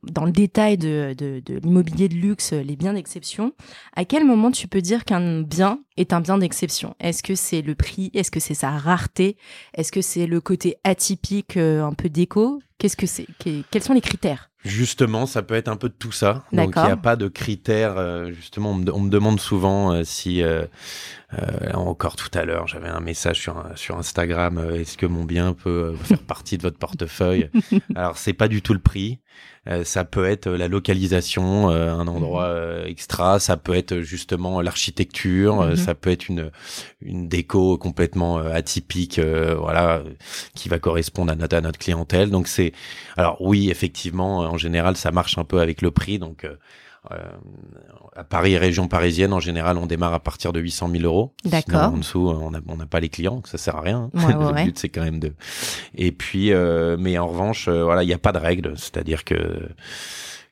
dans 0.03 0.25
le 0.25 0.31
détail 0.31 0.77
de, 0.77 1.15
de, 1.17 1.41
de 1.45 1.59
l'immobilier 1.59 2.07
de 2.09 2.15
luxe, 2.15 2.53
les 2.53 2.75
biens 2.75 2.93
d'exception. 2.93 3.53
À 3.95 4.05
quel 4.05 4.25
moment 4.25 4.51
tu 4.51 4.67
peux 4.67 4.81
dire 4.81 5.05
qu'un 5.05 5.41
bien 5.41 5.79
est 5.97 6.13
un 6.13 6.21
bien 6.21 6.37
d'exception? 6.37 6.95
Est-ce 6.99 7.23
que 7.23 7.35
c'est 7.35 7.61
le 7.61 7.75
prix? 7.75 8.11
Est-ce 8.13 8.31
que 8.31 8.39
c'est 8.39 8.53
sa 8.53 8.71
rareté? 8.71 9.37
Est-ce 9.73 9.91
que 9.91 10.01
c'est 10.01 10.27
le 10.27 10.41
côté 10.41 10.77
atypique, 10.83 11.57
euh, 11.57 11.83
un 11.83 11.93
peu 11.93 12.09
déco? 12.09 12.61
Qu'est-ce 12.77 12.95
que 12.95 13.07
c'est? 13.07 13.27
Quels 13.71 13.83
sont 13.83 13.93
les 13.93 14.01
critères? 14.01 14.49
Justement, 14.65 15.25
ça 15.25 15.41
peut 15.41 15.53
être 15.53 15.69
un 15.69 15.77
peu 15.77 15.87
de 15.87 15.93
tout 15.97 16.11
ça. 16.11 16.43
Donc, 16.51 16.73
il 16.75 16.81
n'y 16.81 16.89
a 16.89 16.97
pas 16.97 17.15
de 17.15 17.29
critères. 17.29 17.97
Euh, 17.97 18.31
justement, 18.33 18.71
on 18.71 18.99
me, 18.99 19.09
demande 19.09 19.39
souvent 19.39 19.93
euh, 19.93 20.03
si, 20.03 20.43
euh, 20.43 20.65
encore 21.73 22.17
tout 22.17 22.29
à 22.33 22.43
l'heure, 22.43 22.67
j'avais 22.67 22.89
un 22.89 22.99
message 22.99 23.39
sur, 23.39 23.63
sur 23.75 23.97
Instagram, 23.97 24.71
est-ce 24.73 24.97
que 24.97 25.05
mon 25.05 25.23
bien 25.23 25.53
peut 25.53 25.95
faire 26.03 26.21
partie 26.23 26.57
de 26.57 26.63
votre 26.63 26.77
portefeuille? 26.77 27.49
Alors, 27.95 28.17
c'est 28.17 28.33
pas 28.33 28.49
du 28.49 28.61
tout 28.61 28.73
le 28.73 28.79
prix. 28.79 29.19
Euh, 29.67 29.83
ça 29.83 30.05
peut 30.05 30.25
être 30.25 30.49
la 30.49 30.67
localisation, 30.67 31.69
euh, 31.69 31.91
un 31.91 32.07
endroit 32.07 32.45
euh, 32.45 32.85
extra. 32.85 33.39
Ça 33.39 33.57
peut 33.57 33.75
être 33.75 33.99
justement 33.99 34.61
l'architecture. 34.61 35.61
Mhm. 35.61 35.75
Ça 35.75 35.95
peut 35.95 36.09
être 36.09 36.29
une 36.29 36.51
une 37.01 37.29
déco 37.29 37.77
complètement 37.77 38.39
atypique, 38.39 39.19
voilà, 39.19 40.03
qui 40.53 40.67
va 40.67 40.79
correspondre 40.79 41.31
à 41.31 41.35
notre, 41.35 41.55
à 41.55 41.61
notre 41.61 41.79
clientèle. 41.79 42.29
Donc 42.29 42.49
c'est, 42.49 42.73
alors 43.15 43.37
oui, 43.39 43.69
effectivement, 43.69 44.48
en 44.49 44.57
général, 44.57 44.97
ça 44.97 45.11
marche 45.11 45.37
un 45.37 45.43
peu 45.43 45.61
avec 45.61 45.81
le 45.81 45.91
prix. 45.91 46.19
Donc 46.19 46.45
euh, 47.11 47.15
à 48.15 48.23
Paris 48.23 48.53
et 48.53 48.57
région 48.57 48.87
parisienne, 48.87 49.31
en 49.31 49.39
général, 49.39 49.77
on 49.77 49.85
démarre 49.85 50.13
à 50.13 50.19
partir 50.19 50.51
de 50.51 50.59
800 50.59 50.89
000 50.91 51.03
euros. 51.03 51.33
D'accord. 51.45 51.93
En 51.93 51.97
dessous, 51.97 52.27
on 52.27 52.51
n'a 52.51 52.59
on 52.67 52.77
pas 52.77 52.99
les 52.99 53.07
clients, 53.07 53.41
ça 53.45 53.57
sert 53.57 53.77
à 53.77 53.81
rien. 53.81 54.09
le 54.13 54.63
but, 54.65 54.77
c'est 54.77 54.89
quand 54.89 55.03
même 55.03 55.19
de. 55.19 55.33
Et 55.95 56.11
puis, 56.11 56.51
euh, 56.51 56.97
mais 56.99 57.17
en 57.17 57.27
revanche, 57.27 57.67
euh, 57.67 57.83
voilà, 57.83 58.03
il 58.03 58.07
n'y 58.07 58.13
a 58.13 58.19
pas 58.19 58.33
de 58.33 58.37
règle. 58.37 58.73
C'est-à-dire 58.75 59.23
que, 59.23 59.69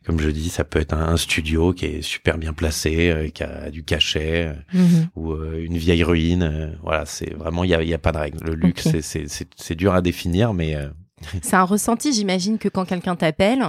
comme 0.05 0.21
je 0.21 0.29
dis, 0.29 0.49
ça 0.49 0.63
peut 0.63 0.79
être 0.79 0.93
un, 0.93 1.17
studio 1.17 1.73
qui 1.73 1.85
est 1.85 2.01
super 2.01 2.37
bien 2.37 2.53
placé, 2.53 3.31
qui 3.33 3.43
a 3.43 3.69
du 3.69 3.83
cachet, 3.83 4.53
mhm. 4.73 5.09
ou 5.17 5.35
une 5.35 5.77
vieille 5.77 6.03
ruine. 6.03 6.77
voilà, 6.81 7.05
c'est 7.05 7.33
vraiment, 7.33 7.65
il 7.65 7.67
n'y 7.67 7.75
a, 7.75 7.83
y 7.83 7.93
a 7.93 7.99
pas 7.99 8.13
de 8.13 8.19
règle. 8.19 8.39
Le 8.45 8.55
luxe, 8.55 8.87
c'est 9.01 9.75
dur 9.75 9.93
à 9.93 10.01
définir, 10.01 10.53
mais 10.53 10.77
c'est 11.41 11.55
un 11.55 11.63
ressenti, 11.63 12.13
j'imagine 12.13 12.57
que 12.57 12.69
quand 12.69 12.85
quelqu'un 12.85 13.15
t'appelle, 13.15 13.65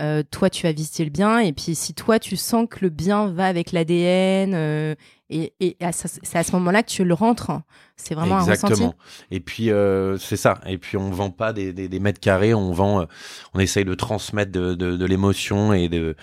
euh, 0.00 0.22
toi 0.30 0.50
tu 0.50 0.66
vas 0.66 0.72
visiter 0.72 1.04
le 1.04 1.10
bien, 1.10 1.38
et 1.38 1.52
puis 1.52 1.74
si 1.74 1.94
toi 1.94 2.18
tu 2.18 2.36
sens 2.36 2.66
que 2.68 2.78
le 2.82 2.88
bien 2.88 3.28
va 3.28 3.46
avec 3.46 3.72
l'ADN, 3.72 4.54
euh, 4.54 4.94
et, 5.30 5.52
et 5.60 5.76
c'est 5.92 6.38
à 6.38 6.42
ce 6.42 6.52
moment-là 6.52 6.82
que 6.82 6.88
tu 6.88 7.04
le 7.04 7.12
rentres. 7.12 7.50
C'est 7.96 8.14
vraiment 8.14 8.38
Exactement. 8.38 8.70
un 8.70 8.74
ressenti. 8.74 8.96
Et 9.30 9.40
puis 9.40 9.70
euh, 9.70 10.16
c'est 10.16 10.36
ça. 10.36 10.60
Et 10.66 10.78
puis 10.78 10.96
on 10.96 11.10
vend 11.10 11.30
pas 11.30 11.52
des, 11.52 11.72
des, 11.72 11.88
des 11.88 12.00
mètres 12.00 12.20
carrés, 12.20 12.54
on 12.54 12.72
vend, 12.72 13.02
euh, 13.02 13.04
on 13.54 13.58
essaye 13.58 13.84
de 13.84 13.92
transmettre 13.94 14.52
de, 14.52 14.74
de, 14.74 14.96
de 14.96 15.04
l'émotion 15.04 15.72
et 15.72 15.88
de 15.88 16.16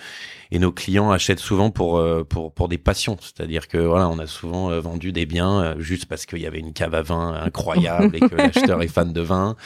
et 0.50 0.58
nos 0.58 0.72
clients 0.72 1.10
achètent 1.10 1.40
souvent 1.40 1.70
pour 1.70 2.02
pour 2.28 2.52
pour 2.52 2.68
des 2.68 2.78
passions. 2.78 3.16
C'est-à-dire 3.20 3.68
que 3.68 3.78
voilà, 3.78 4.08
on 4.08 4.18
a 4.18 4.26
souvent 4.26 4.80
vendu 4.80 5.12
des 5.12 5.26
biens 5.26 5.74
juste 5.78 6.06
parce 6.06 6.24
qu'il 6.24 6.38
y 6.38 6.46
avait 6.46 6.60
une 6.60 6.72
cave 6.72 6.94
à 6.94 7.02
vin 7.02 7.34
incroyable 7.34 8.16
et 8.16 8.20
que 8.20 8.34
l'acheteur 8.36 8.80
est 8.82 8.88
fan 8.88 9.12
de 9.12 9.20
vin. 9.20 9.56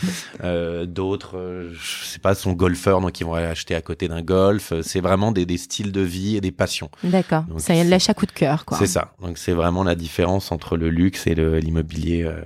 D'autres, 0.86 1.68
je 1.72 2.04
sais 2.06 2.18
pas, 2.18 2.34
sont 2.34 2.54
golfeurs 2.54 3.00
donc 3.00 3.20
ils 3.20 3.24
vont 3.24 3.34
aller 3.34 3.46
acheter 3.46 3.74
à 3.74 3.82
côté 3.82 3.99
d'un 4.08 4.22
golf. 4.22 4.72
C'est 4.82 5.00
vraiment 5.00 5.32
des, 5.32 5.46
des 5.46 5.58
styles 5.58 5.92
de 5.92 6.00
vie 6.00 6.36
et 6.36 6.40
des 6.40 6.52
passions. 6.52 6.90
D'accord. 7.04 7.44
Ça 7.58 7.74
y 7.74 7.84
l'achat 7.88 8.14
coup 8.14 8.26
de 8.26 8.32
cœur 8.32 8.64
quoi. 8.64 8.78
C'est 8.78 8.86
ça. 8.86 9.12
Donc 9.20 9.38
c'est 9.38 9.52
vraiment 9.52 9.84
la 9.84 9.94
différence 9.94 10.52
entre 10.52 10.76
le 10.76 10.88
luxe 10.88 11.26
et 11.26 11.34
l'immobilier, 11.34 12.24
euh, 12.24 12.40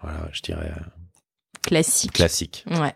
voilà, 0.00 0.28
je 0.32 0.42
dirais. 0.42 0.72
Euh, 0.76 0.80
classique. 1.62 2.12
Classique. 2.12 2.64
Ouais. 2.70 2.94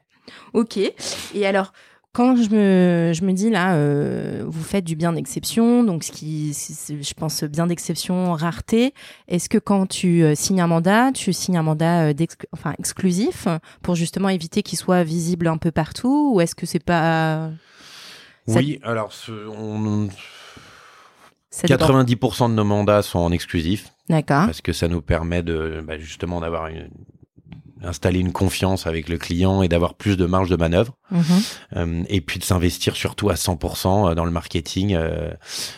Ok. 0.53 0.79
Et 0.79 1.47
alors, 1.47 1.73
quand 2.17 2.35
je 2.35 2.49
me, 2.49 3.13
je 3.13 3.23
me 3.27 3.33
dis 3.33 3.51
là, 3.51 3.75
euh, 3.75 4.43
vous 4.47 4.63
faites 4.63 4.85
du 4.85 4.97
bien 4.97 5.13
d'exception, 5.13 5.85
donc 5.85 6.03
ce 6.03 6.11
qui, 6.11 6.55
je 6.55 7.13
pense, 7.13 7.45
bien 7.45 7.67
d'exception, 7.67 8.33
rareté. 8.33 8.95
Est-ce 9.29 9.51
que 9.51 9.59
quand 9.59 9.85
tu 9.87 10.25
signes 10.35 10.63
un 10.63 10.67
mandat, 10.67 11.13
tu 11.13 11.35
signes 11.35 11.59
un 11.59 11.63
mandat 11.63 12.15
enfin, 12.53 12.73
exclusif 12.79 13.49
pour 13.83 13.97
justement 13.97 14.31
éviter 14.31 14.63
qu'il 14.63 14.79
soit 14.79 15.05
visible 15.05 15.47
un 15.47 15.59
peu 15.59 15.71
partout, 15.71 16.33
ou 16.33 16.41
est-ce 16.41 16.55
que 16.55 16.65
c'est 16.65 16.83
pas 16.83 17.51
Oui, 18.47 18.81
alors 18.83 19.13
on, 19.55 20.09
90% 21.53 22.49
de 22.49 22.55
nos 22.55 22.65
mandats 22.65 23.03
sont 23.03 23.19
en 23.19 23.31
exclusif. 23.31 23.91
D'accord. 24.09 24.47
Parce 24.47 24.63
que 24.63 24.73
ça 24.73 24.89
nous 24.89 25.03
permet 25.03 25.43
de 25.43 25.85
bah, 25.87 25.99
justement 25.99 26.41
d'avoir 26.41 26.69
une, 26.69 26.89
installer 27.83 28.21
une 28.21 28.33
confiance 28.33 28.87
avec 28.87 29.09
le 29.09 29.19
client 29.19 29.63
et 29.63 29.69
d'avoir 29.69 29.95
plus 29.95 30.17
de 30.17 30.27
marge 30.27 30.49
de 30.49 30.57
manœuvre. 30.57 30.95
Mhm. 31.11 31.23
Euh, 31.77 32.03
et 32.09 32.21
puis 32.21 32.39
de 32.39 32.45
s'investir 32.45 32.97
surtout 32.97 33.29
à 33.31 33.35
100% 33.35 34.11
euh, 34.11 34.15
dans 34.15 34.25
le 34.25 34.31
marketing. 34.31 34.95
Euh, 34.95 35.31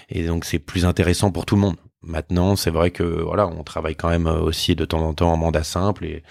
et 0.08 0.26
donc 0.26 0.44
c'est 0.44 0.58
plus 0.58 0.84
intéressant 0.84 1.30
pour 1.30 1.46
tout 1.46 1.54
le 1.54 1.60
monde. 1.60 1.76
Maintenant, 2.02 2.54
c'est 2.54 2.70
vrai 2.70 2.92
que 2.92 3.02
voilà, 3.02 3.48
on 3.48 3.64
travaille 3.64 3.96
quand 3.96 4.08
même 4.08 4.28
aussi 4.28 4.76
de 4.76 4.84
temps 4.84 5.00
en 5.00 5.14
temps 5.14 5.32
en 5.32 5.36
mandat 5.36 5.64
simple 5.64 6.04
et 6.04 6.22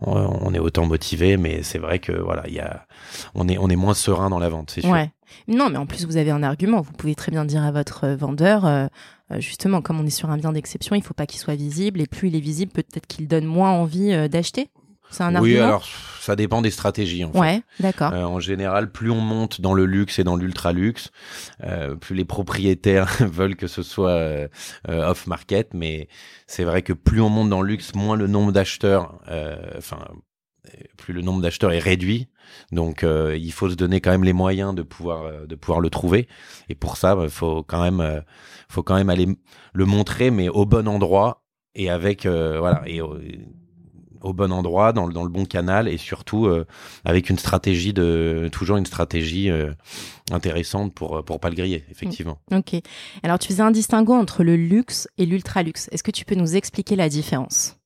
on, 0.00 0.52
est 0.52 0.58
autant 0.58 0.86
motivé, 0.86 1.36
mais 1.36 1.62
c'est 1.62 1.78
vrai 1.78 1.98
que 1.98 2.12
voilà, 2.12 2.42
il 2.48 2.54
y 2.54 2.60
a, 2.60 2.86
on 3.34 3.46
est 3.46 3.58
on 3.58 3.68
est 3.68 3.76
moins 3.76 3.94
serein 3.94 4.30
dans 4.30 4.38
la 4.38 4.48
vente, 4.48 4.70
c'est 4.70 4.80
sûr. 4.80 4.90
Ouais. 4.90 5.10
Non, 5.46 5.68
mais 5.68 5.76
en 5.76 5.84
plus 5.84 6.06
vous 6.06 6.16
avez 6.16 6.30
un 6.30 6.42
argument. 6.42 6.80
Vous 6.80 6.92
pouvez 6.92 7.14
très 7.14 7.30
bien 7.30 7.44
dire 7.44 7.62
à 7.62 7.70
votre 7.70 8.08
vendeur, 8.08 8.88
justement, 9.38 9.82
comme 9.82 10.00
on 10.00 10.06
est 10.06 10.10
sur 10.10 10.30
un 10.30 10.38
bien 10.38 10.52
d'exception, 10.52 10.96
il 10.96 11.02
faut 11.02 11.14
pas 11.14 11.26
qu'il 11.26 11.38
soit 11.38 11.56
visible 11.56 12.00
et 12.00 12.06
plus 12.06 12.28
il 12.28 12.34
est 12.34 12.40
visible, 12.40 12.72
peut-être 12.72 13.06
qu'il 13.06 13.28
donne 13.28 13.44
moins 13.44 13.70
envie 13.70 14.28
d'acheter. 14.30 14.70
C'est 15.12 15.22
un 15.22 15.40
oui, 15.40 15.58
alors 15.58 15.86
ça 16.22 16.36
dépend 16.36 16.62
des 16.62 16.70
stratégies. 16.70 17.24
En 17.24 17.32
ouais, 17.32 17.62
d'accord. 17.80 18.12
Euh, 18.12 18.22
en 18.22 18.38
général, 18.38 18.92
plus 18.92 19.10
on 19.10 19.20
monte 19.20 19.60
dans 19.60 19.74
le 19.74 19.86
luxe 19.86 20.20
et 20.20 20.24
dans 20.24 20.36
l'ultra 20.36 20.72
luxe, 20.72 21.10
euh, 21.64 21.96
plus 21.96 22.14
les 22.14 22.24
propriétaires 22.24 23.06
veulent 23.20 23.56
que 23.56 23.66
ce 23.66 23.82
soit 23.82 24.10
euh, 24.10 24.48
off 24.86 25.26
market. 25.26 25.74
Mais 25.74 26.08
c'est 26.46 26.62
vrai 26.62 26.82
que 26.82 26.92
plus 26.92 27.20
on 27.20 27.28
monte 27.28 27.50
dans 27.50 27.60
le 27.60 27.68
luxe, 27.68 27.94
moins 27.94 28.16
le 28.16 28.28
nombre 28.28 28.52
d'acheteurs, 28.52 29.20
enfin, 29.76 29.98
plus 30.96 31.12
le 31.12 31.22
nombre 31.22 31.42
d'acheteurs 31.42 31.72
est 31.72 31.80
réduit. 31.80 32.28
Donc, 32.70 33.04
il 33.04 33.52
faut 33.52 33.68
se 33.68 33.74
donner 33.74 34.00
quand 34.00 34.10
même 34.10 34.24
les 34.24 34.32
moyens 34.32 34.74
de 34.74 34.82
pouvoir 34.82 35.46
de 35.46 35.54
pouvoir 35.56 35.80
le 35.80 35.90
trouver. 35.90 36.28
Et 36.68 36.74
pour 36.74 36.96
ça, 36.96 37.14
il 37.14 37.24
bah, 37.24 37.28
faut 37.28 37.62
quand 37.64 37.82
même 37.82 38.22
faut 38.68 38.82
quand 38.82 38.94
même 38.94 39.10
aller 39.10 39.26
le 39.74 39.84
montrer, 39.86 40.30
mais 40.30 40.48
au 40.48 40.66
bon 40.66 40.86
endroit 40.86 41.42
et 41.74 41.90
avec 41.90 42.26
voilà 42.26 42.82
et 42.86 43.00
au 44.22 44.32
bon 44.32 44.52
endroit, 44.52 44.92
dans 44.92 45.06
le, 45.06 45.12
dans 45.12 45.24
le 45.24 45.28
bon 45.28 45.44
canal 45.44 45.88
et 45.88 45.96
surtout 45.96 46.46
euh, 46.46 46.66
avec 47.04 47.30
une 47.30 47.38
stratégie 47.38 47.92
de 47.92 48.48
toujours 48.52 48.76
une 48.76 48.86
stratégie 48.86 49.50
euh, 49.50 49.72
intéressante 50.30 50.94
pour 50.94 51.24
pour 51.24 51.40
pas 51.40 51.50
le 51.50 51.56
griller 51.56 51.84
effectivement. 51.90 52.38
Mm. 52.50 52.56
Ok. 52.56 52.74
Alors 53.22 53.38
tu 53.38 53.48
faisais 53.48 53.62
un 53.62 53.70
distinguo 53.70 54.14
entre 54.14 54.44
le 54.44 54.56
luxe 54.56 55.08
et 55.18 55.26
l'ultra 55.26 55.62
luxe. 55.62 55.88
Est-ce 55.92 56.02
que 56.02 56.10
tu 56.10 56.24
peux 56.24 56.34
nous 56.34 56.56
expliquer 56.56 56.96
la 56.96 57.08
différence? 57.08 57.81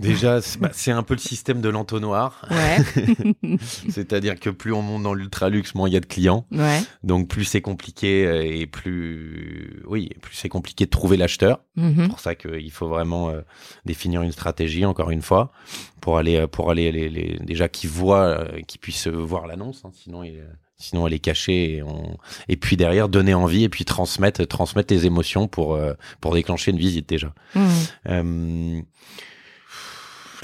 Déjà, 0.00 0.40
bah, 0.58 0.70
c'est 0.72 0.90
un 0.90 1.04
peu 1.04 1.14
le 1.14 1.20
système 1.20 1.60
de 1.60 1.68
l'entonnoir. 1.68 2.44
Ouais. 2.50 3.56
C'est-à-dire 3.88 4.40
que 4.40 4.50
plus 4.50 4.72
on 4.72 4.82
monte 4.82 5.04
dans 5.04 5.14
l'ultra 5.14 5.48
luxe, 5.48 5.74
moins 5.76 5.88
il 5.88 5.94
y 5.94 5.96
a 5.96 6.00
de 6.00 6.06
clients. 6.06 6.46
Ouais. 6.50 6.80
Donc 7.04 7.28
plus 7.28 7.44
c'est 7.44 7.60
compliqué 7.60 8.26
euh, 8.26 8.42
et 8.44 8.66
plus, 8.66 9.82
oui, 9.86 10.10
plus 10.20 10.34
c'est 10.34 10.48
compliqué 10.48 10.86
de 10.86 10.90
trouver 10.90 11.16
l'acheteur. 11.16 11.60
Mm-hmm. 11.76 11.94
C'est 11.96 12.08
pour 12.08 12.20
ça 12.20 12.34
qu'il 12.34 12.72
faut 12.72 12.88
vraiment 12.88 13.30
euh, 13.30 13.42
définir 13.84 14.22
une 14.22 14.32
stratégie, 14.32 14.84
encore 14.84 15.10
une 15.10 15.22
fois, 15.22 15.52
pour 16.00 16.18
aller, 16.18 16.36
euh, 16.38 16.48
pour 16.48 16.72
aller 16.72 16.90
les, 16.90 17.08
les 17.08 17.38
déjà 17.38 17.68
qui 17.68 17.86
voient, 17.86 18.48
qui 18.66 18.78
puissent 18.78 19.06
voir 19.06 19.46
l'annonce. 19.46 19.82
Hein, 19.84 19.92
sinon, 19.94 20.24
il, 20.24 20.42
sinon 20.76 21.06
elle 21.06 21.14
est 21.14 21.20
cachée 21.20 21.76
et, 21.76 21.82
on... 21.84 22.16
et 22.48 22.56
puis 22.56 22.76
derrière 22.76 23.08
donner 23.08 23.32
envie 23.32 23.62
et 23.62 23.68
puis 23.68 23.84
transmettre 23.84 24.44
transmettre 24.44 24.92
les 24.92 25.06
émotions 25.06 25.46
pour 25.46 25.78
pour 26.20 26.34
déclencher 26.34 26.72
une 26.72 26.78
visite 26.78 27.08
déjà 27.08 27.32
mm 27.54 28.82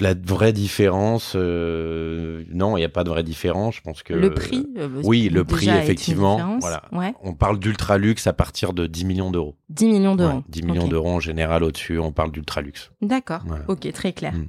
la 0.01 0.15
vraie 0.15 0.53
différence, 0.53 1.35
euh, 1.37 2.45
non, 2.53 2.77
il 2.77 2.81
n'y 2.81 2.85
a 2.85 2.89
pas 2.91 3.05
de 3.05 3.11
vraie 3.11 3.23
différence. 3.23 3.77
Je 3.77 3.81
pense 3.81 4.03
que 4.03 4.13
le 4.13 4.33
prix. 4.33 4.67
Euh, 4.77 4.89
oui, 5.05 5.29
le 5.29 5.45
prix 5.45 5.69
effectivement. 5.69 6.59
Voilà. 6.61 6.83
On 7.23 7.35
parle 7.35 7.59
d'ultra 7.59 7.99
luxe 7.99 8.27
à 8.27 8.33
partir 8.33 8.73
de 8.73 8.87
10 8.87 9.05
millions 9.05 9.31
d'euros. 9.31 9.57
10 9.71 9.87
millions 9.87 10.17
d'euros. 10.17 10.43
10 10.49 10.63
millions 10.63 10.89
d'euros 10.89 11.11
en 11.11 11.21
général 11.21 11.65
au-dessus, 11.65 11.99
on 11.99 12.13
parle 12.13 12.33
d'ultra 12.33 12.61
luxe. 12.61 12.91
D'accord. 13.03 13.43
Ok, 13.69 13.91
très 13.93 14.13
clair. 14.13 14.35
Mm. 14.35 14.47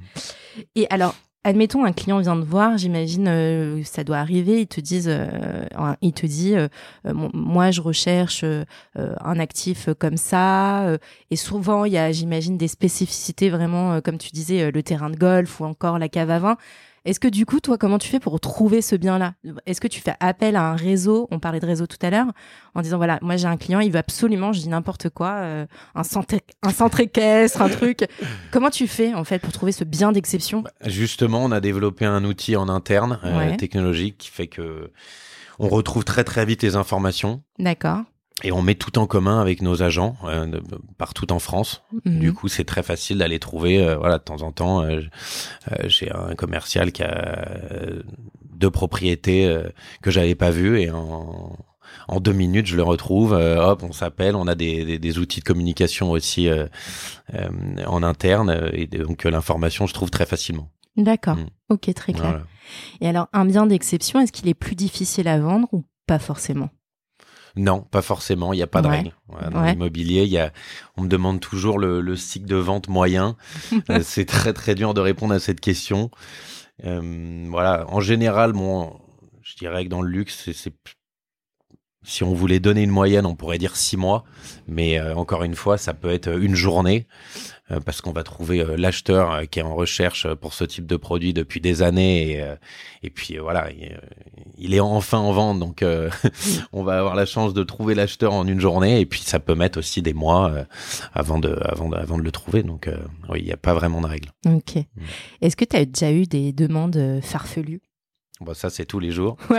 Et 0.76 0.86
alors, 0.90 1.14
admettons, 1.44 1.84
un 1.84 1.92
client 1.92 2.20
vient 2.20 2.36
de 2.36 2.44
voir, 2.44 2.78
j'imagine, 2.78 3.26
euh, 3.28 3.82
ça 3.84 4.04
doit 4.04 4.18
arriver, 4.18 4.60
ils 4.60 4.66
te 4.66 4.80
disent, 4.80 5.10
euh, 5.10 5.94
il 6.00 6.12
te 6.12 6.26
dit, 6.26 6.54
euh, 6.54 6.68
moi, 7.14 7.70
je 7.70 7.80
recherche 7.80 8.44
un 8.94 9.38
actif 9.38 9.88
comme 9.98 10.16
ça, 10.16 10.96
et 11.30 11.36
souvent, 11.36 11.84
il 11.84 11.92
y 11.92 11.98
a, 11.98 12.12
j'imagine, 12.12 12.56
des 12.56 12.68
spécificités 12.68 13.50
vraiment, 13.50 14.00
comme 14.00 14.18
tu 14.18 14.30
disais, 14.30 14.70
le 14.70 14.82
terrain 14.82 15.10
de 15.10 15.16
golf 15.16 15.60
ou 15.60 15.64
encore 15.64 15.98
la 15.98 16.08
cave 16.08 16.30
à 16.30 16.38
vin. 16.38 16.56
Est-ce 17.04 17.18
que 17.18 17.28
du 17.28 17.46
coup, 17.46 17.58
toi, 17.58 17.78
comment 17.78 17.98
tu 17.98 18.08
fais 18.08 18.20
pour 18.20 18.38
trouver 18.38 18.80
ce 18.80 18.94
bien-là? 18.94 19.34
Est-ce 19.66 19.80
que 19.80 19.88
tu 19.88 20.00
fais 20.00 20.14
appel 20.20 20.54
à 20.54 20.70
un 20.70 20.76
réseau? 20.76 21.26
On 21.30 21.40
parlait 21.40 21.58
de 21.58 21.66
réseau 21.66 21.86
tout 21.86 21.96
à 22.02 22.10
l'heure, 22.10 22.26
en 22.74 22.82
disant 22.82 22.96
voilà, 22.96 23.18
moi 23.22 23.36
j'ai 23.36 23.48
un 23.48 23.56
client, 23.56 23.80
il 23.80 23.90
veut 23.90 23.98
absolument, 23.98 24.52
je 24.52 24.60
dis 24.60 24.68
n'importe 24.68 25.10
quoi, 25.10 25.32
euh, 25.32 25.66
un 25.94 26.04
centre, 26.04 26.36
un 26.62 26.70
centre 26.70 27.00
équestre, 27.00 27.60
un 27.60 27.68
truc. 27.68 28.06
Comment 28.52 28.70
tu 28.70 28.86
fais 28.86 29.14
en 29.14 29.24
fait 29.24 29.40
pour 29.40 29.52
trouver 29.52 29.72
ce 29.72 29.84
bien 29.84 30.12
d'exception? 30.12 30.62
Bah, 30.62 30.70
Justement, 30.86 31.44
on 31.44 31.50
a 31.50 31.60
développé 31.60 32.04
un 32.04 32.24
outil 32.24 32.54
en 32.56 32.68
interne 32.68 33.18
euh, 33.24 33.56
technologique 33.56 34.18
qui 34.18 34.30
fait 34.30 34.46
que 34.46 34.92
on 35.58 35.68
retrouve 35.68 36.04
très 36.04 36.24
très 36.24 36.44
vite 36.44 36.62
les 36.62 36.76
informations. 36.76 37.42
D'accord 37.58 38.02
et 38.44 38.52
on 38.52 38.62
met 38.62 38.74
tout 38.74 38.98
en 38.98 39.06
commun 39.06 39.40
avec 39.40 39.62
nos 39.62 39.82
agents 39.82 40.16
euh, 40.24 40.60
partout 40.98 41.32
en 41.32 41.38
France. 41.38 41.82
Mhm. 42.04 42.18
Du 42.18 42.32
coup, 42.32 42.48
c'est 42.48 42.64
très 42.64 42.82
facile 42.82 43.18
d'aller 43.18 43.38
trouver. 43.38 43.82
Euh, 43.82 43.96
voilà, 43.96 44.18
de 44.18 44.24
temps 44.24 44.42
en 44.42 44.52
temps, 44.52 44.82
euh, 44.82 45.00
j'ai 45.84 46.10
un 46.10 46.34
commercial 46.34 46.92
qui 46.92 47.02
a 47.02 47.46
deux 48.54 48.70
propriétés 48.70 49.52
que 50.02 50.10
j'avais 50.10 50.34
pas 50.34 50.50
vues 50.50 50.80
et 50.80 50.90
en, 50.90 51.56
en 52.08 52.20
deux 52.20 52.32
minutes, 52.32 52.66
je 52.66 52.76
le 52.76 52.82
retrouve. 52.82 53.32
hop, 53.32 53.82
on 53.82 53.92
s'appelle. 53.92 54.36
On 54.36 54.46
a 54.46 54.54
des, 54.54 54.98
des, 54.98 55.18
outils 55.18 55.40
de 55.40 55.44
communication 55.44 56.10
aussi 56.12 56.48
en 57.86 58.02
interne 58.02 58.70
et 58.72 58.86
donc 58.86 59.24
l'information, 59.24 59.86
je 59.86 59.94
trouve 59.94 60.10
très 60.10 60.26
facilement. 60.26 60.70
D'accord. 60.96 61.36
Mm. 61.36 61.46
Ok, 61.70 61.92
très 61.94 62.12
clair. 62.12 62.46
Et 63.00 63.08
alors, 63.08 63.28
un 63.32 63.44
bien 63.44 63.66
d'exception, 63.66 64.20
est-ce 64.20 64.32
qu'il 64.32 64.48
est 64.48 64.54
plus 64.54 64.76
difficile 64.76 65.26
à 65.26 65.40
vendre 65.40 65.68
ou 65.72 65.84
pas 66.06 66.18
forcément? 66.18 66.70
Non, 67.56 67.82
pas 67.82 68.02
forcément. 68.02 68.52
Il 68.52 68.56
n'y 68.56 68.62
a 68.62 68.66
pas 68.66 68.82
de 68.82 68.88
règle. 68.88 69.12
dans 69.50 69.62
l'immobilier, 69.62 70.22
il 70.22 70.30
y 70.30 70.38
a, 70.38 70.52
on 70.96 71.02
me 71.02 71.08
demande 71.08 71.40
toujours 71.40 71.78
le, 71.78 72.16
cycle 72.16 72.46
de 72.46 72.56
vente 72.56 72.88
moyen. 72.88 73.36
Euh, 73.90 74.00
c'est 74.02 74.26
très 74.26 74.52
très 74.52 74.74
dur 74.74 74.94
de 74.94 75.00
répondre 75.00 75.34
à 75.34 75.38
cette 75.38 75.60
question. 75.60 76.10
Euh, 76.84 77.46
voilà. 77.48 77.84
En 77.88 78.00
général, 78.00 78.52
bon, 78.52 78.92
je 79.42 79.56
dirais 79.56 79.84
que 79.84 79.88
dans 79.88 80.02
le 80.02 80.10
luxe, 80.10 80.50
c'est 80.52 80.74
si 82.04 82.24
on 82.24 82.34
voulait 82.34 82.60
donner 82.60 82.82
une 82.82 82.90
moyenne, 82.90 83.26
on 83.26 83.34
pourrait 83.34 83.58
dire 83.58 83.76
six 83.76 83.96
mois, 83.96 84.24
mais 84.66 84.98
euh, 84.98 85.14
encore 85.14 85.44
une 85.44 85.54
fois, 85.54 85.78
ça 85.78 85.94
peut 85.94 86.10
être 86.10 86.28
une 86.28 86.54
journée. 86.54 87.06
Euh, 87.72 87.80
parce 87.80 88.00
qu'on 88.00 88.12
va 88.12 88.22
trouver 88.22 88.60
euh, 88.60 88.76
l'acheteur 88.76 89.32
euh, 89.32 89.44
qui 89.44 89.60
est 89.60 89.62
en 89.62 89.74
recherche 89.74 90.26
pour 90.34 90.52
ce 90.52 90.64
type 90.64 90.86
de 90.86 90.96
produit 90.96 91.32
depuis 91.32 91.60
des 91.60 91.82
années 91.82 92.32
et, 92.32 92.44
et 93.02 93.10
puis 93.10 93.38
voilà, 93.38 93.68
il, 94.58 94.74
est 94.74 94.80
enfin 94.80 95.18
en 95.18 95.32
vente, 95.32 95.58
donc 95.58 95.84
on 96.72 96.82
va 96.82 96.98
avoir 96.98 97.14
la 97.14 97.24
chance 97.24 97.54
de 97.54 97.62
trouver 97.62 97.94
l'acheteur 97.94 98.32
en 98.32 98.46
une 98.46 98.60
journée 98.60 99.00
et 99.00 99.06
puis 99.06 99.20
ça 99.20 99.38
peut 99.38 99.54
mettre 99.54 99.78
aussi 99.78 100.02
des 100.02 100.12
mois 100.12 100.66
avant 101.14 101.38
de, 101.38 101.56
avant 101.62 101.88
de, 101.88 101.96
avant 101.96 102.18
de 102.18 102.22
le 102.22 102.30
trouver, 102.30 102.62
donc 102.62 102.88
oui, 103.28 103.40
il 103.40 103.44
n'y 103.44 103.52
a 103.52 103.56
pas 103.56 103.74
vraiment 103.74 104.00
de 104.00 104.06
règle. 104.06 104.30
Ok. 104.46 104.76
Mm. 104.76 105.02
Est-ce 105.40 105.56
que 105.56 105.64
tu 105.64 105.76
as 105.76 105.84
déjà 105.84 106.12
eu 106.12 106.24
des 106.24 106.52
demandes 106.52 107.20
farfelues? 107.22 107.80
Bon, 108.42 108.54
ça, 108.54 108.70
c'est 108.70 108.86
tous 108.86 108.98
les 108.98 109.12
jours. 109.12 109.36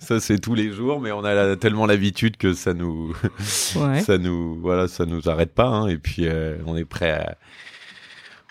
ça, 0.00 0.20
c'est 0.20 0.38
tous 0.38 0.54
les 0.54 0.72
jours, 0.72 1.00
mais 1.00 1.12
on 1.12 1.22
a 1.22 1.56
tellement 1.56 1.84
l'habitude 1.84 2.38
que 2.38 2.54
ça 2.54 2.72
nous, 2.72 3.14
ça 3.38 4.16
nous, 4.16 4.58
voilà, 4.60 4.88
ça 4.88 5.04
nous 5.04 5.28
arrête 5.28 5.54
pas. 5.54 5.66
Hein. 5.66 5.88
et 5.88 5.98
puis, 5.98 6.26
euh, 6.26 6.56
on 6.66 6.76
est 6.76 6.86
prêt 6.86 7.10
à, 7.10 7.36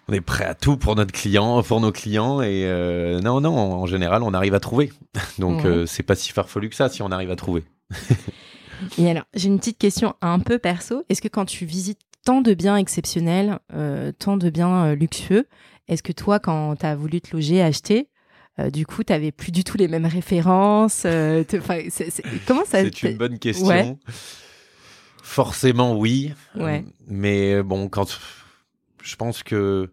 on 0.07 0.13
est 0.13 0.21
prêt 0.21 0.45
à 0.45 0.53
tout 0.53 0.77
pour 0.77 0.95
notre 0.95 1.11
client, 1.11 1.63
pour 1.63 1.81
nos 1.81 1.91
clients. 1.91 2.41
Et 2.41 2.65
euh, 2.65 3.19
non, 3.21 3.41
non, 3.41 3.57
en 3.57 3.85
général, 3.87 4.21
on 4.21 4.33
arrive 4.33 4.53
à 4.53 4.59
trouver. 4.59 4.91
Donc, 5.39 5.65
euh, 5.65 5.87
c'est 5.87 6.03
pas 6.03 6.15
si 6.15 6.31
farfelu 6.31 6.69
que 6.69 6.75
ça 6.75 6.89
si 6.89 7.01
on 7.01 7.11
arrive 7.11 7.31
à 7.31 7.35
trouver. 7.35 7.63
et 8.99 9.09
alors, 9.09 9.25
j'ai 9.33 9.47
une 9.47 9.57
petite 9.57 9.79
question 9.79 10.13
un 10.21 10.39
peu 10.39 10.59
perso. 10.59 11.03
Est-ce 11.09 11.23
que 11.23 11.27
quand 11.27 11.45
tu 11.45 11.65
visites 11.65 12.01
tant 12.23 12.41
de 12.41 12.53
biens 12.53 12.75
exceptionnels, 12.75 13.57
tant 14.19 14.37
de 14.37 14.49
biens 14.49 14.93
luxueux, 14.93 15.47
est-ce 15.87 16.03
que 16.03 16.11
toi, 16.11 16.39
quand 16.39 16.75
tu 16.75 16.85
as 16.85 16.95
voulu 16.95 17.21
te 17.21 17.33
loger, 17.33 17.61
acheter, 17.61 18.09
euh, 18.59 18.69
du 18.69 18.85
coup, 18.85 19.03
tu 19.03 19.13
n'avais 19.13 19.31
plus 19.31 19.51
du 19.51 19.63
tout 19.63 19.77
les 19.77 19.87
mêmes 19.87 20.05
références. 20.05 21.03
Euh, 21.05 21.43
comment 22.47 22.65
ça 22.65 22.83
C'est 22.83 23.03
une 23.03 23.17
bonne 23.17 23.39
question. 23.39 23.99
Forcément, 25.21 25.97
oui. 25.97 26.33
Ouais. 26.55 26.85
mais 27.07 27.61
bon, 27.61 27.89
quand 27.89 28.17
je 29.03 29.15
pense 29.15 29.43
que 29.43 29.89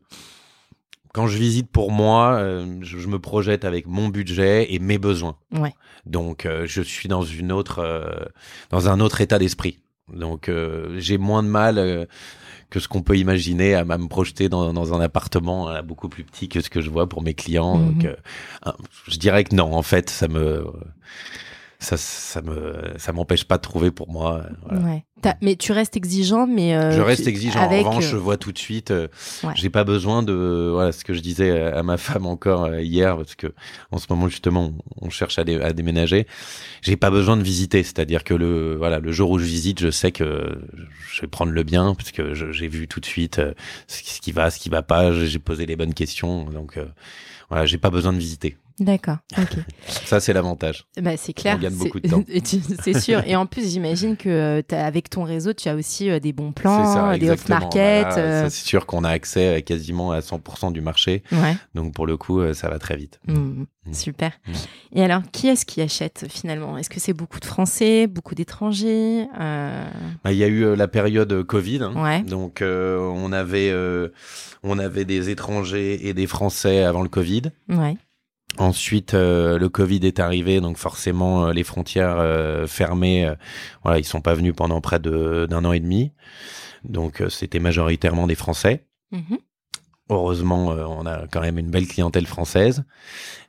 quand 1.12 1.27
je 1.27 1.38
visite 1.38 1.70
pour 1.70 1.92
moi, 1.92 2.35
euh, 2.35 2.79
je, 2.83 3.07
me 3.07 3.18
projette 3.18 3.64
avec 3.64 3.87
mon 3.87 4.09
budget 4.09 4.72
et 4.72 4.79
mes 4.79 4.98
besoins. 4.98 5.37
Ouais. 5.53 5.74
Donc, 6.07 6.48
je 6.64 6.83
suis 6.83 7.09
dans 7.09 7.22
une 7.22 7.53
autre, 7.53 8.33
dans 8.70 8.88
un 8.88 9.00
autre 9.00 9.20
état 9.20 9.38
d'esprit. 9.38 9.79
Donc, 10.12 10.50
j'ai 10.96 11.18
moins 11.18 11.42
de 11.42 11.48
mal 11.48 12.09
que 12.74 12.80
ce 12.80 12.88
qu'on 12.88 13.02
peut 13.02 13.16
imaginer 13.16 13.76
à, 13.76 13.84
me 13.84 14.08
projeter 14.08 14.48
dans, 14.48 14.72
dans 14.72 14.94
un 14.94 15.00
appartement 15.00 15.70
euh, 15.70 15.80
beaucoup 15.80 16.08
plus 16.08 16.24
petit 16.24 16.48
que 16.48 16.60
ce 16.60 16.68
que 16.68 16.80
je 16.80 16.90
vois 16.90 17.08
pour 17.08 17.22
mes 17.22 17.32
clients. 17.32 17.78
Mhm. 17.78 17.94
Donc, 17.94 18.04
euh, 18.04 18.72
je 19.06 19.16
dirais 19.16 19.44
que 19.44 19.54
non, 19.54 19.72
en 19.72 19.82
fait, 19.82 20.10
ça 20.10 20.26
me 20.26 20.66
ça, 21.78 21.96
ça 21.96 22.42
me 22.42 22.94
ça 22.96 23.12
m'empêche 23.12 23.44
pas 23.44 23.56
de 23.56 23.62
trouver 23.62 23.90
pour 23.90 24.10
moi. 24.10 24.44
Ouais. 24.70 25.04
Mais 25.40 25.56
tu 25.56 25.72
restes 25.72 25.96
exigeant, 25.96 26.46
mais 26.46 26.74
euh, 26.74 26.90
je 26.90 27.00
reste 27.00 27.26
exigeant. 27.26 27.60
en 27.60 27.68
revanche, 27.68 28.04
je 28.04 28.16
vois 28.16 28.37
tout 28.37 28.52
de 28.52 28.58
suite. 28.58 28.92
J'ai 29.54 29.70
pas 29.70 29.84
besoin 29.84 30.22
de 30.22 30.70
voilà 30.72 30.92
ce 30.92 31.04
que 31.04 31.14
je 31.14 31.20
disais 31.20 31.60
à 31.60 31.82
ma 31.82 31.96
femme 31.96 32.26
encore 32.26 32.74
hier 32.74 33.16
parce 33.16 33.34
que 33.34 33.54
en 33.90 33.98
ce 33.98 34.06
moment 34.10 34.28
justement 34.28 34.72
on, 35.00 35.10
cherche 35.10 35.38
à, 35.38 35.42
à 35.42 35.72
déménager. 35.72 36.26
J'ai 36.82 36.96
pas 36.96 37.10
besoin 37.10 37.37
de 37.37 37.42
visiter, 37.42 37.82
c'est-à-dire 37.82 38.24
que 38.24 38.34
le 38.34 38.76
voilà 38.76 38.98
le 38.98 39.12
jour 39.12 39.30
où 39.30 39.38
je 39.38 39.44
visite, 39.44 39.80
je 39.80 39.90
sais 39.90 40.12
que 40.12 40.58
je 41.12 41.20
vais 41.22 41.28
prendre 41.28 41.52
le 41.52 41.62
bien 41.62 41.94
parce 41.94 42.12
que 42.12 42.34
j'ai 42.34 42.68
vu 42.68 42.88
tout 42.88 43.00
de 43.00 43.06
suite 43.06 43.40
ce 43.87 44.20
qui 44.20 44.32
va, 44.32 44.50
ce 44.50 44.58
qui 44.58 44.68
va 44.68 44.82
pas. 44.82 45.12
J'ai 45.12 45.38
posé 45.38 45.64
les 45.66 45.76
bonnes 45.76 45.94
questions, 45.94 46.44
donc 46.44 46.78
voilà, 47.48 47.66
j'ai 47.66 47.78
pas 47.78 47.90
besoin 47.90 48.12
de 48.12 48.18
visiter. 48.18 48.56
D'accord. 48.80 49.18
ok. 49.38 49.58
Ça, 49.87 50.18
c'est 50.18 50.32
l'avantage. 50.32 50.87
Bah, 51.00 51.16
c'est 51.16 51.32
clair. 51.32 51.56
On 51.58 51.62
gagne 51.62 51.74
beaucoup 51.74 52.00
de 52.00 52.08
temps. 52.08 52.24
c'est 52.82 52.98
sûr. 52.98 53.22
Et 53.26 53.37
en 53.37 53.46
plus, 53.46 53.70
j'imagine 53.70 54.16
que 54.16 54.28
euh, 54.28 54.62
avec 54.72 55.10
ton 55.10 55.22
réseau, 55.22 55.52
tu 55.52 55.68
as 55.68 55.76
aussi 55.76 56.10
euh, 56.10 56.18
des 56.18 56.32
bons 56.32 56.52
plans, 56.52 57.16
des 57.16 57.30
off-market. 57.30 58.06
Euh. 58.16 58.48
C'est 58.50 58.66
sûr 58.66 58.87
qu'on 58.87 59.04
a 59.04 59.10
accès 59.10 59.62
quasiment 59.62 60.10
à 60.10 60.20
100% 60.20 60.72
du 60.72 60.80
marché. 60.80 61.22
Ouais. 61.30 61.56
Donc, 61.74 61.94
pour 61.94 62.06
le 62.06 62.16
coup, 62.16 62.40
ça 62.52 62.68
va 62.68 62.80
très 62.80 62.96
vite. 62.96 63.20
Mmh. 63.28 63.34
Mmh. 63.34 63.66
Super. 63.92 64.32
Mmh. 64.46 64.52
Et 64.94 65.04
alors, 65.04 65.22
qui 65.30 65.46
est-ce 65.46 65.64
qui 65.64 65.80
achète 65.80 66.26
finalement? 66.28 66.76
Est-ce 66.76 66.90
que 66.90 66.98
c'est 66.98 67.12
beaucoup 67.12 67.38
de 67.38 67.44
Français, 67.44 68.08
beaucoup 68.08 68.34
d'étrangers 68.34 69.26
bah, 69.38 70.32
Il 70.32 70.37
y 70.37 70.44
a 70.44 70.48
eu 70.48 70.74
la 70.74 70.88
période 70.88 71.44
Covid. 71.44 71.82
Hein. 71.82 72.22
Donc, 72.22 72.60
on, 72.60 73.32
avait, 73.32 73.72
on 74.64 74.78
avait 74.80 75.04
des 75.04 75.30
étrangers 75.30 76.08
et 76.08 76.12
des 76.12 76.26
Français 76.26 76.82
avant 76.82 77.02
le 77.02 77.08
Covid. 77.08 77.42
Ouais. 77.68 77.96
Ensuite, 78.59 79.14
euh, 79.14 79.59
le 79.59 79.68
Covid 79.68 80.00
est 80.04 80.20
arrivé, 80.20 80.61
donc 80.61 80.76
forcément 80.76 81.46
euh, 81.46 81.52
les 81.52 81.64
frontières 81.64 82.16
euh, 82.18 82.66
fermées. 82.66 83.33
voilà, 83.83 83.98
ils 83.98 84.04
sont 84.04 84.20
pas 84.20 84.35
venus 84.35 84.54
pendant 84.57 84.80
près 84.80 85.00
d'un 85.00 85.64
an 85.64 85.72
et 85.72 85.80
demi. 85.80 86.12
Donc 86.85 87.22
c'était 87.30 87.59
majoritairement 87.59 88.26
des 88.26 88.35
Français. 88.35 88.87
Mm-hmm. 89.12 89.38
Heureusement, 90.11 90.66
on 90.66 91.07
a 91.07 91.26
quand 91.28 91.40
même 91.40 91.59
une 91.59 91.70
belle 91.70 91.88
clientèle 91.88 92.26
française. 92.26 92.85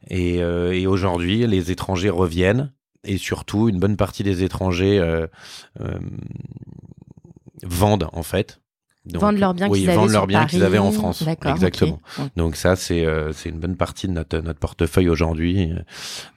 Et, 0.10 0.36
et 0.38 0.88
aujourd'hui, 0.88 1.46
les 1.46 1.70
étrangers 1.70 2.10
reviennent. 2.10 2.72
Et 3.04 3.18
surtout, 3.18 3.68
une 3.68 3.78
bonne 3.78 3.98
partie 3.98 4.24
des 4.24 4.44
étrangers 4.44 5.28
vendent 7.62 8.08
en 8.14 8.24
fait 8.24 8.62
vendre 9.14 9.40
leurs 9.40 9.54
biens 9.54 9.70
qu'ils 9.70 9.90
avaient, 9.90 9.98
vendre 9.98 10.12
leurs 10.12 10.28
biens 10.28 10.46
qu'ils 10.46 10.64
avaient 10.64 10.78
en 10.78 10.92
France. 10.92 11.24
Exactement. 11.46 12.02
Donc 12.36 12.56
ça, 12.56 12.76
c'est 12.76 13.06
euh, 13.06 13.32
c'est 13.34 13.50
une 13.50 13.60
bonne 13.60 13.76
partie 13.76 14.08
de 14.08 14.14
notre 14.14 14.40
notre 14.40 14.60
portefeuille 14.60 15.10
aujourd'hui, 15.10 15.72
euh, 15.72 15.80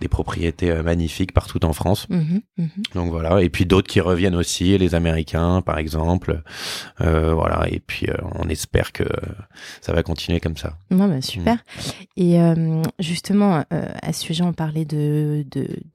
des 0.00 0.08
propriétés 0.08 0.70
euh, 0.70 0.82
magnifiques 0.82 1.32
partout 1.32 1.64
en 1.64 1.72
France. 1.72 2.08
Mhm, 2.08 2.40
mhm. 2.56 2.68
Donc 2.94 3.10
voilà. 3.10 3.42
Et 3.42 3.48
puis 3.48 3.66
d'autres 3.66 3.88
qui 3.88 4.00
reviennent 4.00 4.36
aussi, 4.36 4.76
les 4.76 4.94
Américains, 4.94 5.62
par 5.62 5.78
exemple. 5.78 6.42
voilà. 6.98 7.66
Et 7.70 7.80
puis 7.80 8.08
on 8.34 8.48
espère 8.48 8.92
que 8.92 9.04
ça 9.80 9.92
va 9.92 10.02
continuer 10.02 10.40
comme 10.40 10.56
ça. 10.56 10.74
bah, 11.08 11.22
super. 11.22 11.56
Mm. 11.56 11.58
Et 12.16 12.38
justement, 12.98 13.64
à 13.70 14.12
ce 14.12 14.20
sujet, 14.22 14.44
on 14.44 14.52
parlait 14.52 14.84
de 14.84 15.44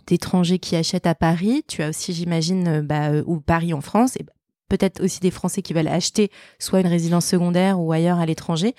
d'étrangers 0.07 0.59
qui 0.59 0.75
achètent 0.75 1.07
à 1.07 1.15
Paris. 1.15 1.63
Tu 1.67 1.83
as 1.83 1.89
aussi, 1.89 2.13
j'imagine, 2.13 2.81
bah, 2.81 3.11
ou 3.25 3.39
Paris 3.39 3.73
en 3.73 3.81
France. 3.81 4.15
Et 4.17 4.25
peut-être 4.69 5.03
aussi 5.03 5.19
des 5.19 5.31
Français 5.31 5.61
qui 5.61 5.73
veulent 5.73 5.87
acheter 5.87 6.31
soit 6.59 6.79
une 6.79 6.87
résidence 6.87 7.25
secondaire 7.25 7.79
ou 7.79 7.91
ailleurs 7.91 8.19
à 8.19 8.25
l'étranger. 8.25 8.75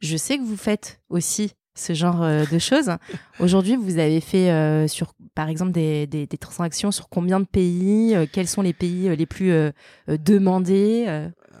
Je 0.00 0.16
sais 0.16 0.38
que 0.38 0.42
vous 0.42 0.56
faites 0.56 1.00
aussi 1.08 1.52
ce 1.74 1.94
genre 1.94 2.22
euh, 2.22 2.44
de 2.50 2.58
choses. 2.58 2.90
Aujourd'hui, 3.40 3.76
vous 3.76 3.98
avez 3.98 4.20
fait, 4.20 4.50
euh, 4.50 4.88
sur, 4.88 5.14
par 5.34 5.48
exemple, 5.48 5.72
des, 5.72 6.06
des, 6.06 6.26
transactions 6.26 6.90
sur 6.90 7.08
combien 7.08 7.40
de 7.40 7.46
pays 7.46 8.14
euh, 8.14 8.26
Quels 8.30 8.48
sont 8.48 8.62
les 8.62 8.72
pays 8.72 9.14
les 9.16 9.26
plus 9.26 9.52
demandés 10.08 11.06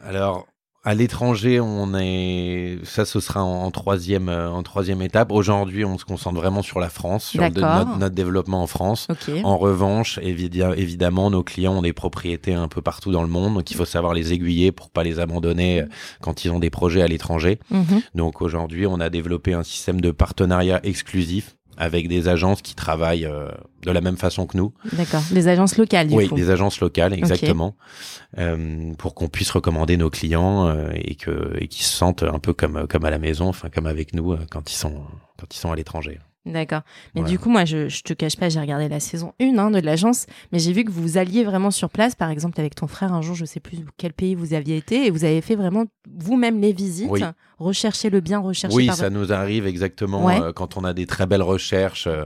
Alors, 0.02 0.46
à 0.84 0.94
l'étranger, 0.94 1.60
on 1.60 1.94
est 1.94 2.78
ça, 2.82 3.04
ce 3.04 3.20
sera 3.20 3.42
en, 3.42 3.70
troisième 3.70 4.28
euh, 4.28 4.50
en 4.50 4.64
troisième 4.64 5.00
étape. 5.00 5.30
Aujourd'hui, 5.30 5.84
on 5.84 5.96
se 5.96 6.04
concentre 6.04 6.36
vraiment 6.36 6.62
sur 6.62 6.80
la 6.80 6.88
France, 6.88 7.26
sur 7.26 7.40
notre, 7.40 8.08
développement 8.08 8.62
en 8.62 8.66
France. 8.66 9.06
En 9.44 9.56
revanche, 9.58 10.18
évidemment, 10.22 11.30
nos 11.30 11.44
clients 11.44 11.74
ont 11.74 11.82
des 11.82 11.92
propriétés 11.92 12.54
un 12.54 12.66
peu 12.66 12.82
partout 12.82 13.12
dans 13.12 13.22
le 13.22 13.28
monde, 13.28 13.54
donc 13.54 13.70
il 13.70 13.76
faut 13.76 13.84
savoir 13.84 14.12
les 14.12 14.32
aiguiller 14.32 14.72
pour 14.72 14.90
pas 14.90 15.04
les 15.04 15.20
abandonner 15.20 15.82
euh, 15.82 15.86
quand 16.20 16.44
ils 16.44 16.50
ont 16.50 16.58
des 16.58 16.70
projets 16.70 17.02
à 17.02 17.06
l'étranger. 17.06 17.60
Mhm. 17.70 18.02
Donc 18.16 18.42
aujourd'hui, 18.42 18.86
on 18.86 18.98
a 18.98 19.08
développé 19.08 19.54
un 19.54 19.62
système 19.62 20.00
de 20.00 20.10
partenariat 20.10 20.80
exclusif 20.82 21.54
avec 21.76 22.08
des 22.08 22.28
agences 22.28 22.62
qui 22.62 22.74
travaillent 22.74 23.26
euh, 23.26 23.48
de 23.82 23.90
la 23.90 24.00
même 24.00 24.16
façon 24.16 24.46
que 24.46 24.56
nous. 24.56 24.72
D'accord, 24.92 25.22
des 25.30 25.48
agences 25.48 25.76
locales 25.76 26.08
du 26.08 26.14
oui, 26.14 26.28
des 26.32 26.50
agences 26.50 26.80
locales, 26.80 27.12
exactement, 27.12 27.76
euh, 28.38 28.92
pour 28.98 29.14
qu'on 29.14 29.28
puisse 29.28 29.50
recommander 29.50 29.96
nos 29.96 30.10
clients 30.10 30.68
euh, 30.68 30.90
et 30.94 31.14
que 31.14 31.54
et 31.58 31.68
qu'ils 31.68 31.84
se 31.84 31.96
sentent 31.96 32.22
un 32.22 32.38
peu 32.38 32.52
comme 32.52 32.86
comme 32.88 33.04
à 33.04 33.10
la 33.10 33.18
maison, 33.18 33.48
enfin 33.48 33.68
comme 33.68 33.86
avec 33.86 34.14
nous 34.14 34.36
quand 34.50 34.70
ils 34.70 34.76
sont 34.76 35.02
quand 35.38 35.54
ils 35.54 35.58
sont 35.58 35.72
à 35.72 35.76
l'étranger. 35.76 36.20
D'accord. 36.44 36.82
Mais 37.14 37.22
du 37.22 37.38
coup, 37.38 37.50
moi, 37.50 37.64
je, 37.64 37.88
je 37.88 38.02
te 38.02 38.12
cache 38.12 38.36
pas, 38.36 38.48
j'ai 38.48 38.58
regardé 38.58 38.88
la 38.88 38.98
saison 38.98 39.32
1 39.40 39.56
hein, 39.58 39.70
de 39.70 39.78
l'agence, 39.78 40.26
mais 40.50 40.58
j'ai 40.58 40.72
vu 40.72 40.84
que 40.84 40.90
vous 40.90 41.16
alliez 41.16 41.44
vraiment 41.44 41.70
sur 41.70 41.88
place, 41.88 42.16
par 42.16 42.30
exemple, 42.30 42.58
avec 42.58 42.74
ton 42.74 42.88
frère 42.88 43.12
un 43.12 43.22
jour, 43.22 43.36
je 43.36 43.44
sais 43.44 43.60
plus 43.60 43.78
quel 43.96 44.12
pays 44.12 44.34
vous 44.34 44.52
aviez 44.52 44.76
été, 44.76 45.06
et 45.06 45.10
vous 45.10 45.24
avez 45.24 45.40
fait 45.40 45.54
vraiment 45.54 45.84
vous-même 46.18 46.60
les 46.60 46.72
visites, 46.72 47.12
rechercher 47.60 48.10
le 48.10 48.18
bien, 48.18 48.40
rechercher. 48.40 48.76
Oui, 48.76 48.88
ça 48.92 49.08
nous 49.08 49.32
arrive 49.32 49.68
exactement 49.68 50.28
euh, 50.28 50.52
quand 50.52 50.76
on 50.76 50.82
a 50.82 50.92
des 50.92 51.06
très 51.06 51.26
belles 51.26 51.42
recherches, 51.42 52.08
euh, 52.08 52.24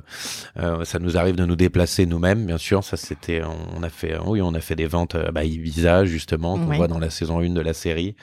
euh, 0.56 0.84
ça 0.86 0.98
nous 0.98 1.18
arrive 1.18 1.36
de 1.36 1.44
nous 1.44 1.56
déplacer 1.56 2.06
nous-mêmes, 2.06 2.46
bien 2.46 2.58
sûr. 2.58 2.84
Ça, 2.84 2.96
c'était, 2.96 3.42
on 3.44 3.82
a 3.82 3.90
fait, 3.90 4.18
oui, 4.24 4.40
on 4.40 4.54
a 4.54 4.60
fait 4.60 4.76
des 4.76 4.86
ventes 4.86 5.14
à 5.14 5.30
bah, 5.30 5.44
Ibiza, 5.44 6.06
justement, 6.06 6.58
qu'on 6.58 6.74
voit 6.74 6.88
dans 6.88 6.98
la 6.98 7.10
saison 7.10 7.40
1 7.40 7.50
de 7.50 7.60
la 7.60 7.74
série, 7.74 8.16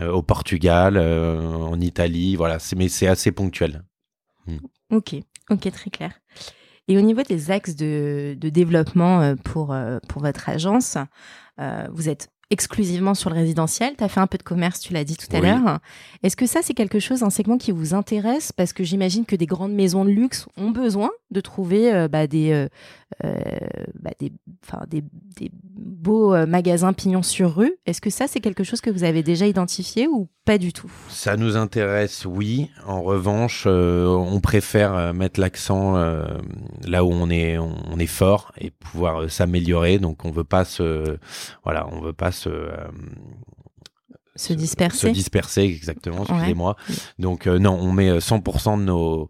au 0.00 0.22
Portugal, 0.22 0.98
en 0.98 1.80
Italie, 1.80 2.36
voilà. 2.36 2.58
Mais 2.76 2.88
c'est 2.88 3.06
assez 3.06 3.32
ponctuel. 3.32 3.84
Hmm. 4.46 4.58
Ok. 4.90 5.14
Ok, 5.50 5.70
très 5.70 5.90
clair. 5.90 6.12
Et 6.88 6.96
au 6.98 7.00
niveau 7.00 7.22
des 7.22 7.50
axes 7.50 7.76
de, 7.76 8.36
développement 8.40 9.20
euh, 9.20 9.34
pour, 9.36 9.72
euh, 9.72 9.98
pour 10.08 10.22
votre 10.22 10.48
agence, 10.48 10.96
euh, 11.60 11.86
vous 11.92 12.08
êtes 12.08 12.30
exclusivement 12.50 13.14
sur 13.14 13.30
le 13.30 13.36
résidentiel. 13.36 13.94
Tu 13.96 14.04
as 14.04 14.08
fait 14.08 14.20
un 14.20 14.26
peu 14.26 14.36
de 14.36 14.42
commerce, 14.42 14.80
tu 14.80 14.92
l'as 14.92 15.04
dit 15.04 15.16
tout 15.16 15.34
à 15.34 15.40
l'heure. 15.40 15.78
Est-ce 16.24 16.36
que 16.36 16.46
ça, 16.46 16.60
c'est 16.62 16.74
quelque 16.74 16.98
chose, 16.98 17.22
un 17.22 17.30
segment 17.30 17.58
qui 17.58 17.70
vous 17.70 17.94
intéresse? 17.94 18.50
Parce 18.50 18.72
que 18.72 18.82
j'imagine 18.82 19.24
que 19.24 19.36
des 19.36 19.46
grandes 19.46 19.72
maisons 19.72 20.04
de 20.04 20.10
luxe 20.10 20.46
ont 20.56 20.70
besoin 20.70 21.10
de 21.30 21.40
trouver 21.40 21.94
euh, 21.94 22.08
bah, 22.08 22.26
des, 22.26 22.50
euh, 22.50 22.68
bah, 23.22 24.10
des, 24.18 24.32
des, 24.88 25.02
des, 25.36 25.50
beaux 25.52 26.34
magasins 26.46 26.92
pignons 26.92 27.22
sur 27.22 27.56
rue. 27.56 27.74
Est-ce 27.86 28.00
que 28.00 28.10
ça, 28.10 28.26
c'est 28.26 28.40
quelque 28.40 28.64
chose 28.64 28.80
que 28.80 28.90
vous 28.90 29.04
avez 29.04 29.22
déjà 29.22 29.46
identifié 29.46 30.08
ou 30.08 30.28
pas 30.44 30.56
du 30.56 30.72
tout? 30.72 30.90
Ça 31.08 31.36
nous 31.36 31.56
intéresse, 31.56 32.24
oui. 32.24 32.70
En 32.86 33.02
revanche, 33.02 33.66
on 33.66 34.40
préfère 34.40 35.12
mettre 35.12 35.40
l'accent 35.40 35.96
là 36.86 37.04
où 37.04 37.10
on 37.10 37.28
est, 37.30 37.58
on 37.58 37.98
est 37.98 38.06
fort 38.06 38.52
et 38.58 38.70
pouvoir 38.70 39.30
s'améliorer. 39.30 39.98
Donc, 39.98 40.24
on 40.24 40.30
veut 40.30 40.44
pas 40.44 40.64
se, 40.64 41.18
voilà, 41.64 41.86
on 41.92 42.00
veut 42.00 42.14
pas 42.14 42.32
se 42.32 42.48
se 44.40 44.52
disperser. 44.52 45.08
Se 45.08 45.12
disperser, 45.12 45.62
exactement, 45.62 46.24
excusez-moi. 46.24 46.76
Donc 47.18 47.46
euh, 47.46 47.58
non, 47.58 47.78
on 47.80 47.92
met 47.92 48.18
100% 48.18 48.72
euh, 48.72 48.76
de 48.76 48.82
nos, 48.82 49.28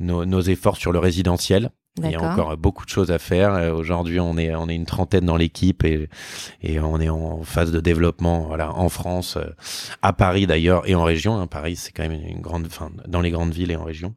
nos, 0.00 0.24
nos, 0.24 0.40
efforts 0.40 0.76
sur 0.76 0.92
le 0.92 0.98
résidentiel. 0.98 1.70
Il 2.02 2.10
y 2.10 2.14
a 2.14 2.20
encore 2.20 2.56
beaucoup 2.56 2.84
de 2.84 2.90
choses 2.90 3.10
à 3.10 3.18
faire. 3.18 3.54
Euh, 3.54 3.72
aujourd'hui, 3.72 4.20
on 4.20 4.36
est 4.38 4.54
on 4.54 4.68
est 4.68 4.74
une 4.74 4.86
trentaine 4.86 5.24
dans 5.24 5.36
l'équipe 5.36 5.84
et 5.84 6.08
et 6.62 6.80
on 6.80 7.00
est 7.00 7.08
en 7.08 7.42
phase 7.42 7.72
de 7.72 7.80
développement. 7.80 8.46
Voilà, 8.46 8.72
en 8.74 8.88
France, 8.88 9.38
à 10.02 10.12
Paris 10.12 10.46
d'ailleurs 10.46 10.88
et 10.88 10.94
en 10.94 11.04
région. 11.04 11.38
Hein. 11.38 11.46
Paris, 11.46 11.76
c'est 11.76 11.92
quand 11.92 12.08
même 12.08 12.20
une 12.26 12.40
grande, 12.40 12.66
enfin, 12.66 12.90
dans 13.06 13.20
les 13.20 13.30
grandes 13.30 13.52
villes 13.52 13.70
et 13.70 13.76
en 13.76 13.84
région. 13.84 14.14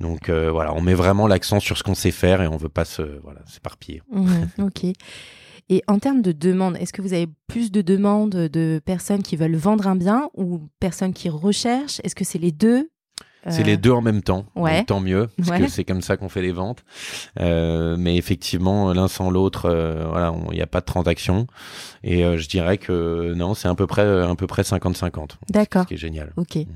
Donc 0.00 0.30
voilà, 0.30 0.74
on 0.74 0.80
met 0.80 0.94
vraiment 0.94 1.26
l'accent 1.26 1.60
sur 1.60 1.78
ce 1.78 1.82
qu'on 1.82 1.94
sait 1.94 2.10
faire 2.10 2.42
et 2.42 2.48
on 2.48 2.56
veut 2.56 2.68
pas 2.68 2.84
se 2.84 3.02
voilà 3.22 3.40
s'éparpiller. 3.46 4.02
Mmh, 4.10 4.62
ok. 4.62 4.86
Et 5.68 5.82
en 5.86 5.98
termes 5.98 6.22
de 6.22 6.32
demande, 6.32 6.76
est-ce 6.76 6.92
que 6.92 7.02
vous 7.02 7.14
avez 7.14 7.28
plus 7.46 7.70
de 7.70 7.82
demandes 7.82 8.30
de 8.30 8.80
personnes 8.84 9.22
qui 9.22 9.36
veulent 9.36 9.56
vendre 9.56 9.86
un 9.86 9.96
bien 9.96 10.28
ou 10.34 10.68
personnes 10.80 11.14
qui 11.14 11.28
recherchent? 11.28 12.00
Est-ce 12.04 12.14
que 12.14 12.24
c'est 12.24 12.38
les 12.38 12.52
deux 12.52 12.90
c'est 13.48 13.64
les 13.64 13.76
deux 13.76 13.90
en 13.90 14.00
même 14.00 14.22
temps, 14.22 14.46
ouais. 14.54 14.84
tant 14.84 15.00
mieux, 15.00 15.28
parce 15.36 15.58
que 15.58 15.68
c'est 15.68 15.84
comme 15.84 16.02
ça 16.02 16.16
qu'on 16.16 16.28
fait 16.28 16.42
les 16.42 16.52
ventes. 16.52 16.84
Euh, 17.40 17.96
mais 17.98 18.16
effectivement, 18.16 18.92
l'un 18.92 19.08
sans 19.08 19.30
l'autre, 19.30 19.68
euh, 19.68 20.06
voilà, 20.08 20.32
il 20.50 20.54
n'y 20.54 20.62
a 20.62 20.66
pas 20.66 20.80
de 20.80 20.86
transaction. 20.86 21.46
Et 22.04 22.24
euh, 22.24 22.36
je 22.36 22.48
dirais 22.48 22.78
que 22.78 23.34
non, 23.34 23.54
c'est 23.54 23.68
à 23.68 23.74
peu 23.74 23.86
près, 23.86 24.02
à 24.02 24.34
peu 24.36 24.46
près 24.46 24.62
50-50. 24.62 25.32
D'accord. 25.50 25.82
Ce 25.82 25.88
qui 25.88 25.94
est 25.94 25.98
génial. 25.98 26.32
Ok. 26.36 26.56
Mm. 26.56 26.66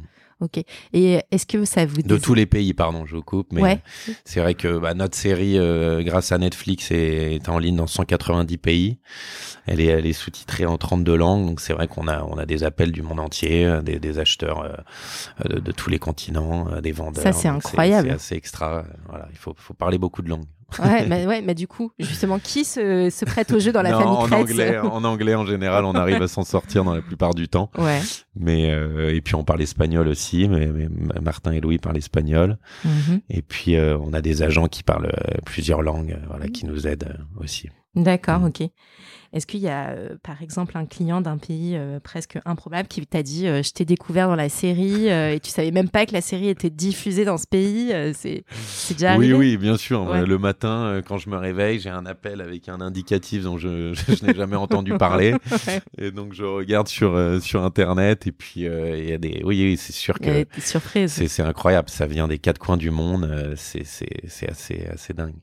Ok. 0.40 0.62
Et 0.92 1.22
est-ce 1.30 1.46
que 1.46 1.64
ça 1.64 1.86
vous 1.86 2.02
de 2.02 2.18
tous 2.18 2.34
les 2.34 2.44
pays, 2.44 2.74
pardon, 2.74 3.06
je 3.06 3.16
vous 3.16 3.22
coupe, 3.22 3.52
mais 3.52 3.80
c'est 4.24 4.40
vrai 4.40 4.54
que 4.54 4.78
bah, 4.78 4.92
notre 4.92 5.16
série, 5.16 5.58
euh, 5.58 6.02
grâce 6.02 6.30
à 6.30 6.36
Netflix, 6.36 6.90
est, 6.90 7.48
en 7.48 7.58
ligne 7.58 7.76
dans 7.76 7.86
190 7.86 8.58
pays. 8.58 8.98
Elle 9.66 9.80
est, 9.80 9.86
elle 9.86 10.04
est 10.04 10.12
sous-titrée 10.12 10.66
en 10.66 10.76
32 10.76 11.16
langues, 11.16 11.46
donc 11.46 11.60
c'est 11.60 11.72
vrai 11.72 11.88
qu'on 11.88 12.06
a, 12.06 12.22
on 12.22 12.36
a 12.36 12.44
des 12.44 12.64
appels 12.64 12.92
du 12.92 13.02
monde 13.02 13.18
entier, 13.18 13.64
euh, 13.64 13.80
des, 13.80 13.98
des 13.98 14.18
acheteurs 14.18 14.62
euh, 14.62 15.48
de, 15.48 15.58
de, 15.58 15.72
tous 15.72 15.88
les 15.88 15.98
continents, 15.98 16.80
des 16.82 16.92
vendeurs. 16.92 17.22
Ça 17.22 17.32
c'est 17.32 17.48
incroyable. 17.48 18.08
C'est 18.08 18.14
assez 18.14 18.34
extra. 18.34 18.84
Voilà, 19.08 19.28
il 19.32 19.38
faut, 19.38 19.54
faut 19.56 19.74
parler 19.74 19.96
beaucoup 19.96 20.20
de 20.20 20.28
langues. 20.28 20.44
Ouais, 20.82 21.06
mais, 21.06 21.26
ouais, 21.26 21.42
mais 21.42 21.54
du 21.54 21.68
coup, 21.68 21.92
justement, 21.98 22.38
qui 22.38 22.64
se, 22.64 23.08
se 23.10 23.24
prête 23.24 23.52
au 23.52 23.58
jeu 23.58 23.72
dans 23.72 23.82
la 23.82 23.90
famille 23.90 24.06
en 24.06 24.30
anglais, 24.30 24.78
en 24.78 25.04
anglais, 25.04 25.34
en 25.34 25.46
général, 25.46 25.84
on 25.84 25.94
arrive 25.94 26.20
à 26.20 26.28
s'en 26.28 26.44
sortir 26.44 26.84
dans 26.84 26.94
la 26.94 27.02
plupart 27.02 27.34
du 27.34 27.48
temps. 27.48 27.70
Ouais. 27.78 28.00
Mais 28.34 28.70
euh, 28.70 29.14
et 29.14 29.20
puis 29.20 29.34
on 29.34 29.44
parle 29.44 29.62
espagnol 29.62 30.08
aussi, 30.08 30.48
mais, 30.48 30.68
Martin 31.22 31.52
et 31.52 31.60
Louis 31.60 31.78
parlent 31.78 31.96
espagnol. 31.96 32.58
Mhm. 32.84 33.20
Et 33.30 33.42
puis 33.42 33.76
euh, 33.76 33.96
on 33.98 34.12
a 34.12 34.20
des 34.20 34.42
agents 34.42 34.66
qui 34.66 34.82
parlent 34.82 35.06
euh, 35.06 35.38
plusieurs 35.44 35.82
langues, 35.82 36.18
voilà, 36.28 36.48
qui 36.48 36.66
nous 36.66 36.86
aident 36.86 37.16
aussi. 37.40 37.68
D'accord, 37.94 38.40
mm. 38.40 38.44
ok. 38.46 38.62
Est-ce 39.32 39.46
qu'il 39.46 39.60
y 39.60 39.68
a, 39.68 39.90
euh, 39.90 40.16
par 40.22 40.42
exemple, 40.42 40.76
un 40.76 40.86
client 40.86 41.20
d'un 41.20 41.38
pays 41.38 41.76
euh, 41.76 42.00
presque 42.00 42.38
improbable 42.44 42.88
qui 42.88 43.04
t'a 43.06 43.22
dit 43.22 43.46
euh, 43.46 43.62
Je 43.62 43.72
t'ai 43.72 43.84
découvert 43.84 44.28
dans 44.28 44.36
la 44.36 44.48
série 44.48 45.08
et 45.08 45.40
tu 45.40 45.50
savais 45.50 45.70
même 45.70 45.88
pas 45.88 46.06
que 46.06 46.12
la 46.12 46.20
série 46.20 46.48
était 46.48 46.70
diffusée 46.70 47.24
dans 47.24 47.38
ce 47.38 47.46
pays 47.46 47.92
C'est 48.12 48.44
déjà 48.90 49.12
arrivé 49.12 49.34
Oui, 49.34 49.52
oui, 49.52 49.56
bien 49.56 49.76
sûr. 49.76 50.14
Le 50.14 50.38
matin, 50.38 51.00
quand 51.06 51.18
je 51.18 51.30
me 51.30 51.36
réveille, 51.36 51.80
j'ai 51.80 51.90
un 51.90 52.06
appel 52.06 52.40
avec 52.40 52.68
un 52.68 52.80
indicatif 52.80 53.44
dont 53.44 53.58
je, 53.58 53.94
n'ai 54.24 54.34
jamais 54.34 54.56
entendu 54.56 54.96
parler. 54.96 55.34
Et 55.98 56.10
donc, 56.10 56.32
je 56.32 56.44
regarde 56.44 56.88
sur, 56.88 57.18
sur 57.40 57.64
Internet 57.64 58.26
et 58.26 58.32
puis 58.32 58.62
il 58.62 59.08
y 59.08 59.12
a 59.12 59.18
des. 59.18 59.42
Oui, 59.44 59.62
oui 59.62 59.76
c'est 59.76 59.92
sûr 59.92 60.18
que. 60.18 60.44
C'est 61.08 61.42
incroyable. 61.42 61.88
Ça 61.88 62.06
vient 62.06 62.28
des 62.28 62.38
quatre 62.38 62.58
coins 62.58 62.76
du 62.76 62.90
monde. 62.90 63.54
C'est 63.56 63.82
assez, 64.48 64.86
assez 64.92 65.12
dingue. 65.12 65.34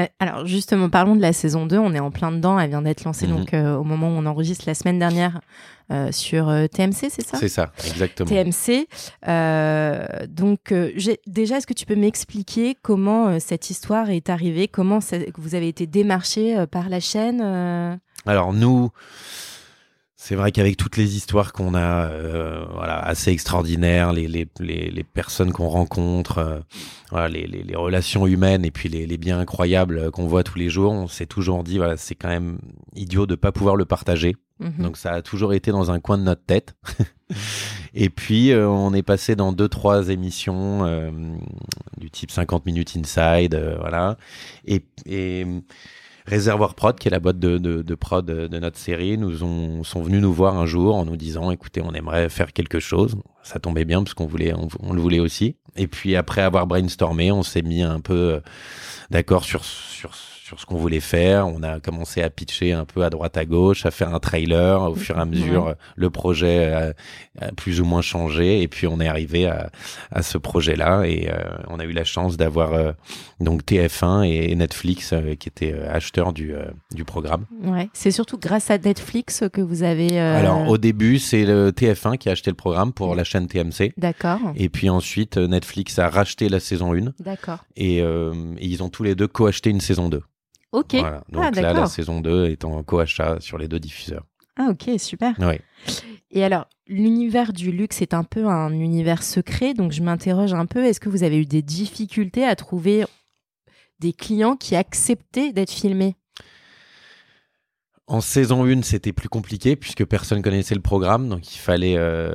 Bah, 0.00 0.08
alors 0.18 0.46
justement, 0.46 0.88
parlons 0.88 1.14
de 1.14 1.20
la 1.20 1.32
saison 1.32 1.66
2, 1.66 1.78
on 1.78 1.92
est 1.92 2.00
en 2.00 2.10
plein 2.10 2.32
dedans, 2.32 2.58
elle 2.58 2.70
vient 2.70 2.82
d'être 2.82 3.04
lancée 3.04 3.26
mhm. 3.26 3.36
donc 3.36 3.54
euh, 3.54 3.76
au 3.76 3.84
moment 3.84 4.08
où 4.08 4.12
on 4.12 4.24
enregistre 4.26 4.64
la 4.66 4.74
semaine 4.74 4.98
dernière 4.98 5.40
euh, 5.90 6.10
sur 6.12 6.48
euh, 6.48 6.66
TMC, 6.68 7.10
c'est 7.10 7.26
ça? 7.26 7.36
C'est 7.36 7.48
ça, 7.48 7.72
exactement. 7.84 8.28
TMC. 8.28 8.86
donc 10.28 10.72
déjà, 11.26 11.56
est-ce 11.56 11.66
que 11.66 11.74
tu 11.74 11.86
peux 11.86 11.96
m'expliquer 11.96 12.76
comment 12.80 13.38
cette 13.40 13.70
histoire 13.70 14.10
est 14.10 14.30
arrivée, 14.30 14.68
comment 14.68 15.00
vous 15.36 15.54
avez 15.54 15.68
été 15.68 15.86
démarché 15.86 16.64
par 16.70 16.88
la 16.88 17.00
chaîne 17.00 18.00
Alors 18.26 18.52
nous... 18.52 18.90
C'est 20.22 20.34
vrai 20.34 20.52
qu'avec 20.52 20.76
toutes 20.76 20.98
les 20.98 21.16
histoires 21.16 21.54
qu'on 21.54 21.72
a, 21.72 22.10
euh, 22.10 22.62
voilà, 22.74 22.98
assez 22.98 23.30
extraordinaires, 23.30 24.12
les, 24.12 24.28
les, 24.28 24.46
les, 24.58 24.90
les 24.90 25.02
personnes 25.02 25.50
qu'on 25.50 25.68
rencontre, 25.68 26.38
euh, 26.38 26.60
voilà, 27.10 27.28
les, 27.28 27.46
les, 27.46 27.74
relations 27.74 28.26
humaines 28.26 28.66
et 28.66 28.70
puis 28.70 28.90
les, 28.90 29.06
les 29.06 29.16
biens 29.16 29.38
incroyables 29.38 30.10
qu'on 30.10 30.26
voit 30.26 30.42
tous 30.42 30.58
les 30.58 30.68
jours, 30.68 30.92
on 30.92 31.08
s'est 31.08 31.24
toujours 31.24 31.64
dit, 31.64 31.78
voilà, 31.78 31.96
c'est 31.96 32.16
quand 32.16 32.28
même 32.28 32.58
idiot 32.94 33.26
de 33.26 33.34
pas 33.34 33.50
pouvoir 33.50 33.76
le 33.76 33.86
partager. 33.86 34.36
Mhm. 34.58 34.82
Donc 34.82 34.98
ça 34.98 35.12
a 35.12 35.22
toujours 35.22 35.54
été 35.54 35.70
dans 35.70 35.90
un 35.90 36.00
coin 36.00 36.18
de 36.18 36.24
notre 36.24 36.44
tête. 36.44 36.74
et 37.94 38.10
puis 38.10 38.52
euh, 38.52 38.68
on 38.68 38.92
est 38.92 39.02
passé 39.02 39.36
dans 39.36 39.54
deux 39.54 39.70
trois 39.70 40.10
émissions 40.10 41.10
du 41.96 42.10
type 42.10 42.30
50 42.30 42.66
minutes 42.66 42.94
inside, 42.94 43.58
voilà. 43.80 44.18
Et, 44.66 44.84
et 45.06 45.46
Réservoir 46.30 46.76
Prod, 46.76 46.96
qui 46.96 47.08
est 47.08 47.10
la 47.10 47.18
boîte 47.18 47.40
de, 47.40 47.58
de, 47.58 47.94
prod 47.96 48.24
de 48.24 48.58
notre 48.60 48.78
série, 48.78 49.18
nous 49.18 49.42
ont, 49.42 49.82
sont 49.82 50.00
venus 50.00 50.22
nous 50.22 50.32
voir 50.32 50.56
un 50.56 50.64
jour 50.64 50.94
en 50.94 51.04
nous 51.04 51.16
disant, 51.16 51.50
écoutez, 51.50 51.82
on 51.82 51.92
aimerait 51.92 52.28
faire 52.28 52.52
quelque 52.52 52.78
chose. 52.78 53.16
Ça 53.42 53.58
tombait 53.58 53.84
bien 53.84 54.04
parce 54.04 54.14
qu'on 54.14 54.26
voulait, 54.26 54.54
on, 54.54 54.92
le 54.92 55.00
voulait 55.00 55.18
aussi. 55.18 55.56
Et 55.74 55.88
puis 55.88 56.14
après 56.14 56.42
avoir 56.42 56.68
brainstormé, 56.68 57.32
on 57.32 57.42
s'est 57.42 57.62
mis 57.62 57.82
un 57.82 57.98
peu 57.98 58.14
euh, 58.14 58.40
d'accord 59.10 59.42
sur, 59.42 59.64
sur 59.64 60.14
sur 60.50 60.58
ce 60.58 60.66
qu'on 60.66 60.78
voulait 60.78 60.98
faire. 60.98 61.46
On 61.46 61.62
a 61.62 61.78
commencé 61.78 62.22
à 62.22 62.28
pitcher 62.28 62.72
un 62.72 62.84
peu 62.84 63.04
à 63.04 63.10
droite 63.10 63.36
à 63.36 63.44
gauche, 63.44 63.86
à 63.86 63.92
faire 63.92 64.12
un 64.12 64.18
trailer. 64.18 64.82
Au 64.82 64.96
fur 64.96 65.16
et 65.16 65.20
à 65.20 65.24
mesure, 65.24 65.76
le 65.94 66.10
projet 66.10 66.92
a, 67.40 67.52
plus 67.52 67.80
ou 67.80 67.84
moins 67.84 68.02
changé 68.02 68.60
et 68.60 68.66
puis 68.66 68.88
on 68.88 69.00
est 69.00 69.06
arrivé 69.06 69.46
à, 69.46 69.70
à 70.10 70.22
ce 70.22 70.38
projet-là 70.38 71.04
et 71.04 71.30
on 71.68 71.78
a 71.78 71.84
eu 71.84 71.92
la 71.92 72.02
chance 72.02 72.36
d'avoir 72.36 72.94
donc 73.38 73.62
TF1 73.62 74.24
et 74.24 74.52
Netflix 74.56 75.14
qui 75.38 75.48
étaient 75.48 75.72
acheteurs 75.88 76.32
du, 76.32 76.52
du 76.90 77.04
programme. 77.04 77.46
Ouais, 77.62 77.88
c'est 77.92 78.10
surtout 78.10 78.36
grâce 78.36 78.72
à 78.72 78.78
Netflix 78.78 79.44
que 79.52 79.60
vous 79.60 79.84
avez. 79.84 80.18
Alors 80.18 80.68
au 80.68 80.78
début, 80.78 81.20
c'est 81.20 81.44
le 81.44 81.70
TF1 81.70 82.18
qui 82.18 82.28
a 82.28 82.32
acheté 82.32 82.50
le 82.50 82.56
programme 82.56 82.92
pour 82.92 83.14
la 83.14 83.22
chaîne 83.22 83.46
TMC. 83.46 83.92
D'accord. 83.96 84.40
Et 84.56 84.68
puis 84.68 84.90
ensuite, 84.90 85.36
Netflix 85.36 85.96
a 86.00 86.08
racheté 86.08 86.48
la 86.48 86.58
saison 86.58 86.92
1. 86.92 87.12
D'accord. 87.20 87.64
Et, 87.76 88.02
ils 88.60 88.82
ont 88.82 88.88
tous 88.88 89.04
les 89.04 89.14
deux 89.14 89.28
co-acheté 89.28 89.70
une 89.70 89.80
saison 89.80 90.08
2. 90.08 90.20
Ok. 90.72 90.94
Voilà. 90.94 91.24
Donc 91.30 91.44
ah, 91.44 91.50
là, 91.50 91.72
la 91.72 91.86
saison 91.86 92.20
2 92.20 92.46
est 92.46 92.64
en 92.64 92.82
co-achat 92.82 93.38
sur 93.40 93.58
les 93.58 93.68
deux 93.68 93.80
diffuseurs. 93.80 94.24
Ah 94.56 94.68
ok, 94.70 94.98
super. 94.98 95.34
Oui. 95.38 95.56
Et 96.30 96.44
alors, 96.44 96.68
l'univers 96.86 97.52
du 97.52 97.72
luxe 97.72 98.02
est 98.02 98.14
un 98.14 98.24
peu 98.24 98.46
un 98.46 98.72
univers 98.72 99.22
secret, 99.22 99.74
donc 99.74 99.92
je 99.92 100.02
m'interroge 100.02 100.54
un 100.54 100.66
peu, 100.66 100.84
est-ce 100.84 101.00
que 101.00 101.08
vous 101.08 101.24
avez 101.24 101.38
eu 101.38 101.46
des 101.46 101.62
difficultés 101.62 102.44
à 102.44 102.54
trouver 102.54 103.04
des 103.98 104.12
clients 104.12 104.56
qui 104.56 104.76
acceptaient 104.76 105.52
d'être 105.52 105.72
filmés? 105.72 106.14
En 108.10 108.20
saison 108.20 108.64
1, 108.66 108.82
c'était 108.82 109.12
plus 109.12 109.28
compliqué 109.28 109.76
puisque 109.76 110.04
personne 110.04 110.42
connaissait 110.42 110.74
le 110.74 110.80
programme, 110.80 111.28
donc 111.28 111.54
il 111.54 111.58
fallait, 111.58 111.94
euh, 111.96 112.32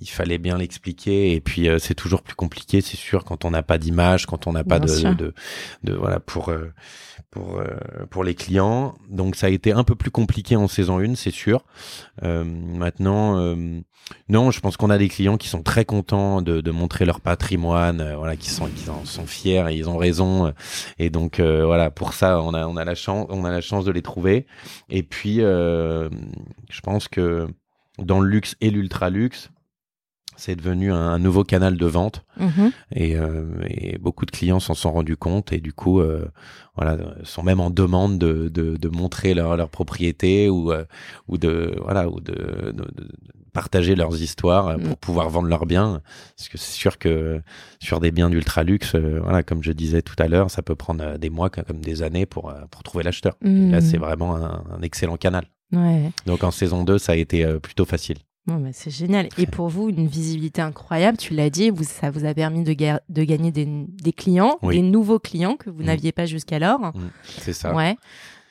il 0.00 0.08
fallait 0.08 0.38
bien 0.38 0.56
l'expliquer. 0.56 1.32
Et 1.32 1.40
puis 1.40 1.68
euh, 1.68 1.80
c'est 1.80 1.96
toujours 1.96 2.22
plus 2.22 2.36
compliqué, 2.36 2.80
c'est 2.80 2.96
sûr, 2.96 3.24
quand 3.24 3.44
on 3.44 3.50
n'a 3.50 3.64
pas 3.64 3.78
d'image, 3.78 4.26
quand 4.26 4.46
on 4.46 4.52
n'a 4.52 4.62
pas 4.62 4.78
de, 4.78 5.14
de, 5.14 5.34
de, 5.82 5.92
voilà 5.92 6.20
pour 6.20 6.50
euh, 6.50 6.72
pour 7.32 7.60
pour 8.10 8.22
les 8.22 8.36
clients. 8.36 8.94
Donc 9.10 9.34
ça 9.34 9.48
a 9.48 9.50
été 9.50 9.72
un 9.72 9.82
peu 9.82 9.96
plus 9.96 10.12
compliqué 10.12 10.54
en 10.54 10.68
saison 10.68 11.00
1, 11.00 11.16
c'est 11.16 11.32
sûr. 11.32 11.64
Euh, 12.22 12.44
maintenant, 12.44 13.38
euh, 13.38 13.80
non, 14.28 14.50
je 14.50 14.60
pense 14.60 14.76
qu'on 14.76 14.90
a 14.90 14.98
des 14.98 15.08
clients 15.08 15.36
qui 15.36 15.48
sont 15.48 15.62
très 15.62 15.84
contents 15.84 16.42
de, 16.42 16.70
montrer 16.70 17.04
leur 17.04 17.20
patrimoine, 17.20 18.14
voilà, 18.16 18.36
qui 18.36 18.50
sont 18.50 18.66
qui 18.66 18.90
en 18.90 19.04
sont 19.04 19.26
fiers 19.26 19.64
et 19.70 19.74
ils 19.74 19.88
ont 19.88 19.96
raison. 19.96 20.52
Et 20.98 21.08
donc 21.08 21.40
voilà, 21.40 21.90
pour 21.90 22.12
ça, 22.12 22.42
on 22.42 22.52
a 22.52 22.66
on 22.66 22.76
a 22.76 22.84
la 22.84 22.94
chance 22.94 23.26
on 23.30 23.44
a 23.44 23.50
la 23.50 23.60
chance 23.60 23.84
de 23.84 23.92
les 23.92 24.02
trouver. 24.02 24.46
Et 24.90 25.02
puis, 25.02 25.36
je 25.36 26.80
pense 26.82 27.08
que 27.08 27.48
dans 27.98 28.20
le 28.20 28.28
luxe 28.28 28.56
et 28.60 28.70
l'ultra 28.70 29.10
luxe 29.10 29.50
c'est 30.42 30.56
devenu 30.56 30.92
un, 30.92 31.18
nouveau 31.20 31.44
canal 31.44 31.76
de 31.76 31.86
vente 31.86 32.24
mhm. 32.40 32.72
euh, 32.96 33.44
et, 33.64 33.96
beaucoup 33.98 34.26
de 34.26 34.32
clients 34.32 34.58
s'en 34.58 34.74
sont 34.74 34.90
rendus 34.90 35.16
compte 35.16 35.52
et 35.52 35.60
du 35.60 35.72
coup 35.72 36.00
euh, 36.00 36.28
voilà 36.74 36.96
sont 37.22 37.44
même 37.44 37.60
en 37.60 37.70
demande 37.70 38.18
de, 38.18 38.48
de, 38.48 38.88
montrer 38.88 39.34
leur, 39.34 39.56
leur 39.56 39.68
propriété 39.68 40.50
ou 40.50 40.72
euh, 40.72 40.84
ou 41.28 41.38
de 41.38 41.76
voilà 41.80 42.08
ou 42.08 42.20
de, 42.20 42.74
partager 43.52 43.94
leurs 43.94 44.20
histoires 44.20 44.76
pour 44.78 44.92
mm. 44.92 44.96
pouvoir 44.96 45.30
vendre 45.30 45.48
leurs 45.48 45.66
biens 45.66 46.00
parce 46.36 46.48
que 46.48 46.58
c'est 46.58 46.72
sûr 46.72 46.98
que 46.98 47.40
sur 47.78 48.00
des 48.00 48.10
biens 48.10 48.28
d'ultra 48.28 48.64
luxe 48.64 48.96
voilà 48.96 49.44
comme 49.44 49.62
je 49.62 49.70
disais 49.70 50.02
tout 50.02 50.16
à 50.18 50.26
l'heure 50.26 50.50
ça 50.50 50.62
peut 50.62 50.74
prendre 50.74 51.18
des 51.18 51.30
mois 51.30 51.50
comme 51.50 51.80
des 51.80 52.02
années 52.02 52.26
pour 52.26 52.52
pour 52.70 52.82
trouver 52.82 53.04
l'acheteur 53.04 53.36
là 53.42 53.78
mm. 53.78 53.80
c'est 53.80 53.98
vraiment 53.98 54.34
un, 54.34 54.64
un, 54.72 54.82
excellent 54.82 55.16
canal 55.16 55.44
donc 56.26 56.42
en 56.42 56.50
saison 56.50 56.82
2 56.82 56.98
ça 56.98 57.12
a 57.12 57.16
été 57.16 57.46
plutôt 57.60 57.84
facile 57.84 58.16
c'est 58.72 58.90
génial. 58.90 59.28
Et 59.38 59.46
pour 59.46 59.68
vous, 59.68 59.88
une 59.88 60.06
visibilité 60.06 60.62
incroyable, 60.62 61.18
tu 61.18 61.34
l'as 61.34 61.50
dit, 61.50 61.70
vous, 61.70 61.84
ça 61.84 62.10
vous 62.10 62.24
a 62.24 62.34
permis 62.34 62.64
de, 62.64 62.74
de 63.08 63.24
gagner 63.24 63.52
des, 63.52 64.12
clients, 64.12 64.58
des 64.62 64.82
nouveaux 64.82 65.18
clients 65.18 65.56
que 65.56 65.70
vous 65.70 65.82
mm. 65.82 65.86
n'aviez 65.86 66.12
pas 66.12 66.26
jusqu'alors. 66.26 66.80
Mm. 66.80 67.10
C'est 67.38 67.52
ça. 67.52 67.74
Ouais. 67.74 67.96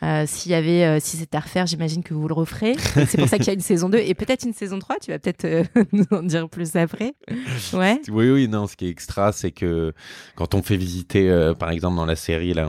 Euh, 0.04 0.24
s'il 0.26 0.52
y 0.52 0.56
avait, 0.56 0.84
euh, 0.84 0.98
si 1.00 1.18
c'était 1.18 1.38
à 1.38 1.42
refaire, 1.42 1.68
j'imagine 1.68 2.02
que 2.02 2.16
vous 2.16 2.28
le 2.28 2.34
referez. 2.34 2.76
C'est 3.08 3.18
pour 3.18 3.28
ça 3.28 3.38
qu'il 3.38 3.48
y 3.48 3.50
a 3.52 3.54
une 3.54 3.60
saison 3.60 3.88
2 3.88 4.00
et 4.00 4.16
peut-être 4.16 4.44
une 4.46 4.54
saison 4.54 4.80
3. 4.80 4.96
Tu 5.00 5.12
vas 5.12 5.20
peut-être 5.20 5.46
euh, 5.46 5.64
nous 5.92 6.06
en 6.10 6.24
dire 6.24 6.50
plus 6.50 6.76
après. 6.76 7.14
Ouais. 7.74 8.02
Oui, 8.10 8.30
oui, 8.30 8.48
non. 8.48 8.66
Ce 8.66 8.76
qui 8.76 8.88
est 8.88 8.90
extra, 8.90 9.32
c'est 9.32 9.52
que 9.52 9.94
quand 10.36 10.56
on 10.56 10.64
fait 10.64 10.76
visiter, 10.76 11.54
par 11.58 11.70
exemple, 11.70 11.98
dans 11.98 12.06
la 12.06 12.16
série, 12.16 12.54
là, 12.54 12.68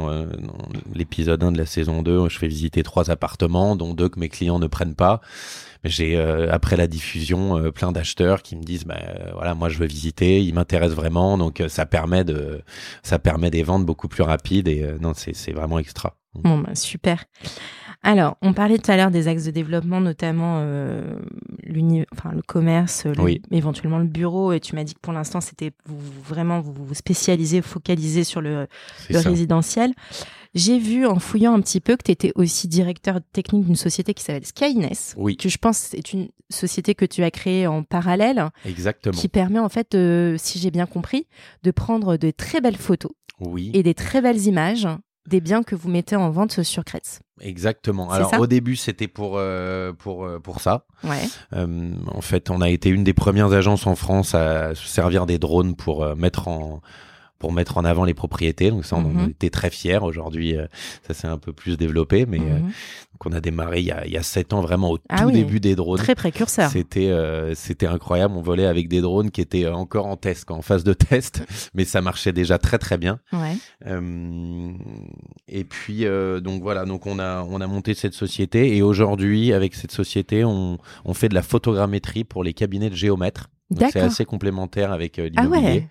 l'épisode 0.94 1.42
1 1.42 1.52
de 1.52 1.58
la 1.58 1.66
saison 1.66 2.02
2, 2.02 2.28
je 2.28 2.38
fais 2.38 2.48
visiter 2.48 2.82
trois 2.82 3.10
appartements, 3.10 3.76
dont 3.76 3.94
deux 3.94 4.08
que 4.08 4.20
mes 4.20 4.28
clients 4.28 4.58
ne 4.58 4.66
prennent 4.66 4.94
pas 4.94 5.20
j'ai 5.84 6.16
euh, 6.16 6.52
après 6.52 6.76
la 6.76 6.86
diffusion 6.86 7.56
euh, 7.56 7.70
plein 7.70 7.92
d'acheteurs 7.92 8.42
qui 8.42 8.56
me 8.56 8.62
disent 8.62 8.84
bah, 8.84 8.98
euh, 9.02 9.32
voilà 9.32 9.54
moi 9.54 9.68
je 9.68 9.78
veux 9.78 9.86
visiter, 9.86 10.42
ils 10.42 10.54
m'intéressent 10.54 10.96
vraiment 10.96 11.38
donc 11.38 11.62
ça 11.68 11.86
permet 11.86 12.24
de 12.24 12.62
ça 13.02 13.18
permet 13.18 13.50
des 13.50 13.62
ventes 13.62 13.84
beaucoup 13.84 14.08
plus 14.08 14.22
rapides 14.22 14.68
et 14.68 14.86
non 15.00 15.12
c'est 15.14 15.52
vraiment 15.52 15.78
extra. 15.78 16.16
Bon 16.34 16.58
bah, 16.58 16.74
super. 16.74 17.24
Alors, 18.04 18.36
on 18.42 18.52
parlait 18.52 18.78
tout 18.78 18.90
à 18.90 18.96
l'heure 18.96 19.12
des 19.12 19.28
axes 19.28 19.44
de 19.44 19.52
développement, 19.52 20.00
notamment 20.00 20.56
euh, 20.58 21.14
enfin, 22.12 22.32
le 22.34 22.42
commerce, 22.42 23.06
éventuellement 23.52 23.98
le 23.98 24.06
bureau. 24.06 24.52
Et 24.52 24.58
tu 24.58 24.74
m'as 24.74 24.82
dit 24.82 24.94
que 24.94 25.00
pour 25.00 25.12
l'instant, 25.12 25.40
c'était 25.40 25.70
vous, 25.86 25.96
vraiment 26.26 26.60
vous, 26.60 26.72
vous 26.72 26.94
spécialisez, 26.94 27.62
focalisez 27.62 28.24
sur 28.24 28.40
le, 28.40 28.66
le 29.08 29.18
résidentiel. 29.18 29.92
J'ai 30.54 30.78
vu 30.78 31.06
en 31.06 31.18
fouillant 31.18 31.54
un 31.54 31.60
petit 31.60 31.80
peu 31.80 31.96
que 31.96 32.02
tu 32.04 32.12
étais 32.12 32.32
aussi 32.34 32.68
directeur 32.68 33.20
technique 33.32 33.64
d'une 33.64 33.76
société 33.76 34.14
qui 34.14 34.22
s'appelle 34.22 34.44
Skyness. 34.44 35.14
Oui. 35.16 35.36
Que 35.36 35.48
je 35.48 35.58
pense 35.58 35.78
c'est 35.78 36.12
une 36.12 36.28
société 36.50 36.94
que 36.94 37.06
tu 37.06 37.22
as 37.22 37.30
créée 37.30 37.66
en 37.66 37.82
parallèle. 37.82 38.50
Exactement. 38.66 39.16
Qui 39.16 39.28
permet 39.28 39.58
en 39.58 39.68
fait, 39.68 39.96
si 40.38 40.58
j'ai 40.58 40.70
bien 40.70 40.86
compris, 40.86 41.26
de 41.62 41.70
prendre 41.70 42.16
de 42.16 42.30
très 42.30 42.60
belles 42.60 42.76
photos. 42.76 43.12
Oui. 43.40 43.70
Et 43.74 43.82
des 43.82 43.94
très 43.94 44.20
belles 44.20 44.46
images 44.46 44.86
des 45.28 45.40
biens 45.40 45.62
que 45.62 45.74
vous 45.74 45.88
mettez 45.88 46.16
en 46.16 46.30
vente 46.30 46.62
sur 46.62 46.84
Kretz. 46.84 47.20
Exactement. 47.40 48.10
Alors 48.10 48.32
au 48.38 48.46
début 48.46 48.76
c'était 48.76 49.08
pour 49.08 49.34
euh, 49.36 49.92
pour 49.92 50.24
euh, 50.24 50.38
pour 50.38 50.60
ça. 50.60 50.86
Ouais. 51.04 51.22
Euh, 51.54 51.92
en 52.12 52.20
fait, 52.20 52.50
on 52.50 52.60
a 52.60 52.68
été 52.68 52.88
une 52.88 53.04
des 53.04 53.14
premières 53.14 53.52
agences 53.52 53.86
en 53.86 53.94
France 53.94 54.34
à 54.34 54.74
se 54.74 54.86
servir 54.86 55.26
des 55.26 55.38
drones 55.38 55.74
pour 55.74 56.16
mettre 56.16 56.48
en 56.48 56.80
pour 57.42 57.52
mettre 57.52 57.76
en 57.76 57.84
avant 57.84 58.04
les 58.04 58.14
propriétés. 58.14 58.70
Donc 58.70 58.84
ça, 58.84 58.94
on 58.94 59.00
en 59.00 59.08
mhm. 59.08 59.30
était 59.30 59.50
très 59.50 59.68
fiers. 59.68 59.98
Aujourd'hui, 60.00 60.56
euh, 60.56 60.66
ça 61.04 61.12
s'est 61.12 61.26
un 61.26 61.38
peu 61.38 61.52
plus 61.52 61.76
développé, 61.76 62.24
mais 62.24 62.38
euh, 62.38 62.60
qu'on 63.18 63.32
a 63.32 63.40
démarré 63.40 63.80
il 63.80 63.86
y 63.86 63.90
a, 63.90 64.06
il 64.06 64.12
y 64.12 64.16
a 64.16 64.22
7 64.22 64.52
ans 64.52 64.60
vraiment 64.60 64.92
au 64.92 64.98
ah 65.08 65.22
tout 65.22 65.32
début 65.32 65.58
des 65.58 65.74
drones. 65.74 65.98
Très 65.98 66.14
précurseur. 66.14 66.70
C'était 66.70 67.08
euh, 67.08 67.56
c'était 67.56 67.88
incroyable. 67.88 68.34
On 68.36 68.42
volait 68.42 68.66
avec 68.66 68.86
des 68.86 69.00
drones 69.00 69.32
qui 69.32 69.40
étaient 69.40 69.66
encore 69.66 70.06
en 70.06 70.16
test, 70.16 70.52
en 70.52 70.62
phase 70.62 70.84
de 70.84 70.92
test, 70.92 71.42
mais 71.74 71.84
ça 71.84 72.00
marchait 72.00 72.32
déjà 72.32 72.58
très 72.58 72.78
très 72.78 72.96
bien. 72.96 73.18
Ouais. 73.32 73.56
et 75.48 75.64
puis 75.64 76.04
donc 76.42 76.62
voilà, 76.62 76.84
donc 76.84 77.06
on 77.06 77.18
a 77.18 77.42
on 77.42 77.60
a 77.60 77.66
monté 77.66 77.94
cette 77.94 78.14
société 78.14 78.76
et 78.76 78.82
aujourd'hui 78.82 79.52
avec 79.52 79.74
cette 79.74 79.90
société, 79.90 80.44
on, 80.44 80.78
on 81.04 81.12
fait 81.12 81.28
de 81.28 81.34
la 81.34 81.42
photogrammétrie 81.42 82.22
pour 82.22 82.44
les 82.44 82.54
cabinets 82.54 82.88
de 82.88 82.94
géomètres 82.94 83.48
c'est 83.78 84.00
assez 84.00 84.24
complémentaire 84.24 84.92
avec 84.92 85.18
euh, 85.18 85.28
ah 85.36 85.42
l'immobilier. 85.42 85.88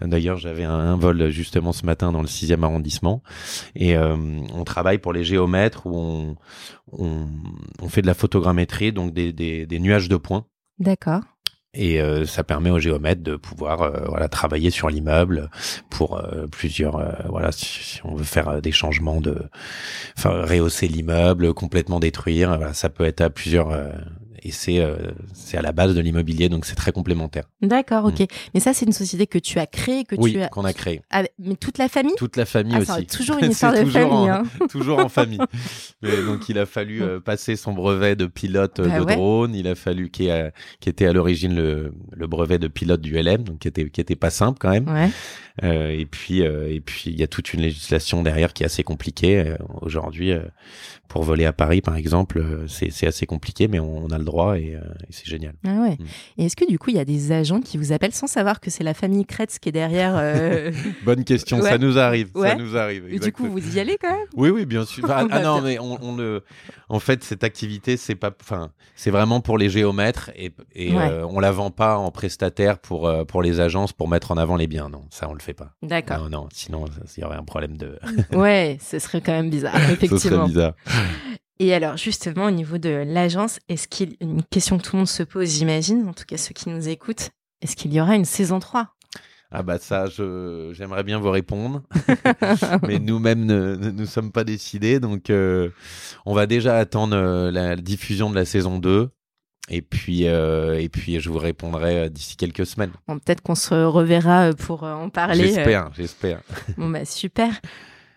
D'ailleurs, 0.00 0.36
j'avais 0.36 0.64
un, 0.64 0.96
vol 0.96 1.30
justement 1.30 1.72
ce 1.72 1.84
matin 1.86 2.12
dans 2.12 2.20
le 2.20 2.28
6e 2.28 2.62
arrondissement 2.62 3.22
et 3.74 3.96
euh, 3.96 4.16
on 4.54 4.64
travaille 4.64 4.98
pour 4.98 5.12
les 5.12 5.24
géomètres 5.24 5.86
où 5.86 5.96
on, 5.96 6.36
on, 6.92 7.26
on 7.82 7.88
fait 7.88 8.02
de 8.02 8.06
la 8.06 8.14
photogrammétrie, 8.14 8.92
donc 8.92 9.12
des, 9.12 9.32
des, 9.32 9.66
des 9.66 9.78
nuages 9.78 10.08
de 10.08 10.16
points. 10.16 10.46
D'accord. 10.78 11.22
Et 11.76 12.00
euh, 12.00 12.24
ça 12.24 12.44
permet 12.44 12.70
aux 12.70 12.78
géomètres 12.78 13.22
de 13.22 13.34
pouvoir 13.34 14.08
voilà 14.08 14.28
travailler 14.28 14.70
sur 14.70 14.88
l'immeuble 14.88 15.50
pour 15.90 16.22
plusieurs 16.52 17.02
voilà 17.28 17.50
si, 17.50 18.00
on 18.04 18.14
veut 18.14 18.22
faire 18.22 18.62
des 18.62 18.70
changements 18.70 19.20
de 19.20 19.42
enfin 20.16 20.44
rehausser 20.44 20.86
l'immeuble 20.86 21.52
complètement 21.52 21.98
détruire 21.98 22.56
voilà, 22.56 22.74
ça 22.74 22.90
peut 22.90 23.04
être 23.04 23.22
à 23.22 23.30
plusieurs 23.30 23.72
et 24.44 24.50
c'est 24.50 24.78
euh, 24.78 24.96
c'est 25.32 25.56
à 25.56 25.62
la 25.62 25.72
base 25.72 25.94
de 25.94 26.00
l'immobilier, 26.00 26.48
donc 26.48 26.66
c'est 26.66 26.74
très 26.74 26.92
complémentaire. 26.92 27.44
D'accord, 27.62 28.04
ok. 28.04 28.20
Mm. 28.20 28.26
Mais 28.52 28.60
ça, 28.60 28.74
c'est 28.74 28.84
une 28.84 28.92
société 28.92 29.26
que 29.26 29.38
tu 29.38 29.58
as 29.58 29.66
créée, 29.66 30.04
que 30.04 30.16
oui, 30.16 30.32
tu 30.32 30.42
as 30.42 30.48
qu'on 30.48 30.64
a 30.64 30.72
créée. 30.72 31.00
mais 31.38 31.56
toute 31.56 31.78
la 31.78 31.88
famille? 31.88 32.14
Toute 32.16 32.36
la 32.36 32.44
famille 32.44 32.76
ah, 32.76 32.80
aussi. 32.96 33.06
Toujours 33.06 33.38
une 33.42 33.50
histoire 33.50 33.72
de 33.72 33.84
famille. 33.86 34.28
hein. 34.28 34.42
toujours 34.68 34.98
en 34.98 35.08
famille. 35.08 35.38
Mais 36.02 36.22
donc 36.22 36.48
il 36.48 36.58
a 36.58 36.66
fallu 36.66 37.02
euh, 37.02 37.20
passer 37.20 37.56
son 37.56 37.72
brevet 37.72 38.16
de 38.16 38.26
pilote 38.26 38.80
euh, 38.80 38.88
bah 38.88 39.00
de 39.00 39.04
drone. 39.04 39.54
Il 39.54 39.66
a 39.66 39.74
fallu 39.74 40.10
qui 40.10 40.28
qui 40.80 40.88
était 40.88 41.06
à 41.06 41.12
l'origine 41.12 41.54
le, 41.54 41.94
le 42.12 42.26
brevet 42.26 42.58
de 42.58 42.68
pilote 42.68 43.00
du 43.00 43.14
LM, 43.14 43.44
donc 43.44 43.60
qui 43.60 43.68
était 43.68 43.88
qui 43.88 44.00
était 44.00 44.16
pas 44.16 44.30
simple 44.30 44.58
quand 44.60 44.70
même. 44.70 44.88
Ouais. 44.88 45.08
Euh, 45.62 45.90
et 45.90 46.04
puis 46.04 46.40
et 46.40 46.80
puis 46.80 47.10
il 47.10 47.18
y 47.18 47.22
a 47.22 47.26
toute 47.28 47.54
une 47.54 47.60
législation 47.62 48.22
derrière 48.22 48.52
qui 48.52 48.64
est 48.64 48.66
assez 48.66 48.82
compliquée 48.82 49.54
aujourd'hui. 49.80 50.32
pour 51.08 51.22
voler 51.22 51.44
à 51.44 51.52
Paris, 51.52 51.80
par 51.80 51.96
exemple, 51.96 52.42
c'est 52.66 53.06
assez 53.06 53.24
compliqué, 53.26 53.68
mais 53.68 53.78
on, 53.78 54.04
on 54.04 54.10
a 54.10 54.18
le 54.18 54.24
droit 54.24 54.33
endroit 54.34 54.58
et, 54.58 54.76
c'est 55.10 55.26
génial. 55.26 55.54
Ah 55.66 55.80
ouais. 55.82 55.96
Mm. 55.98 56.04
Et 56.38 56.44
est-ce 56.46 56.56
que 56.56 56.66
du 56.66 56.78
coup, 56.78 56.90
il 56.90 56.96
y 56.96 57.00
a 57.00 57.04
des 57.04 57.32
agents 57.32 57.60
qui 57.60 57.78
vous 57.78 57.92
appellent 57.92 58.14
sans 58.14 58.26
savoir 58.26 58.60
que 58.60 58.70
c'est 58.70 58.84
la 58.84 58.94
famille 58.94 59.24
Kretz 59.24 59.58
qui 59.58 59.68
est 59.68 59.72
derrière 59.72 60.14
Bonne 61.04 61.24
question, 61.24 61.60
ça 61.62 61.78
nous 61.78 61.98
arrive. 61.98 62.30
Ça 62.34 62.54
nous 62.56 62.76
arrive. 62.76 63.06
Et 63.12 63.18
du 63.18 63.32
coup, 63.32 63.46
vous 63.46 63.76
y 63.76 63.80
allez 63.80 63.96
quand 64.00 64.10
même? 64.10 64.26
Oui, 64.36 64.50
oui, 64.50 64.66
bien 64.66 64.84
sûr. 64.84 65.04
ah, 65.10 65.24
non, 65.42 65.60
mais 65.60 65.78
on, 65.78 65.98
on 66.02 66.16
le... 66.16 66.42
en 66.88 66.98
fait, 66.98 67.22
cette 67.24 67.44
activité, 67.44 67.96
c'est 67.96 68.14
pas, 68.14 68.32
enfin, 68.40 68.70
c'est 68.94 69.10
vraiment 69.10 69.40
pour 69.40 69.58
les 69.58 69.68
géomètres 69.68 70.30
et, 70.36 70.52
et 70.74 70.92
on 70.94 71.40
la 71.40 71.52
vend 71.52 71.70
pas 71.70 71.96
en 71.96 72.10
prestataire 72.10 72.78
pour 72.78 73.10
pour 73.26 73.42
les 73.42 73.60
agences 73.60 73.92
pour 73.92 74.08
mettre 74.08 74.30
en 74.30 74.36
avant 74.36 74.56
les 74.56 74.66
biens. 74.66 74.88
Non, 74.88 75.04
ça 75.10 75.28
on 75.28 75.34
le 75.34 75.40
fait 75.40 75.54
pas. 75.54 75.72
D'accord. 75.82 76.18
Non, 76.18 76.30
non, 76.30 76.48
sinon 76.52 76.84
il 77.16 77.20
y 77.20 77.24
aurait 77.24 77.36
un 77.36 77.44
problème 77.44 77.76
de. 77.76 77.98
ouais, 78.32 78.78
ce 78.80 78.98
serait 78.98 79.20
quand 79.20 79.32
même 79.32 79.50
bizarre, 79.50 79.76
effectivement. 79.76 80.18
ce 80.18 80.28
serait 80.28 80.46
bizarre. 80.46 80.74
Et 81.60 81.72
alors, 81.72 81.96
justement, 81.96 82.46
au 82.46 82.50
niveau 82.50 82.78
de 82.78 83.04
l'agence, 83.06 83.60
est-ce 83.68 83.86
qu'il 83.86 84.16
une 84.20 84.42
question 84.42 84.78
que 84.78 84.82
tout 84.82 84.96
le 84.96 84.98
monde 84.98 85.08
se 85.08 85.22
pose, 85.22 85.48
j'imagine, 85.48 86.08
en 86.08 86.12
tout 86.12 86.24
cas 86.26 86.36
ceux 86.36 86.52
qui 86.52 86.68
nous 86.68 86.88
écoutent, 86.88 87.30
est-ce 87.62 87.76
qu'il 87.76 87.92
y 87.94 88.00
aura 88.00 88.16
une 88.16 88.24
saison 88.24 88.58
3 88.58 88.88
ah 89.56 89.62
bah 89.62 89.78
ça, 89.78 90.06
j'aimerais 90.08 91.04
bien 91.04 91.20
vous 91.20 91.30
répondre, 91.30 91.82
mais 92.82 92.98
nous-mêmes 92.98 93.44
ne, 93.44 93.76
nous 93.76 94.06
sommes 94.06 94.32
pas 94.32 94.42
décidés, 94.42 94.98
donc 94.98 95.30
euh, 95.30 95.70
on 96.26 96.34
va 96.34 96.46
déjà 96.46 96.76
attendre 96.76 97.14
euh, 97.14 97.52
la 97.52 97.76
diffusion 97.76 98.30
de 98.30 98.34
la 98.34 98.46
saison 98.46 98.80
2 98.80 99.10
et 99.68 99.80
puis, 99.80 100.26
euh, 100.26 100.80
et 100.80 100.88
puis, 100.88 101.20
je 101.20 101.30
vous 101.30 101.38
répondrai 101.38 102.10
d'ici 102.10 102.36
quelques 102.36 102.66
semaines. 102.66 102.90
Bon, 103.06 103.18
Peut-être 103.18 103.40
qu'on 103.42 103.54
se 103.54 103.74
reverra 103.74 104.50
pour 104.52 104.82
en 104.82 105.08
parler. 105.08 105.44
J'espère, 105.44 105.90
j'espère. 105.94 106.40
Bon, 106.76 106.90
bah, 106.90 107.04
super. 107.04 107.52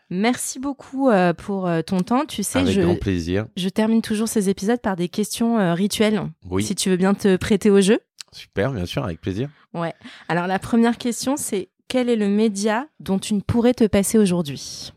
Merci 0.10 0.60
beaucoup 0.60 1.10
pour 1.38 1.70
ton 1.86 2.00
temps. 2.00 2.26
Tu 2.26 2.44
sais, 2.44 2.60
Avec 2.60 2.74
je, 2.74 2.82
grand 2.82 2.96
plaisir. 2.96 3.48
je 3.58 3.68
termine 3.70 4.02
toujours 4.02 4.28
ces 4.28 4.50
épisodes 4.50 4.80
par 4.82 4.96
des 4.96 5.10
questions 5.10 5.74
rituelles. 5.74 6.22
Oui. 6.50 6.64
Si 6.64 6.76
tu 6.76 6.90
veux 6.90 6.98
bien 6.98 7.14
te 7.14 7.36
prêter 7.36 7.70
au 7.70 7.82
jeu. 7.82 8.00
Super, 8.32 8.72
bien 8.72 8.86
sûr, 8.86 9.04
avec 9.04 9.20
plaisir. 9.22 9.50
Ouais. 9.74 9.94
Alors, 10.28 10.48
la 10.48 10.60
première 10.60 10.98
question, 10.98 11.38
c'est 11.38 11.70
quel 11.88 12.10
est 12.10 12.16
le 12.16 12.28
média 12.28 12.88
dont 13.00 13.20
tu 13.20 13.34
ne 13.34 13.40
pourrais 13.40 13.74
te 13.74 13.86
passer 13.86 14.18
aujourd'hui? 14.18 14.92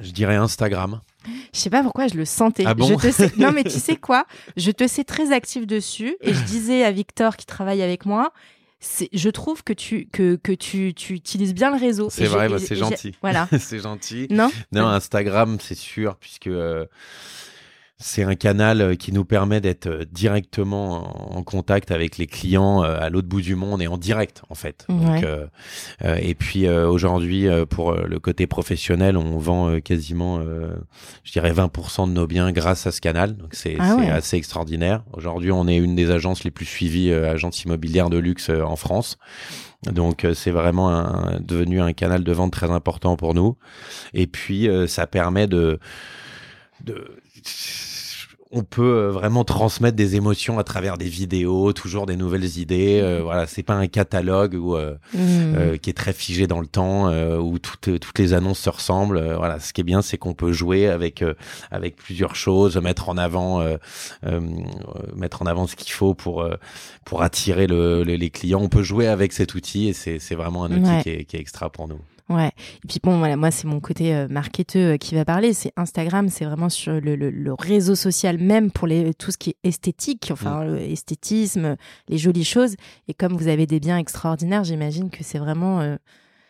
Je 0.00 0.10
dirais 0.12 0.36
Instagram. 0.36 1.00
Je 1.52 1.58
sais 1.58 1.70
pas 1.70 1.82
pourquoi 1.82 2.06
je 2.06 2.14
le 2.14 2.24
sentais. 2.24 2.64
Ah 2.66 2.74
je 2.78 2.94
te 2.94 3.10
sais... 3.10 3.32
Non, 3.36 3.50
mais 3.52 3.64
tu 3.64 3.78
sais 3.78 3.96
quoi? 3.96 4.26
Je 4.56 4.70
te 4.70 4.86
sais 4.86 5.04
très 5.04 5.32
actif 5.32 5.66
dessus. 5.66 6.16
Et 6.20 6.32
je 6.32 6.44
disais 6.44 6.84
à 6.84 6.92
Victor 6.92 7.36
qui 7.36 7.46
travaille 7.46 7.82
avec 7.82 8.06
moi, 8.06 8.32
je 8.80 9.28
trouve 9.30 9.64
que 9.64 9.72
tu 9.72 10.06
que, 10.06 10.36
que 10.36 10.52
tu, 10.52 10.94
tu 10.94 11.14
utilises 11.14 11.54
bien 11.54 11.70
le 11.70 11.80
réseau. 11.80 12.08
C'est 12.10 12.26
vrai, 12.26 12.48
bah, 12.48 12.58
c'est 12.58 12.76
gentil. 12.76 13.14
Voilà. 13.20 13.48
c'est 13.58 13.80
gentil. 13.80 14.28
Non? 14.30 14.50
Non, 14.72 14.86
Instagram, 14.86 15.58
c'est 15.60 15.74
sûr, 15.74 16.16
puisque 16.16 16.46
euh, 16.46 16.86
c'est 18.00 18.22
un 18.22 18.36
canal 18.36 18.80
euh, 18.80 18.94
qui 18.94 19.12
nous 19.12 19.24
permet 19.24 19.60
d'être 19.60 19.88
euh, 19.88 20.04
directement 20.12 21.36
en 21.36 21.42
contact 21.42 21.90
avec 21.90 22.16
les 22.16 22.28
clients 22.28 22.84
euh, 22.84 22.96
à 23.00 23.10
l'autre 23.10 23.26
bout 23.26 23.40
du 23.40 23.56
monde 23.56 23.82
et 23.82 23.88
en 23.88 23.98
direct 23.98 24.42
en 24.48 24.54
fait. 24.54 24.86
Donc, 24.88 25.24
et 26.04 26.34
puis 26.34 26.68
aujourd'hui 26.68 27.46
pour 27.70 27.92
le 27.92 28.18
côté 28.18 28.46
professionnel, 28.46 29.16
on 29.16 29.38
vend 29.38 29.80
quasiment, 29.80 30.40
je 31.24 31.32
dirais 31.32 31.52
20% 31.52 32.08
de 32.08 32.12
nos 32.12 32.26
biens 32.26 32.52
grâce 32.52 32.86
à 32.86 32.92
ce 32.92 33.00
canal. 33.00 33.36
Donc 33.36 33.50
c'est 33.52 33.76
ah 33.78 33.96
assez 34.12 34.36
extraordinaire. 34.36 35.02
Aujourd'hui, 35.12 35.50
on 35.52 35.66
est 35.66 35.76
une 35.76 35.94
des 35.94 36.10
agences 36.10 36.44
les 36.44 36.50
plus 36.50 36.66
suivies, 36.66 37.12
agences 37.12 37.64
immobilières 37.64 38.10
de 38.10 38.18
luxe 38.18 38.50
en 38.50 38.76
France. 38.76 39.18
Donc 39.90 40.26
c'est 40.34 40.50
vraiment 40.50 40.90
un, 40.90 41.40
devenu 41.40 41.80
un 41.80 41.92
canal 41.92 42.24
de 42.24 42.32
vente 42.32 42.52
très 42.52 42.70
important 42.70 43.16
pour 43.16 43.34
nous. 43.34 43.56
Et 44.14 44.26
puis 44.26 44.68
ça 44.86 45.06
permet 45.06 45.46
de, 45.46 45.78
de 46.84 47.04
on 48.50 48.62
peut 48.62 48.82
euh, 48.82 49.10
vraiment 49.10 49.44
transmettre 49.44 49.96
des 49.96 50.16
émotions 50.16 50.58
à 50.58 50.64
travers 50.64 50.96
des 50.96 51.08
vidéos, 51.08 51.72
toujours 51.72 52.06
des 52.06 52.16
nouvelles 52.16 52.58
idées. 52.58 53.00
Euh, 53.02 53.20
voilà, 53.22 53.46
c'est 53.46 53.62
pas 53.62 53.74
un 53.74 53.86
catalogue 53.88 54.54
où, 54.54 54.74
euh, 54.74 54.94
mmh. 55.14 55.78
qui 55.78 55.90
est 55.90 55.96
très 55.96 56.12
figé 56.12 56.46
dans 56.46 56.60
le 56.60 56.66
temps, 56.66 57.08
où 57.38 57.58
toutes 57.58 57.98
toutes 58.00 58.18
les 58.18 58.32
annonces 58.32 58.60
se 58.60 58.70
ressemblent. 58.70 59.34
voilà, 59.36 59.60
ce 59.60 59.72
qui 59.72 59.80
est 59.80 59.84
bien, 59.84 60.02
c'est 60.02 60.16
qu'on 60.18 60.34
peut 60.34 60.52
jouer 60.52 60.88
avec 60.88 61.24
avec 61.70 61.96
plusieurs 61.96 62.34
choses, 62.34 62.76
mettre 62.78 63.08
en 63.08 63.16
avant 63.16 63.62
mettre 65.14 65.42
en 65.42 65.46
avant 65.46 65.66
ce 65.66 65.76
qu'il 65.76 65.92
faut 65.92 66.14
pour 66.14 66.48
pour 67.04 67.22
attirer 67.22 67.66
le, 67.66 68.02
les 68.02 68.30
clients. 68.30 68.60
On 68.62 68.68
peut 68.68 68.82
jouer 68.82 69.06
avec 69.06 69.32
cet 69.32 69.54
outil 69.54 69.88
et 69.88 69.92
c'est 69.92 70.18
c'est 70.18 70.34
vraiment 70.34 70.64
un 70.64 70.72
outil 70.72 71.02
qui, 71.02 71.10
est, 71.10 71.24
qui 71.24 71.36
est 71.36 71.40
extra 71.40 71.70
pour 71.70 71.88
nous. 71.88 72.00
Ouais. 72.28 72.48
Et 72.84 72.86
puis 72.86 73.00
bon, 73.02 73.18
voilà, 73.18 73.36
moi 73.36 73.50
c'est 73.50 73.66
mon 73.66 73.80
côté 73.80 74.14
euh, 74.14 74.28
marketeur 74.28 74.94
euh, 74.94 74.96
qui 74.98 75.14
va 75.14 75.24
parler. 75.24 75.54
C'est 75.54 75.72
Instagram, 75.76 76.28
c'est 76.28 76.44
vraiment 76.44 76.68
sur 76.68 77.00
le, 77.00 77.16
le, 77.16 77.54
réseau 77.54 77.94
social 77.94 78.38
même 78.38 78.70
pour 78.70 78.86
les, 78.86 79.14
tout 79.14 79.30
ce 79.30 79.38
qui 79.38 79.50
est 79.50 79.56
esthétique, 79.64 80.28
enfin 80.30 80.64
mm. 80.64 80.76
esthétisme, 80.76 81.76
les 82.08 82.18
jolies 82.18 82.44
choses. 82.44 82.74
Et 83.08 83.14
comme 83.14 83.34
vous 83.34 83.48
avez 83.48 83.66
des 83.66 83.80
biens 83.80 83.96
extraordinaires, 83.96 84.62
j'imagine 84.62 85.08
que 85.08 85.24
c'est 85.24 85.38
vraiment 85.38 85.80
euh, 85.80 85.96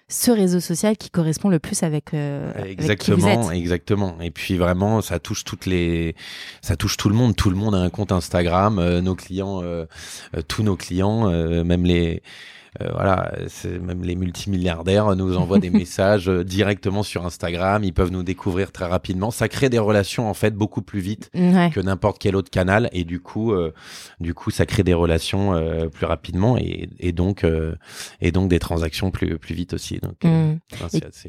ce 0.09 0.33
réseau 0.33 0.59
social 0.59 0.97
qui 0.97 1.11
correspond 1.11 1.49
le 1.49 1.61
plus 1.61 1.83
avec 1.83 2.14
exactement 2.64 3.51
exactement 3.53 4.16
et 4.22 4.31
puis 4.31 4.57
vraiment 4.57 5.03
ça 5.03 5.18
touche 5.18 5.45
toutes 5.45 5.66
les 5.66 6.16
ça 6.62 6.76
touche 6.76 6.97
tout 6.97 7.11
le 7.11 7.14
monde 7.14 7.37
tout 7.37 7.51
le 7.51 7.57
monde 7.57 7.74
a 7.74 7.79
un 7.79 7.91
compte 7.91 8.11
Instagram 8.11 9.01
nos 9.01 9.14
clients 9.14 9.62
tous 10.49 10.62
nos 10.62 10.76
clients 10.76 11.29
même 11.62 11.85
les 11.85 12.16
euh, 12.16 12.20
voilà, 12.93 13.33
c'est 13.49 13.79
même 13.79 14.03
les 14.03 14.14
multimilliardaires 14.14 15.16
nous 15.16 15.37
envoient 15.37 15.59
des 15.59 15.70
messages 15.79 16.29
euh, 16.29 16.45
directement 16.45 17.03
sur 17.03 17.26
Instagram. 17.26 17.85
Ils 17.85 17.93
peuvent 17.93 18.11
nous 18.11 18.22
découvrir 18.22 18.72
très 18.72 18.87
rapidement. 18.87 19.31
Ça 19.31 19.49
crée 19.49 19.68
des 19.68 19.79
relations 19.79 20.29
en 20.29 20.35
fait 20.35 20.55
beaucoup 20.55 20.83
plus 20.83 21.01
vite 21.01 21.31
que 21.33 21.81
n'importe 21.81 22.18
quel 22.18 22.37
autre 22.37 22.51
canal, 22.51 22.89
et 22.93 23.05
du 23.05 23.20
coup, 23.20 23.53
euh, 23.53 23.72
du 24.20 24.35
coup, 24.35 24.51
ça 24.51 24.66
crée 24.66 24.83
des 24.83 24.95
relations 24.95 25.39
plus 25.93 26.07
rapidement 26.07 26.57
et, 26.57 26.89
et 26.99 27.12
donc 27.12 27.45
et 28.20 28.33
donc 28.33 28.49
des 28.49 28.59
transactions 28.59 29.11
plus 29.11 29.39
plus 29.39 29.55
vite 29.55 29.74
aussi. 29.74 29.99
Donc, 29.99 30.24
mm. 30.24 30.59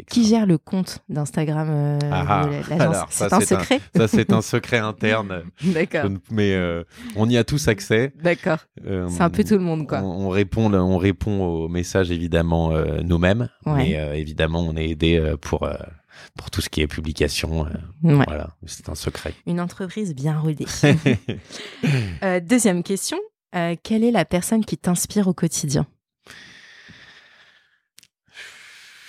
qui 0.08 0.26
gère 0.26 0.46
le 0.46 0.58
compte 0.58 1.00
d'Instagram 1.10 2.00
ah, 2.12 2.50
ah. 2.70 3.06
C'est 3.10 3.34
un 3.34 3.42
secret? 3.42 3.80
ça 3.96 4.08
c'est 4.08 4.32
un 4.34 4.42
secret 4.42 4.78
interne. 4.78 5.44
D'accord. 5.64 6.10
Mais 6.32 6.58
on 7.16 7.30
y 7.30 7.38
a 7.38 7.44
tous 7.44 7.68
accès. 7.68 8.14
D'accord. 8.22 8.60
c'est 8.84 9.22
un 9.22 9.30
peu 9.30 9.44
tout 9.44 9.56
le 9.56 9.60
monde 9.60 9.88
quoi. 9.88 10.02
On, 10.02 10.28
on 10.28 10.30
répond, 10.30 10.74
on 10.74 10.98
répond 10.98 11.39
au 11.40 11.68
message 11.68 12.12
évidemment 12.12 12.72
euh, 12.72 13.02
nous-mêmes, 13.02 13.50
mais 13.66 13.98
euh, 13.98 14.14
évidemment 14.14 14.62
on 14.62 14.76
est 14.76 14.90
aidé 14.90 15.18
euh, 15.18 15.38
pour 15.38 15.70
pour 16.38 16.52
tout 16.52 16.62
ce 16.62 16.70
qui 16.70 16.82
est 16.82 16.88
publication. 16.88 17.66
Voilà, 18.04 18.50
c'est 18.66 18.90
un 18.90 18.96
secret. 18.96 19.34
Une 19.46 19.62
entreprise 19.62 20.14
bien 20.14 20.38
rodée. 20.38 20.66
deuxième 22.42 22.84
question, 22.84 23.18
quelle 23.52 24.04
est 24.04 24.12
la 24.12 24.26
personne 24.26 24.66
qui 24.66 24.78
t'inspire 24.78 25.28
au 25.28 25.34
quotidien? 25.34 25.88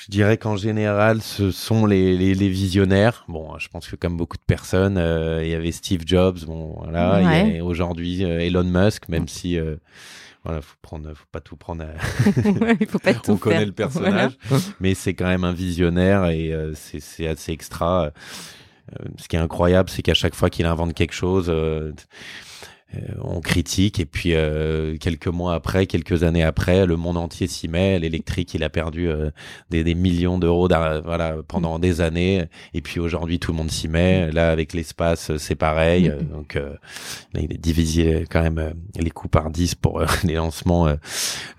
Je 0.04 0.10
dirais 0.10 0.38
qu'en 0.38 0.56
général, 0.56 1.22
ce 1.22 1.50
sont 1.50 1.86
les, 1.86 2.16
les, 2.16 2.48
visionnaires. 2.48 3.24
Bon, 3.28 3.58
je 3.58 3.68
pense 3.68 3.86
que 3.86 3.94
comme 3.94 4.16
beaucoup 4.16 4.38
de 4.38 4.44
personnes, 4.44 4.96
il 5.42 5.48
y 5.48 5.54
avait 5.54 5.72
Steve 5.72 6.02
Jobs, 6.06 6.44
bon, 6.46 6.78
voilà, 6.82 7.22
aujourd'hui 7.62 8.22
Elon 8.22 8.64
Musk, 8.64 9.08
même 9.08 9.28
si 9.28 9.58
voilà, 10.44 10.62
faut 10.62 10.76
prendre, 10.80 11.12
faut 11.12 11.26
pas 11.30 11.40
tout 11.40 11.56
prendre. 11.56 11.84
il 12.80 12.86
faut 12.86 12.98
pas 12.98 13.14
tout 13.14 13.32
On 13.32 13.36
connaît 13.36 13.66
le 13.66 13.72
personnage, 13.72 14.38
mais 14.80 14.94
c'est 14.94 15.14
quand 15.14 15.26
même 15.26 15.44
un 15.44 15.52
visionnaire 15.52 16.26
et 16.26 16.52
euh, 16.52 16.72
c'est 16.74 17.26
assez 17.26 17.52
extra. 17.52 18.04
Euh, 18.06 19.08
ce 19.18 19.28
qui 19.28 19.36
est 19.36 19.40
incroyable, 19.40 19.90
c'est 19.90 20.02
qu'à 20.02 20.14
chaque 20.14 20.34
fois 20.34 20.50
qu'il 20.50 20.66
invente 20.66 20.94
quelque 20.94 21.14
chose, 21.14 21.46
euh, 21.48 21.92
on 23.22 23.40
critique 23.40 24.00
et 24.00 24.06
puis 24.06 24.34
euh, 24.34 24.96
quelques 24.98 25.28
mois 25.28 25.54
après, 25.54 25.86
quelques 25.86 26.24
années 26.24 26.42
après, 26.42 26.86
le 26.86 26.96
monde 26.96 27.16
entier 27.16 27.46
s'y 27.46 27.68
met. 27.68 27.98
L'électrique, 27.98 28.54
il 28.54 28.64
a 28.64 28.70
perdu 28.70 29.08
euh, 29.08 29.30
des, 29.70 29.94
millions 29.94 30.38
d'euros 30.38 30.68
voilà 30.68 31.36
pendant 31.46 31.78
des 31.78 32.00
années 32.00 32.44
et 32.74 32.80
puis 32.80 33.00
aujourd'hui 33.00 33.38
tout 33.38 33.52
le 33.52 33.58
monde 33.58 33.70
s'y 33.70 33.88
met. 33.88 34.30
Là 34.32 34.50
avec 34.50 34.72
l'espace, 34.72 35.36
c'est 35.36 35.54
pareil. 35.54 36.08
Mm-hmm. 36.08 36.30
Donc 36.30 36.58
il 37.34 37.52
est 37.52 37.60
divisé 37.60 38.24
quand 38.28 38.42
même 38.42 38.74
les 38.98 39.10
coûts 39.10 39.28
par 39.28 39.50
10 39.50 39.76
pour 39.76 40.02
les 40.24 40.34
lancements. 40.34 40.88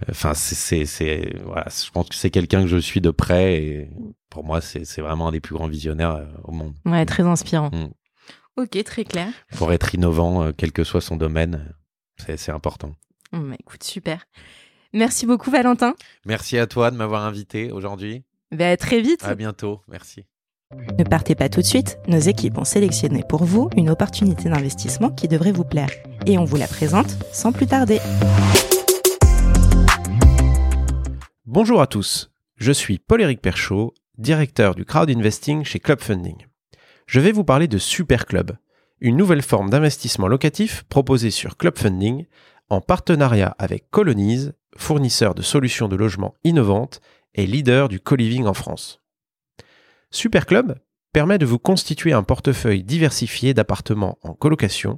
Enfin 0.09 0.33
c'est 0.33 0.85
c'est 0.85 1.33
voilà, 1.45 1.65
je 1.69 1.89
pense 1.91 2.09
que 2.09 2.15
c'est 2.15 2.29
quelqu'un 2.29 2.61
que 2.61 2.67
je 2.67 2.77
suis 2.77 3.01
de 3.01 3.11
près 3.11 3.55
et 3.55 3.89
pour 4.29 4.43
moi 4.43 4.59
c'est 4.61 5.01
vraiment 5.01 5.29
un 5.29 5.31
des 5.31 5.39
plus 5.39 5.55
grands 5.55 5.67
visionnaires 5.67 6.25
au 6.43 6.51
monde. 6.51 6.73
Ouais, 6.85 7.05
très 7.05 7.23
inspirant. 7.23 7.69
Mm. 7.71 7.89
Ok, 8.57 8.83
très 8.83 9.05
clair. 9.05 9.29
Pour 9.55 9.71
être 9.71 9.95
innovant, 9.95 10.43
euh, 10.43 10.51
quel 10.55 10.71
que 10.71 10.83
soit 10.83 11.01
son 11.01 11.15
domaine, 11.15 11.73
c'est 12.17 12.49
important. 12.49 12.95
Bah, 13.31 13.55
écoute, 13.59 13.83
super. 13.83 14.25
Merci 14.93 15.25
beaucoup, 15.25 15.51
Valentin. 15.51 15.95
Merci 16.25 16.57
à 16.57 16.67
toi 16.67 16.91
de 16.91 16.97
m'avoir 16.97 17.23
invité 17.23 17.71
aujourd'hui. 17.71 18.23
Bah, 18.51 18.75
très 18.75 19.01
vite. 19.01 19.23
À 19.23 19.35
bientôt. 19.35 19.81
Merci. 19.87 20.25
Ne 20.97 21.03
partez 21.03 21.35
pas 21.35 21.49
tout 21.49 21.61
de 21.61 21.65
suite. 21.65 21.97
Nos 22.07 22.19
équipes 22.19 22.57
ont 22.57 22.65
sélectionné 22.65 23.23
pour 23.27 23.43
vous 23.43 23.69
une 23.75 23.89
opportunité 23.89 24.49
d'investissement 24.49 25.09
qui 25.09 25.27
devrait 25.27 25.51
vous 25.51 25.65
plaire. 25.65 25.91
Et 26.25 26.37
on 26.37 26.45
vous 26.45 26.57
la 26.57 26.67
présente 26.67 27.17
sans 27.33 27.51
plus 27.51 27.67
tarder. 27.67 27.99
Bonjour 31.45 31.81
à 31.81 31.87
tous. 31.87 32.31
Je 32.57 32.71
suis 32.71 32.99
Paul-Éric 32.99 33.41
Perchaud, 33.41 33.93
directeur 34.17 34.75
du 34.75 34.85
crowd 34.85 35.09
investing 35.09 35.63
chez 35.63 35.79
Club 35.79 35.99
Funding 35.99 36.50
je 37.11 37.19
vais 37.19 37.33
vous 37.33 37.43
parler 37.43 37.67
de 37.67 37.77
Super 37.77 38.25
Club, 38.25 38.53
une 39.01 39.17
nouvelle 39.17 39.41
forme 39.41 39.69
d'investissement 39.69 40.29
locatif 40.29 40.83
proposée 40.83 41.29
sur 41.29 41.57
Club 41.57 41.77
Funding 41.77 42.25
en 42.69 42.79
partenariat 42.79 43.53
avec 43.59 43.89
Colonize, 43.89 44.53
fournisseur 44.77 45.35
de 45.35 45.41
solutions 45.41 45.89
de 45.89 45.97
logement 45.97 46.35
innovantes 46.45 47.01
et 47.35 47.45
leader 47.45 47.89
du 47.89 47.99
co-living 47.99 48.45
en 48.45 48.53
France. 48.53 49.01
Superclub 50.09 50.75
permet 51.11 51.37
de 51.37 51.45
vous 51.45 51.59
constituer 51.59 52.13
un 52.13 52.23
portefeuille 52.23 52.81
diversifié 52.81 53.53
d'appartements 53.53 54.17
en 54.23 54.33
colocation 54.33 54.97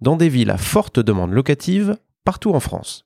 dans 0.00 0.14
des 0.14 0.28
villes 0.28 0.52
à 0.52 0.58
forte 0.58 1.00
demande 1.00 1.32
locative 1.32 1.98
partout 2.22 2.52
en 2.52 2.60
France. 2.60 3.04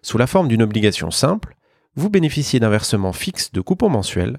Sous 0.00 0.16
la 0.16 0.28
forme 0.28 0.46
d'une 0.46 0.62
obligation 0.62 1.10
simple, 1.10 1.56
vous 1.96 2.08
bénéficiez 2.08 2.60
d'un 2.60 2.70
versement 2.70 3.12
fixe 3.12 3.50
de 3.50 3.60
coupons 3.60 3.90
mensuels 3.90 4.38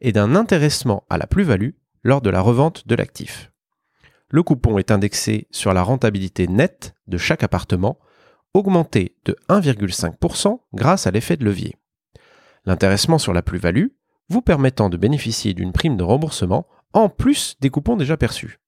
et 0.00 0.10
d'un 0.10 0.34
intéressement 0.34 1.04
à 1.08 1.16
la 1.16 1.28
plus-value 1.28 1.74
lors 2.02 2.20
de 2.20 2.30
la 2.30 2.40
revente 2.40 2.86
de 2.86 2.94
l'actif. 2.94 3.52
Le 4.28 4.42
coupon 4.42 4.78
est 4.78 4.90
indexé 4.90 5.46
sur 5.50 5.74
la 5.74 5.82
rentabilité 5.82 6.46
nette 6.48 6.94
de 7.06 7.18
chaque 7.18 7.42
appartement, 7.42 7.98
augmenté 8.54 9.16
de 9.24 9.36
1,5% 9.48 10.60
grâce 10.74 11.06
à 11.06 11.10
l'effet 11.10 11.36
de 11.36 11.44
levier. 11.44 11.76
L'intéressement 12.64 13.18
sur 13.18 13.32
la 13.32 13.42
plus-value 13.42 13.88
vous 14.28 14.42
permettant 14.42 14.88
de 14.88 14.96
bénéficier 14.96 15.52
d'une 15.52 15.72
prime 15.72 15.96
de 15.96 16.02
remboursement 16.02 16.66
en 16.92 17.08
plus 17.08 17.56
des 17.60 17.70
coupons 17.70 17.96
déjà 17.96 18.16
perçus. 18.16 18.58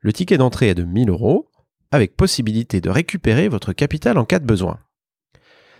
Le 0.00 0.12
ticket 0.12 0.38
d'entrée 0.38 0.68
est 0.68 0.74
de 0.74 0.84
1000 0.84 1.10
euros, 1.10 1.50
avec 1.90 2.16
possibilité 2.16 2.80
de 2.80 2.88
récupérer 2.88 3.48
votre 3.48 3.72
capital 3.72 4.16
en 4.16 4.24
cas 4.24 4.38
de 4.38 4.46
besoin. 4.46 4.78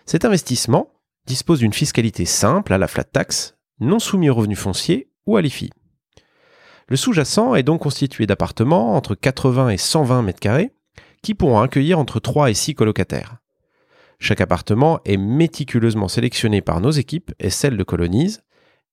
Cet 0.05 0.25
investissement 0.25 0.93
dispose 1.27 1.61
d'une 1.61 1.73
fiscalité 1.73 2.25
simple 2.25 2.73
à 2.73 2.79
la 2.79 2.89
flat 2.89 3.05
tax, 3.05 3.57
non 3.79 3.99
soumis 3.99 4.29
aux 4.29 4.35
revenus 4.35 4.59
fonciers 4.59 5.11
ou 5.27 5.37
à 5.37 5.43
l'IFI. 5.43 5.71
Le 6.91 6.97
sous-jacent 6.97 7.55
est 7.55 7.63
donc 7.63 7.83
constitué 7.83 8.27
d'appartements 8.27 8.97
entre 8.97 9.15
80 9.15 9.69
et 9.69 9.77
120 9.77 10.27
m2 10.27 10.71
qui 11.23 11.35
pourront 11.35 11.61
accueillir 11.61 12.01
entre 12.01 12.19
3 12.19 12.51
et 12.51 12.55
6 12.55 12.75
colocataires. 12.75 13.37
Chaque 14.19 14.41
appartement 14.41 14.99
est 15.05 15.17
méticuleusement 15.17 16.09
sélectionné 16.09 16.63
par 16.63 16.81
nos 16.81 16.91
équipes 16.91 17.31
et 17.39 17.49
celles 17.49 17.77
de 17.77 17.85
Colonise 17.85 18.43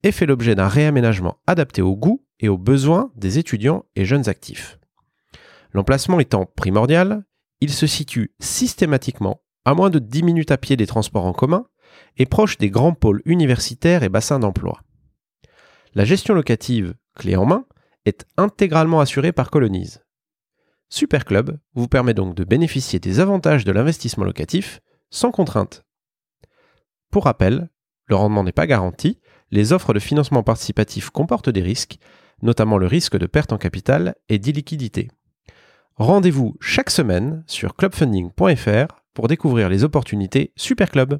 et 0.03 0.11
fait 0.11 0.27
l'objet 0.27 0.53
d'un 0.53 0.67
réaménagement 0.67 1.39
adapté 1.47 1.81
aux 1.81 1.95
goûts 1.95 2.23
et 2.39 2.49
aux 2.49 2.59
besoins 2.59 3.11
des 3.15 3.39
étudiants 3.39 3.83
et 3.95 4.05
jeunes 4.05 4.29
actifs. 4.29 4.77
L'emplacement 5.73 6.19
étant 6.19 6.45
primordial, 6.45 7.23
il 7.61 7.73
se 7.73 7.87
situe 7.87 8.31
systématiquement 8.39 9.41
à 9.65 9.73
moins 9.73 9.89
de 9.89 9.97
10 9.97 10.21
minutes 10.21 10.51
à 10.51 10.59
pied 10.59 10.77
des 10.77 10.85
transports 10.85 11.25
en 11.25 11.33
commun 11.33 11.65
et 12.17 12.27
proche 12.27 12.59
des 12.59 12.69
grands 12.69 12.93
pôles 12.93 13.23
universitaires 13.25 14.03
et 14.03 14.09
bassins 14.09 14.37
d'emploi. 14.37 14.81
La 15.95 16.05
gestion 16.05 16.35
locative, 16.35 16.93
clé 17.15 17.35
en 17.35 17.47
main, 17.47 17.65
est 18.07 18.25
intégralement 18.37 18.99
assurée 18.99 19.31
par 19.31 19.51
Colonise. 19.51 20.03
Superclub 20.89 21.59
vous 21.73 21.87
permet 21.87 22.13
donc 22.13 22.35
de 22.35 22.43
bénéficier 22.43 22.99
des 22.99 23.19
avantages 23.19 23.65
de 23.65 23.71
l'investissement 23.71 24.23
locatif 24.23 24.79
sans 25.09 25.31
contrainte. 25.31 25.83
Pour 27.11 27.25
rappel, 27.25 27.69
le 28.05 28.15
rendement 28.15 28.43
n'est 28.43 28.51
pas 28.51 28.67
garanti, 28.67 29.19
les 29.51 29.73
offres 29.73 29.93
de 29.93 29.99
financement 29.99 30.43
participatif 30.43 31.09
comportent 31.09 31.49
des 31.49 31.61
risques, 31.61 31.97
notamment 32.41 32.77
le 32.77 32.87
risque 32.87 33.17
de 33.17 33.25
perte 33.25 33.51
en 33.51 33.57
capital 33.57 34.15
et 34.29 34.39
d'illiquidité. 34.39 35.09
Rendez-vous 35.95 36.55
chaque 36.61 36.89
semaine 36.89 37.43
sur 37.47 37.75
clubfunding.fr 37.75 39.01
pour 39.13 39.27
découvrir 39.27 39.67
les 39.67 39.83
opportunités 39.83 40.53
Superclub. 40.55 41.19